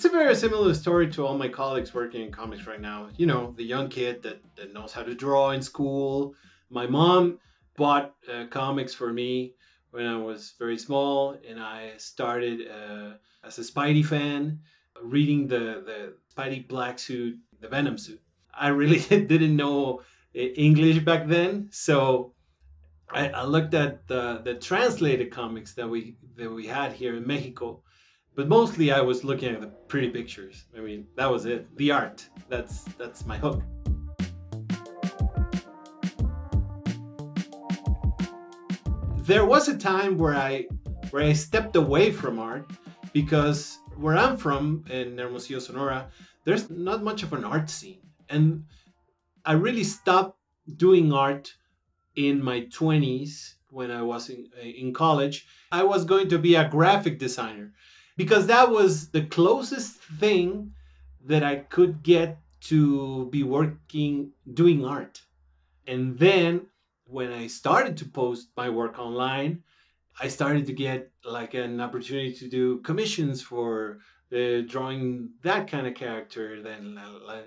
It's 0.00 0.06
a 0.06 0.08
very 0.08 0.34
similar 0.34 0.72
story 0.72 1.10
to 1.10 1.26
all 1.26 1.36
my 1.36 1.48
colleagues 1.48 1.92
working 1.92 2.22
in 2.22 2.32
comics 2.32 2.66
right 2.66 2.80
now. 2.80 3.10
You 3.18 3.26
know, 3.26 3.52
the 3.58 3.64
young 3.64 3.90
kid 3.90 4.22
that, 4.22 4.40
that 4.56 4.72
knows 4.72 4.94
how 4.94 5.02
to 5.02 5.14
draw 5.14 5.50
in 5.50 5.60
school. 5.60 6.34
My 6.70 6.86
mom 6.86 7.38
bought 7.76 8.14
uh, 8.26 8.46
comics 8.46 8.94
for 8.94 9.12
me 9.12 9.52
when 9.90 10.06
I 10.06 10.16
was 10.16 10.54
very 10.58 10.78
small, 10.78 11.36
and 11.46 11.60
I 11.60 11.90
started 11.98 12.66
uh, 12.66 13.10
as 13.44 13.58
a 13.58 13.60
Spidey 13.60 14.02
fan, 14.02 14.60
reading 15.02 15.46
the, 15.46 15.84
the 15.84 16.14
Spidey 16.34 16.66
black 16.66 16.98
suit, 16.98 17.38
the 17.60 17.68
Venom 17.68 17.98
suit. 17.98 18.22
I 18.58 18.68
really 18.68 19.00
didn't 19.26 19.54
know 19.54 20.00
English 20.32 21.00
back 21.00 21.26
then, 21.26 21.68
so 21.72 22.32
I, 23.12 23.28
I 23.28 23.44
looked 23.44 23.74
at 23.74 24.08
the, 24.08 24.40
the 24.42 24.54
translated 24.54 25.30
comics 25.30 25.74
that 25.74 25.90
we 25.90 26.16
that 26.36 26.50
we 26.50 26.66
had 26.66 26.94
here 26.94 27.16
in 27.16 27.26
Mexico, 27.26 27.82
but 28.34 28.48
mostly 28.48 28.92
I 28.92 29.00
was 29.00 29.24
looking 29.24 29.54
at 29.54 29.60
the 29.60 29.68
pretty 29.88 30.08
pictures. 30.08 30.64
I 30.76 30.80
mean, 30.80 31.06
that 31.16 31.30
was 31.30 31.46
it. 31.46 31.76
The 31.76 31.90
art. 31.90 32.28
That's 32.48 32.84
that's 32.98 33.26
my 33.26 33.36
hook. 33.36 33.62
There 39.18 39.44
was 39.44 39.68
a 39.68 39.76
time 39.76 40.18
where 40.18 40.34
I 40.34 40.66
where 41.10 41.24
I 41.24 41.32
stepped 41.32 41.76
away 41.76 42.10
from 42.10 42.38
art 42.38 42.70
because 43.12 43.78
where 43.96 44.16
I'm 44.16 44.36
from 44.36 44.84
in 44.90 45.18
Hermosillo, 45.18 45.60
Sonora, 45.60 46.08
there's 46.44 46.70
not 46.70 47.02
much 47.02 47.22
of 47.22 47.32
an 47.32 47.44
art 47.44 47.68
scene. 47.68 48.00
And 48.28 48.64
I 49.44 49.52
really 49.52 49.84
stopped 49.84 50.38
doing 50.76 51.12
art 51.12 51.52
in 52.16 52.42
my 52.42 52.62
20s 52.62 53.54
when 53.70 53.90
I 53.90 54.02
was 54.02 54.30
in, 54.30 54.48
in 54.62 54.92
college. 54.92 55.46
I 55.70 55.82
was 55.82 56.04
going 56.04 56.28
to 56.28 56.38
be 56.38 56.54
a 56.54 56.68
graphic 56.68 57.18
designer 57.18 57.72
because 58.20 58.46
that 58.48 58.68
was 58.70 59.08
the 59.16 59.24
closest 59.24 59.94
thing 60.22 60.74
that 61.24 61.42
I 61.42 61.56
could 61.56 62.02
get 62.02 62.30
to 62.72 63.30
be 63.30 63.42
working 63.42 64.32
doing 64.60 64.84
art. 64.84 65.22
And 65.86 66.18
then 66.18 66.66
when 67.06 67.32
I 67.32 67.46
started 67.46 67.96
to 67.96 68.04
post 68.04 68.48
my 68.58 68.68
work 68.68 68.98
online, 68.98 69.62
I 70.20 70.28
started 70.28 70.66
to 70.66 70.74
get 70.74 71.10
like 71.24 71.54
an 71.54 71.80
opportunity 71.80 72.34
to 72.34 72.46
do 72.58 72.80
commissions 72.80 73.40
for 73.40 74.00
uh, 74.36 74.60
drawing 74.68 75.30
that 75.42 75.66
kind 75.72 75.86
of 75.86 75.94
character 75.94 76.62
then 76.62 77.00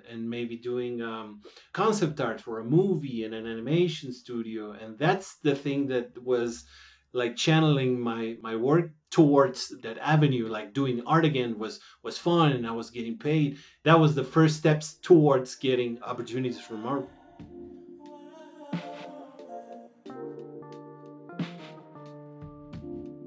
and 0.10 0.28
maybe 0.28 0.58
doing 0.58 1.04
um, 1.04 1.44
concept 1.72 2.20
art 2.20 2.42
for 2.42 2.60
a 2.60 2.66
movie 2.66 3.24
in 3.26 3.34
an 3.36 3.46
animation 3.46 4.12
studio 4.12 4.72
and 4.72 4.98
that's 4.98 5.36
the 5.48 5.56
thing 5.56 5.88
that 5.88 6.08
was 6.22 6.66
like 7.14 7.36
channeling 7.36 8.00
my 8.00 8.38
my 8.42 8.56
work 8.56 8.90
towards 9.14 9.70
that 9.84 9.98
avenue 10.00 10.48
like 10.48 10.74
doing 10.74 11.04
art 11.06 11.24
again 11.24 11.60
was 11.60 11.80
was 12.02 12.18
fun 12.18 12.52
and 12.52 12.66
i 12.66 12.72
was 12.72 12.90
getting 12.90 13.16
paid. 13.16 13.60
That 13.84 14.00
was 14.00 14.16
the 14.16 14.24
first 14.24 14.58
steps 14.58 14.96
towards 15.04 15.54
getting 15.56 16.02
opportunities 16.02 16.60
from 16.60 16.82
marvel. 16.82 17.12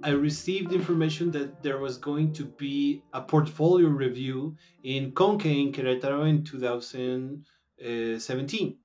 I 0.02 0.10
received 0.10 0.72
information 0.72 1.30
that 1.32 1.62
there 1.62 1.78
was 1.78 1.98
going 1.98 2.32
to 2.32 2.44
be 2.44 3.02
a 3.12 3.20
portfolio 3.20 3.88
review 3.88 4.56
in 4.82 5.12
Conque 5.12 5.46
in 5.46 5.70
Querétaro 5.72 6.28
in 6.28 6.42
2017. 6.42 8.76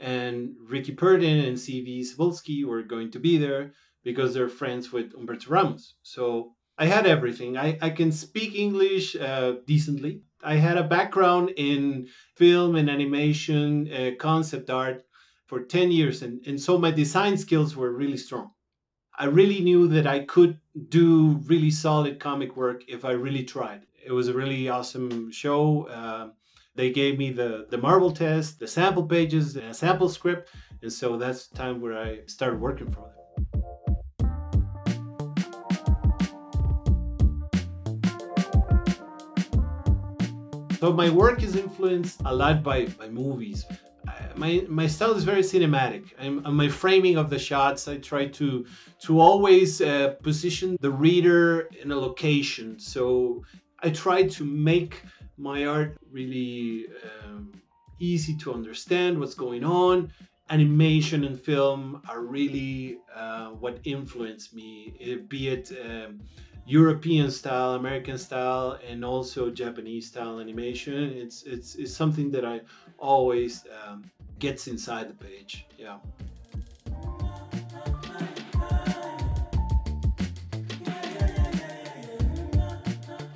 And 0.00 0.56
Rickey 0.60 0.92
Purdin 0.92 1.44
and 1.46 1.56
CB 1.56 2.00
Cebulski 2.00 2.64
were 2.64 2.82
going 2.82 3.12
to 3.12 3.20
be 3.20 3.38
there 3.38 3.72
because 4.02 4.34
they're 4.34 4.48
friends 4.48 4.92
with 4.92 5.12
Humberto 5.12 5.48
Ramos. 5.50 5.94
So 6.02 6.52
I 6.78 6.86
had 6.86 7.06
everything. 7.06 7.56
I, 7.56 7.78
I 7.80 7.90
can 7.90 8.12
speak 8.12 8.54
English 8.54 9.16
uh, 9.16 9.54
decently. 9.66 10.22
I 10.42 10.56
had 10.56 10.76
a 10.76 10.82
background 10.82 11.52
in 11.56 12.08
film 12.34 12.76
and 12.76 12.90
animation, 12.90 13.92
uh, 13.92 14.10
concept 14.18 14.70
art 14.70 15.04
for 15.46 15.62
10 15.62 15.92
years. 15.92 16.22
And, 16.22 16.44
and 16.46 16.60
so 16.60 16.78
my 16.78 16.90
design 16.90 17.36
skills 17.36 17.76
were 17.76 17.92
really 17.92 18.16
strong. 18.16 18.50
I 19.18 19.26
really 19.26 19.60
knew 19.60 19.88
that 19.88 20.06
I 20.06 20.20
could 20.20 20.58
do 20.88 21.40
really 21.44 21.70
solid 21.70 22.18
comic 22.18 22.56
work 22.56 22.82
if 22.88 23.04
I 23.04 23.12
really 23.12 23.44
tried. 23.44 23.82
It 24.04 24.12
was 24.12 24.28
a 24.28 24.32
really 24.32 24.68
awesome 24.68 25.30
show. 25.30 25.86
Uh, 25.86 26.30
they 26.74 26.90
gave 26.90 27.18
me 27.18 27.30
the 27.30 27.66
the 27.68 27.76
Marvel 27.76 28.10
test, 28.10 28.58
the 28.58 28.66
sample 28.66 29.06
pages, 29.06 29.54
and 29.56 29.66
a 29.66 29.74
sample 29.74 30.08
script, 30.08 30.48
and 30.80 30.90
so 30.92 31.18
that's 31.18 31.48
the 31.48 31.56
time 31.56 31.80
where 31.82 31.96
I 31.96 32.20
started 32.26 32.60
working 32.60 32.90
for 32.90 33.02
them. 33.02 33.21
So 40.82 40.92
my 40.92 41.10
work 41.10 41.44
is 41.44 41.54
influenced 41.54 42.22
a 42.24 42.34
lot 42.34 42.64
by, 42.64 42.86
by 42.86 43.08
movies 43.08 43.64
my 44.34 44.64
my 44.68 44.86
style 44.86 45.12
is 45.12 45.24
very 45.24 45.42
cinematic. 45.42 46.04
I'm, 46.18 46.56
my 46.56 46.68
framing 46.68 47.16
of 47.16 47.30
the 47.30 47.38
shots, 47.38 47.88
I 47.88 47.98
try 47.98 48.26
to 48.40 48.66
to 49.06 49.20
always 49.20 49.80
uh, 49.80 50.14
position 50.22 50.76
the 50.80 50.90
reader 50.90 51.68
in 51.82 51.92
a 51.92 51.96
location. 51.96 52.78
So 52.78 53.44
I 53.80 53.90
try 53.90 54.24
to 54.24 54.44
make 54.44 55.02
my 55.36 55.66
art 55.66 55.96
really 56.10 56.86
um, 57.10 57.52
easy 57.98 58.36
to 58.38 58.52
understand 58.52 59.18
what's 59.18 59.34
going 59.34 59.64
on. 59.64 60.12
Animation 60.50 61.24
and 61.24 61.40
film 61.40 62.02
are 62.08 62.22
really 62.22 62.98
uh, 63.14 63.50
what 63.50 63.78
influence 63.84 64.52
me, 64.52 65.22
be 65.28 65.48
it. 65.48 65.72
Um, 65.84 66.20
European 66.66 67.30
style, 67.30 67.74
American 67.74 68.16
style, 68.18 68.78
and 68.88 69.04
also 69.04 69.50
Japanese 69.50 70.06
style 70.06 70.38
animation. 70.38 70.94
It's 70.94 71.42
it's, 71.42 71.74
it's 71.74 71.94
something 71.94 72.30
that 72.30 72.44
I 72.44 72.60
always 72.98 73.64
um, 73.84 74.04
gets 74.38 74.68
inside 74.68 75.08
the 75.08 75.14
page. 75.14 75.66
Yeah. 75.76 75.98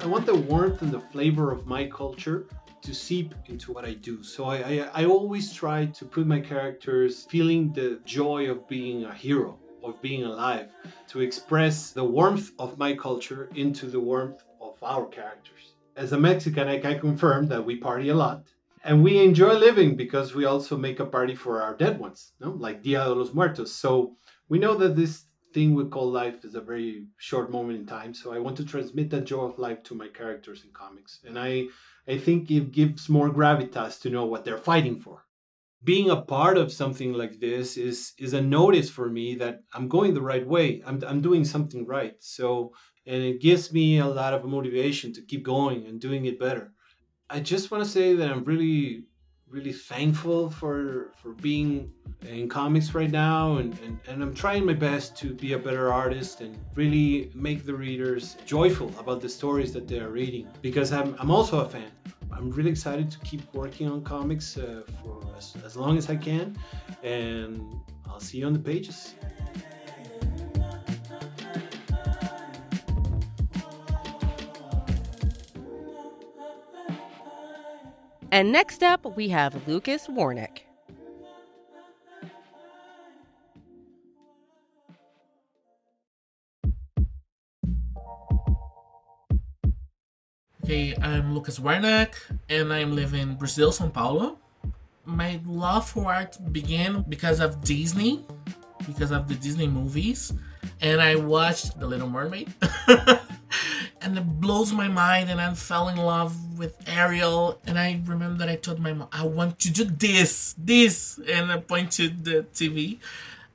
I 0.06 0.08
want 0.08 0.24
the 0.24 0.36
warmth 0.36 0.82
and 0.82 0.92
the 0.92 1.00
flavor 1.00 1.50
of 1.50 1.66
my 1.66 1.88
culture 1.88 2.46
to 2.82 2.94
seep 2.94 3.34
into 3.46 3.72
what 3.72 3.84
I 3.84 3.94
do. 3.94 4.22
So 4.22 4.44
I, 4.44 4.56
I, 4.56 4.88
I, 4.94 5.04
always 5.04 5.52
try 5.52 5.86
to 5.86 6.04
put 6.04 6.28
my 6.28 6.38
characters 6.38 7.26
feeling 7.28 7.72
the 7.72 8.00
joy 8.04 8.48
of 8.48 8.68
being 8.68 9.04
a 9.04 9.12
hero, 9.12 9.58
of 9.82 10.00
being 10.02 10.24
alive, 10.24 10.68
to 11.08 11.20
express 11.20 11.92
the 11.92 12.04
warmth 12.04 12.50
of 12.58 12.78
my 12.78 12.94
culture 12.94 13.50
into 13.54 13.86
the 13.86 14.00
warmth 14.00 14.42
of 14.60 14.74
our 14.82 15.06
characters. 15.06 15.74
As 15.96 16.12
a 16.12 16.18
Mexican, 16.18 16.68
I 16.68 16.78
can 16.78 17.00
confirm 17.00 17.48
that 17.48 17.64
we 17.64 17.76
party 17.76 18.10
a 18.10 18.14
lot 18.14 18.44
and 18.86 19.02
we 19.02 19.18
enjoy 19.18 19.52
living 19.54 19.96
because 19.96 20.34
we 20.34 20.44
also 20.44 20.76
make 20.76 21.00
a 21.00 21.06
party 21.06 21.34
for 21.34 21.60
our 21.60 21.76
dead 21.76 21.98
ones, 21.98 22.32
no? 22.40 22.50
like 22.52 22.84
Dia 22.84 23.04
de 23.04 23.14
los 23.14 23.34
Muertos. 23.34 23.72
So 23.72 24.16
we 24.48 24.60
know 24.60 24.76
that 24.76 24.94
this 24.94 25.24
thing 25.52 25.74
we 25.74 25.86
call 25.86 26.08
life 26.10 26.44
is 26.44 26.54
a 26.54 26.60
very 26.60 27.06
short 27.16 27.50
moment 27.50 27.80
in 27.80 27.86
time. 27.86 28.14
So 28.14 28.32
I 28.32 28.38
want 28.38 28.56
to 28.58 28.64
transmit 28.64 29.10
that 29.10 29.24
joy 29.24 29.46
of 29.46 29.58
life 29.58 29.82
to 29.84 29.96
my 29.96 30.06
characters 30.06 30.62
in 30.64 30.70
comics, 30.72 31.18
and 31.26 31.36
I 31.36 31.66
I 32.06 32.18
think 32.18 32.48
it 32.50 32.70
gives 32.70 33.08
more 33.08 33.28
gravitas 33.28 34.00
to 34.02 34.10
know 34.10 34.26
what 34.26 34.44
they're 34.44 34.66
fighting 34.72 35.00
for. 35.00 35.25
Being 35.87 36.11
a 36.11 36.22
part 36.37 36.57
of 36.59 36.72
something 36.80 37.12
like 37.12 37.34
this 37.39 37.76
is 37.76 37.99
is 38.18 38.32
a 38.34 38.49
notice 38.59 38.91
for 38.91 39.09
me 39.18 39.26
that 39.43 39.55
I'm 39.74 39.89
going 39.97 40.12
the 40.14 40.28
right 40.32 40.47
way. 40.55 40.82
I'm 40.87 40.99
I'm 41.11 41.20
doing 41.28 41.45
something 41.45 41.82
right. 41.97 42.16
So 42.18 42.72
and 43.07 43.22
it 43.22 43.41
gives 43.41 43.72
me 43.72 43.99
a 43.99 44.07
lot 44.20 44.34
of 44.34 44.45
motivation 44.45 45.12
to 45.14 45.22
keep 45.22 45.43
going 45.45 45.87
and 45.87 46.01
doing 46.01 46.26
it 46.26 46.41
better. 46.47 46.72
I 47.30 47.39
just 47.41 47.70
want 47.70 47.84
to 47.84 47.91
say 47.99 48.14
that 48.14 48.30
I'm 48.32 48.45
really, 48.45 49.05
really 49.49 49.72
thankful 49.72 50.51
for 50.51 51.12
for 51.20 51.32
being 51.49 51.93
in 52.22 52.49
comics 52.49 52.95
right 52.95 53.11
now, 53.11 53.59
and, 53.59 53.78
and, 53.84 54.01
and 54.09 54.22
I'm 54.22 54.34
trying 54.34 54.64
my 54.64 54.78
best 54.89 55.16
to 55.18 55.34
be 55.34 55.53
a 55.53 55.59
better 55.59 55.93
artist 55.93 56.41
and 56.41 56.57
really 56.74 57.30
make 57.34 57.64
the 57.64 57.74
readers 57.74 58.37
joyful 58.45 58.93
about 58.99 59.20
the 59.20 59.28
stories 59.28 59.72
that 59.74 59.87
they 59.87 60.01
are 60.01 60.11
reading 60.11 60.49
because 60.62 60.93
I'm, 60.93 61.14
I'm 61.20 61.30
also 61.30 61.61
a 61.61 61.68
fan. 61.68 61.91
I'm 62.32 62.50
really 62.50 62.70
excited 62.70 63.10
to 63.10 63.18
keep 63.20 63.42
working 63.54 63.88
on 63.88 64.02
comics 64.02 64.56
uh, 64.56 64.82
for 65.02 65.20
as, 65.36 65.54
as 65.64 65.76
long 65.76 65.96
as 65.96 66.10
I 66.10 66.16
can, 66.16 66.56
and 67.02 67.62
I'll 68.06 68.20
see 68.20 68.38
you 68.38 68.46
on 68.46 68.52
the 68.52 68.58
pages. 68.58 69.14
And 78.32 78.52
next 78.52 78.82
up, 78.82 79.16
we 79.16 79.28
have 79.28 79.66
Lucas 79.66 80.08
Werneck. 80.08 80.66
Okay, 90.66 90.96
I'm 91.00 91.32
Lucas 91.32 91.60
Werneck, 91.60 92.14
and 92.48 92.72
I'm 92.72 92.96
living 92.96 93.20
in 93.20 93.34
Brazil, 93.36 93.70
São 93.70 93.92
Paulo. 93.92 94.36
My 95.04 95.38
love 95.46 95.88
for 95.88 96.12
art 96.12 96.36
began 96.50 97.04
because 97.08 97.38
of 97.38 97.62
Disney, 97.62 98.26
because 98.84 99.12
of 99.12 99.28
the 99.28 99.36
Disney 99.36 99.68
movies, 99.68 100.32
and 100.80 101.00
I 101.00 101.14
watched 101.14 101.78
The 101.78 101.86
Little 101.86 102.10
Mermaid. 102.10 102.52
and 104.02 104.18
it 104.18 104.26
blows 104.40 104.72
my 104.72 104.88
mind, 104.88 105.30
and 105.30 105.40
I 105.40 105.54
fell 105.54 105.88
in 105.88 105.98
love 105.98 106.34
with 106.58 106.74
Ariel. 106.88 107.60
And 107.64 107.78
I 107.78 108.02
remember 108.04 108.38
that 108.38 108.48
I 108.48 108.56
told 108.56 108.80
my 108.80 108.92
mom, 108.92 109.06
I 109.12 109.24
want 109.24 109.60
to 109.60 109.70
do 109.70 109.84
this, 109.84 110.56
this, 110.58 111.20
and 111.28 111.52
I 111.52 111.58
pointed 111.58 112.24
the 112.24 112.44
TV. 112.52 112.98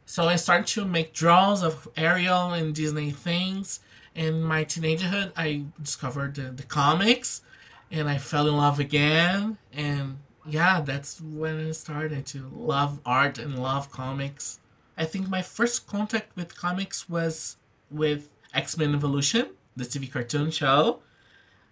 So 0.06 0.30
I 0.30 0.38
started 0.38 0.68
to 0.76 0.86
make 0.86 1.12
draws 1.12 1.62
of 1.62 1.90
Ariel 1.98 2.54
and 2.54 2.74
Disney 2.74 3.12
things. 3.12 3.82
In 4.14 4.42
my 4.42 4.66
teenagerhood, 4.66 5.32
I 5.38 5.66
discovered 5.82 6.36
the, 6.36 6.52
the 6.52 6.64
comics, 6.64 7.42
and 7.90 8.10
I 8.10 8.18
fell 8.18 8.48
in 8.48 8.58
love 8.58 8.80
again. 8.80 9.58
And 9.72 10.18
yeah, 10.46 10.82
that's 10.82 11.22
when 11.22 11.68
I 11.68 11.72
started 11.72 12.26
to 12.28 12.50
love 12.54 13.00
art 13.06 13.38
and 13.38 13.58
love 13.58 13.92
comics. 13.92 14.60
I 14.98 15.06
think 15.06 15.30
my 15.30 15.42
first 15.42 15.88
contact 15.88 16.36
with 16.36 16.58
comics 16.58 17.10
was 17.10 17.58
with 17.90 18.30
X 18.54 18.78
Men 18.78 18.94
Evolution, 18.94 19.48
the 19.76 19.86
TV 19.86 20.12
cartoon 20.12 20.52
show. 20.52 21.00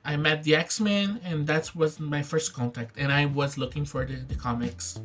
I 0.05 0.15
met 0.15 0.43
the 0.43 0.55
X 0.55 0.79
Men, 0.79 1.19
and 1.23 1.45
that 1.47 1.75
was 1.75 1.99
my 1.99 2.23
first 2.23 2.53
contact, 2.53 2.97
and 2.97 3.11
I 3.11 3.25
was 3.25 3.57
looking 3.57 3.83
for 3.83 4.05
the, 4.05 4.15
the 4.15 4.35
comics. 4.35 4.99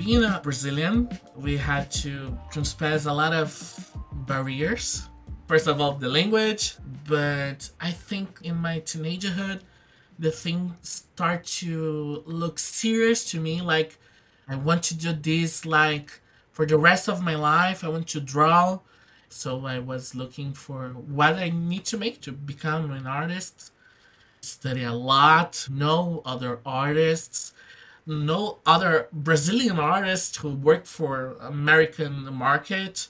Being 0.00 0.24
a 0.24 0.40
Brazilian, 0.42 1.10
we 1.36 1.58
had 1.58 1.92
to 1.92 2.34
transpass 2.50 3.04
a 3.04 3.12
lot 3.12 3.34
of 3.34 3.52
barriers. 4.26 5.06
First 5.46 5.66
of 5.66 5.78
all, 5.78 5.92
the 5.92 6.08
language, 6.08 6.76
but 7.06 7.68
I 7.78 7.90
think 7.90 8.40
in 8.42 8.56
my 8.56 8.80
teenagerhood, 8.80 9.60
the 10.18 10.30
things 10.30 10.72
start 10.80 11.44
to 11.60 12.22
look 12.24 12.58
serious 12.58 13.30
to 13.32 13.40
me. 13.40 13.60
Like, 13.60 13.98
I 14.48 14.56
want 14.56 14.84
to 14.84 14.94
do 14.96 15.12
this 15.12 15.66
like 15.66 16.22
for 16.50 16.64
the 16.64 16.78
rest 16.78 17.06
of 17.06 17.22
my 17.22 17.34
life. 17.34 17.84
I 17.84 17.88
want 17.88 18.08
to 18.08 18.22
draw. 18.22 18.80
So 19.28 19.66
I 19.66 19.80
was 19.80 20.14
looking 20.14 20.54
for 20.54 20.88
what 20.88 21.34
I 21.34 21.50
need 21.50 21.84
to 21.92 21.98
make 21.98 22.22
to 22.22 22.32
become 22.32 22.90
an 22.90 23.06
artist. 23.06 23.70
Study 24.40 24.82
a 24.82 24.94
lot, 24.94 25.68
know 25.70 26.22
other 26.24 26.60
artists, 26.64 27.52
know 28.06 28.58
other 28.66 29.08
Brazilian 29.12 29.78
artists 29.78 30.38
who 30.38 30.50
worked 30.50 30.86
for 30.86 31.36
American 31.40 32.32
market. 32.32 33.08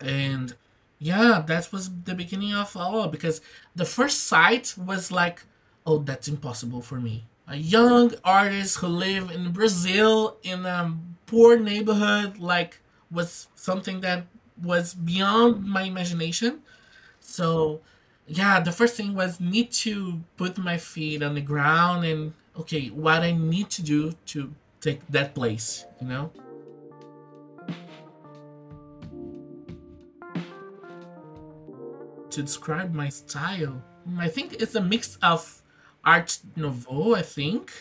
And 0.00 0.54
yeah, 0.98 1.42
that 1.46 1.72
was 1.72 1.90
the 2.04 2.14
beginning 2.14 2.54
of 2.54 2.76
all 2.76 3.08
because 3.08 3.40
the 3.74 3.84
first 3.84 4.24
sight 4.24 4.74
was 4.76 5.10
like 5.10 5.42
oh, 5.86 5.98
that's 5.98 6.28
impossible 6.28 6.82
for 6.82 7.00
me. 7.00 7.24
A 7.46 7.56
young 7.56 8.14
artist 8.24 8.78
who 8.78 8.86
live 8.86 9.30
in 9.30 9.52
Brazil 9.52 10.38
in 10.42 10.64
a 10.64 10.96
poor 11.26 11.58
neighborhood, 11.58 12.38
like, 12.38 12.80
was 13.10 13.48
something 13.54 14.00
that 14.00 14.26
was 14.60 14.94
beyond 14.94 15.64
my 15.64 15.82
imagination. 15.82 16.60
So, 17.20 17.80
yeah, 18.26 18.60
the 18.60 18.72
first 18.72 18.96
thing 18.96 19.14
was 19.14 19.40
need 19.40 19.72
to 19.72 20.22
put 20.36 20.56
my 20.56 20.78
feet 20.78 21.22
on 21.22 21.34
the 21.34 21.42
ground 21.42 22.06
and 22.06 22.32
okay, 22.58 22.88
what 22.88 23.22
I 23.22 23.32
need 23.32 23.70
to 23.70 23.82
do 23.82 24.12
to 24.26 24.54
take 24.80 25.06
that 25.08 25.34
place, 25.34 25.86
you 26.00 26.08
know? 26.08 26.30
To 32.30 32.42
describe 32.42 32.92
my 32.92 33.08
style, 33.08 33.82
hmm, 34.04 34.18
I 34.20 34.28
think 34.28 34.54
it's 34.54 34.74
a 34.74 34.80
mix 34.80 35.16
of 35.22 35.62
art 36.04 36.38
nouveau, 36.56 37.14
I 37.14 37.22
think, 37.22 37.72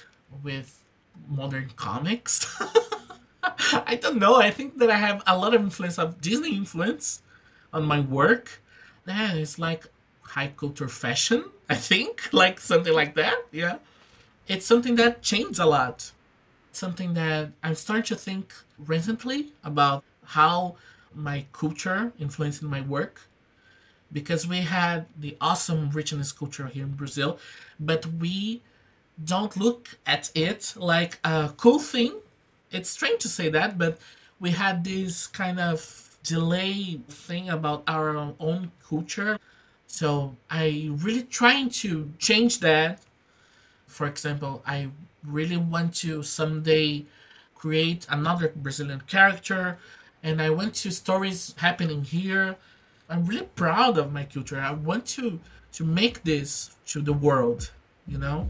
with 0.44 0.84
modern 1.28 1.72
comics. 1.76 2.46
I 3.74 3.96
don't 3.96 4.18
know. 4.18 4.36
I 4.36 4.52
think 4.52 4.78
that 4.78 4.90
I 4.90 4.98
have 4.98 5.24
a 5.28 5.38
lot 5.38 5.54
of 5.54 5.62
influence 5.62 5.98
of 5.98 6.22
Disney 6.22 6.56
influence 6.56 7.22
on 7.74 7.86
my 7.86 8.00
work. 8.00 8.62
Yeah, 9.08 9.34
it's 9.34 9.60
like 9.60 9.88
high 10.22 10.54
culture 10.56 10.88
fashion, 10.88 11.46
I 11.70 11.76
think, 11.76 12.30
like 12.34 12.60
something 12.60 12.94
like 12.94 13.16
that. 13.16 13.36
Yeah. 13.52 13.78
It's 14.48 14.66
something 14.66 14.96
that 14.96 15.22
changed 15.22 15.60
a 15.60 15.66
lot. 15.66 16.12
Something 16.72 17.14
that 17.14 17.52
I'm 17.62 17.76
starting 17.76 18.04
to 18.06 18.16
think 18.16 18.54
recently 18.78 19.54
about 19.64 20.04
how 20.26 20.76
my 21.14 21.46
culture 21.54 22.12
influenced 22.20 22.64
my 22.64 22.82
work 22.82 23.22
because 24.12 24.48
we 24.48 24.62
had 24.62 25.06
the 25.20 25.36
awesome 25.42 25.90
richness 25.92 26.32
culture 26.32 26.68
here 26.68 26.84
in 26.84 26.92
Brazil, 26.92 27.40
but 27.80 28.06
we 28.06 28.62
don't 29.24 29.56
look 29.58 29.98
at 30.06 30.32
it 30.36 30.74
like 30.76 31.20
a 31.24 31.52
cool 31.58 31.80
thing. 31.80 32.14
It's 32.72 32.90
strange 32.90 33.22
to 33.22 33.28
say 33.28 33.50
that, 33.50 33.78
but 33.78 34.00
we 34.40 34.52
had 34.52 34.84
this 34.84 35.28
kind 35.28 35.60
of 35.60 36.18
delay 36.24 37.00
thing 37.08 37.50
about 37.50 37.84
our 37.88 38.16
own 38.18 38.72
culture. 38.88 39.40
So 39.88 40.36
I 40.50 40.90
really 40.92 41.24
trying 41.24 41.70
to 41.82 42.12
change 42.18 42.60
that. 42.60 43.02
For 43.94 44.08
example, 44.08 44.64
I 44.66 44.90
really 45.26 45.58
want 45.58 45.96
to 45.96 46.24
someday 46.24 47.06
create 47.56 48.06
another 48.10 48.52
Brazilian 48.56 49.04
character 49.08 49.78
and 50.22 50.42
I 50.42 50.50
want 50.50 50.76
to 50.76 50.92
stories 50.92 51.54
happening 51.58 52.04
here 52.04 52.58
I'm 53.10 53.26
really 53.26 53.46
proud 53.56 53.98
of 53.98 54.12
my 54.12 54.24
culture. 54.24 54.60
I 54.60 54.72
want 54.72 55.06
to 55.18 55.40
to 55.74 55.84
make 55.84 56.24
this 56.24 56.76
to 56.88 57.02
the 57.02 57.14
world, 57.14 57.72
you 58.08 58.18
know? 58.18 58.50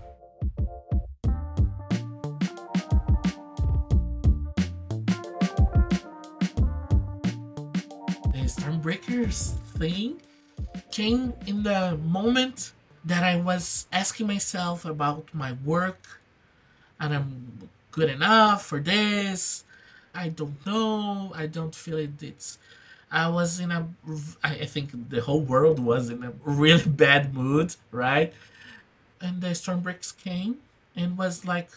The 8.32 8.48
Stormbreakers 8.48 9.58
thing 9.78 10.22
came 10.92 11.34
in 11.48 11.64
the 11.64 11.98
moment 12.06 12.74
that 13.06 13.24
I 13.24 13.36
was 13.36 13.88
asking 13.92 14.28
myself 14.28 14.86
about 14.86 15.34
my 15.34 15.54
work 15.66 16.22
and 17.00 17.14
I'm 17.14 17.70
good 17.92 18.10
enough 18.10 18.66
for 18.66 18.80
this. 18.80 19.64
I 20.16 20.30
don't 20.30 20.64
know. 20.66 21.32
I 21.36 21.48
don't 21.48 21.76
feel 21.76 21.98
it. 21.98 22.22
It's 22.22 22.58
I 23.12 23.28
was 23.28 23.60
in 23.60 23.72
a, 23.72 23.88
I 24.44 24.66
think 24.66 25.10
the 25.10 25.22
whole 25.22 25.42
world 25.42 25.80
was 25.80 26.10
in 26.10 26.24
a 26.24 26.34
really 26.44 26.90
bad 27.04 27.34
mood, 27.36 27.76
right? 27.92 28.34
And 29.22 29.40
the 29.40 29.54
storm 29.54 29.82
breaks 29.82 30.12
came 30.12 30.58
and 30.96 31.16
was 31.16 31.46
like, 31.46 31.70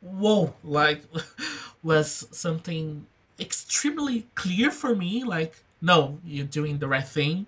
whoa, 0.00 0.54
like, 0.64 1.04
was 1.84 2.26
something 2.32 3.06
extremely 3.38 4.26
clear 4.34 4.72
for 4.72 4.96
me. 4.96 5.22
Like, 5.22 5.62
no, 5.80 6.18
you're 6.24 6.46
doing 6.46 6.78
the 6.78 6.88
right 6.88 7.06
thing. 7.06 7.46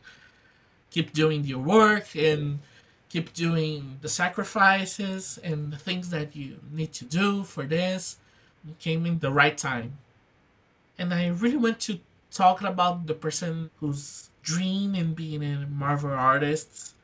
Keep 0.91 1.13
doing 1.13 1.43
your 1.45 1.59
work 1.59 2.15
and 2.15 2.61
keep 3.15 3.33
doing 3.33 3.99
the 4.03 4.09
sacrifices 4.09 5.39
and 5.45 5.73
the 5.73 5.77
things 5.77 6.11
that 6.11 6.35
you 6.35 6.59
need 6.73 6.93
to 6.93 7.05
do 7.05 7.45
for 7.45 7.63
this. 7.63 8.17
You 8.67 8.75
came 8.81 9.07
in 9.07 9.21
the 9.21 9.31
right 9.31 9.57
time. 9.57 9.99
And 10.99 11.15
I 11.15 11.29
really 11.29 11.57
want 11.57 11.79
to 11.87 12.01
talk 12.33 12.61
about 12.63 13.07
the 13.07 13.15
person 13.15 13.71
whose 13.79 14.31
dream 14.43 14.97
in 14.97 15.15
being 15.15 15.45
a 15.45 15.65
Marvel 15.71 16.11
artist, 16.11 16.97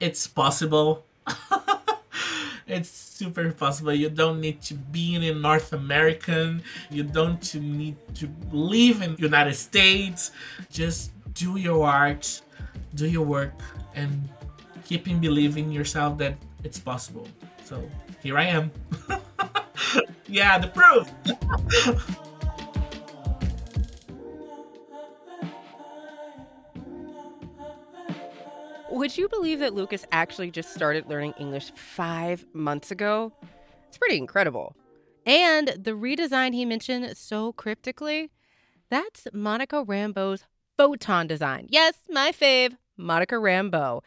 it's 0.00 0.26
possible. 0.26 1.04
it's 2.66 2.88
super 2.88 3.52
possible. 3.52 3.92
You 3.92 4.08
don't 4.08 4.40
need 4.40 4.62
to 4.62 4.74
be 4.74 5.16
in 5.16 5.42
North 5.42 5.74
American. 5.74 6.62
You 6.88 7.02
don't 7.02 7.44
need 7.56 7.96
to 8.14 8.26
live 8.52 9.02
in 9.02 9.16
United 9.18 9.56
States. 9.56 10.30
Just 10.72 11.12
do 11.34 11.58
your 11.58 11.86
art, 11.86 12.40
do 12.94 13.06
your 13.06 13.26
work, 13.26 13.52
and 13.94 14.30
keeping 14.88 15.20
believing 15.20 15.70
yourself 15.70 16.16
that 16.16 16.34
it's 16.64 16.78
possible. 16.78 17.28
So 17.62 17.88
here 18.22 18.38
I 18.38 18.44
am. 18.44 18.72
yeah, 20.26 20.58
the 20.58 20.68
proof. 20.68 21.12
Would 28.90 29.18
you 29.18 29.28
believe 29.28 29.60
that 29.60 29.74
Lucas 29.74 30.06
actually 30.10 30.50
just 30.50 30.72
started 30.72 31.06
learning 31.06 31.34
English 31.38 31.70
five 31.74 32.46
months 32.54 32.90
ago? 32.90 33.30
It's 33.86 33.98
pretty 33.98 34.16
incredible. 34.16 34.74
And 35.26 35.68
the 35.68 35.90
redesign 35.90 36.54
he 36.54 36.64
mentioned 36.64 37.14
so 37.14 37.52
cryptically, 37.52 38.30
that's 38.88 39.26
Monica 39.34 39.84
Rambeau's 39.84 40.44
photon 40.78 41.26
design. 41.26 41.66
Yes, 41.68 41.94
my 42.08 42.32
fave, 42.32 42.78
Monica 42.96 43.34
Rambeau. 43.34 44.00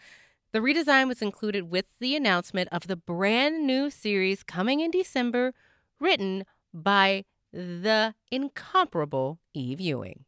The 0.53 0.59
redesign 0.59 1.07
was 1.07 1.21
included 1.21 1.71
with 1.71 1.85
the 2.01 2.13
announcement 2.13 2.67
of 2.73 2.87
the 2.87 2.97
brand 2.97 3.65
new 3.65 3.89
series 3.89 4.43
coming 4.43 4.81
in 4.81 4.91
December, 4.91 5.53
written 5.97 6.43
by 6.73 7.23
the 7.53 8.15
incomparable 8.31 9.39
Eve 9.53 9.79
Ewing. 9.79 10.25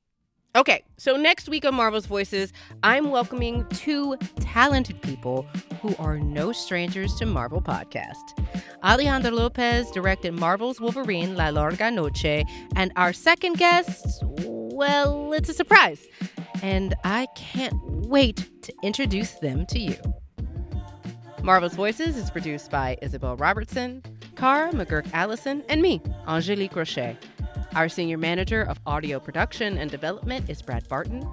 Okay, 0.55 0.85
so 0.95 1.17
next 1.17 1.49
week 1.49 1.65
on 1.65 1.75
Marvel's 1.75 2.05
Voices, 2.05 2.53
I'm 2.83 3.11
welcoming 3.11 3.65
two 3.71 4.15
talented 4.39 5.01
people 5.01 5.45
who 5.81 5.93
are 5.99 6.17
no 6.17 6.53
strangers 6.53 7.15
to 7.15 7.25
Marvel 7.25 7.59
Podcast. 7.61 8.39
Alejandro 8.81 9.31
Lopez 9.31 9.91
directed 9.91 10.33
Marvel's 10.33 10.79
Wolverine 10.79 11.35
La 11.35 11.49
Larga 11.49 11.91
Noche, 11.91 12.45
and 12.77 12.93
our 12.95 13.11
second 13.11 13.57
guest, 13.57 14.23
well, 14.73 15.33
it's 15.33 15.49
a 15.49 15.53
surprise. 15.53 16.07
And 16.61 16.95
I 17.03 17.27
can't 17.35 17.79
wait 18.07 18.49
to 18.63 18.73
introduce 18.81 19.33
them 19.33 19.65
to 19.67 19.79
you. 19.79 19.97
Marvel's 21.43 21.75
Voices 21.75 22.17
is 22.17 22.31
produced 22.31 22.71
by 22.71 22.97
Isabel 23.01 23.35
Robertson, 23.35 24.01
Cara 24.35 24.71
McGurk 24.71 25.05
Allison, 25.13 25.63
and 25.69 25.81
me, 25.81 26.01
Angelique 26.27 26.75
Roche. 26.75 27.15
Our 27.75 27.89
senior 27.89 28.17
manager 28.17 28.63
of 28.63 28.79
audio 28.85 29.19
production 29.19 29.77
and 29.77 29.91
development 29.91 30.49
is 30.49 30.61
Brad 30.61 30.87
Barton. 30.87 31.27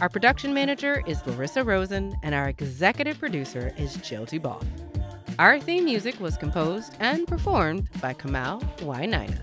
Our 0.00 0.08
production 0.08 0.54
manager 0.54 1.02
is 1.06 1.26
Larissa 1.26 1.64
Rosen, 1.64 2.14
and 2.22 2.34
our 2.34 2.48
executive 2.48 3.18
producer 3.18 3.72
is 3.76 3.96
Jill 3.96 4.24
Duboff. 4.24 4.64
Our 5.38 5.60
theme 5.60 5.84
music 5.84 6.18
was 6.20 6.36
composed 6.36 6.94
and 7.00 7.26
performed 7.26 7.88
by 8.00 8.14
Kamal 8.14 8.60
Wainaina. 8.78 9.38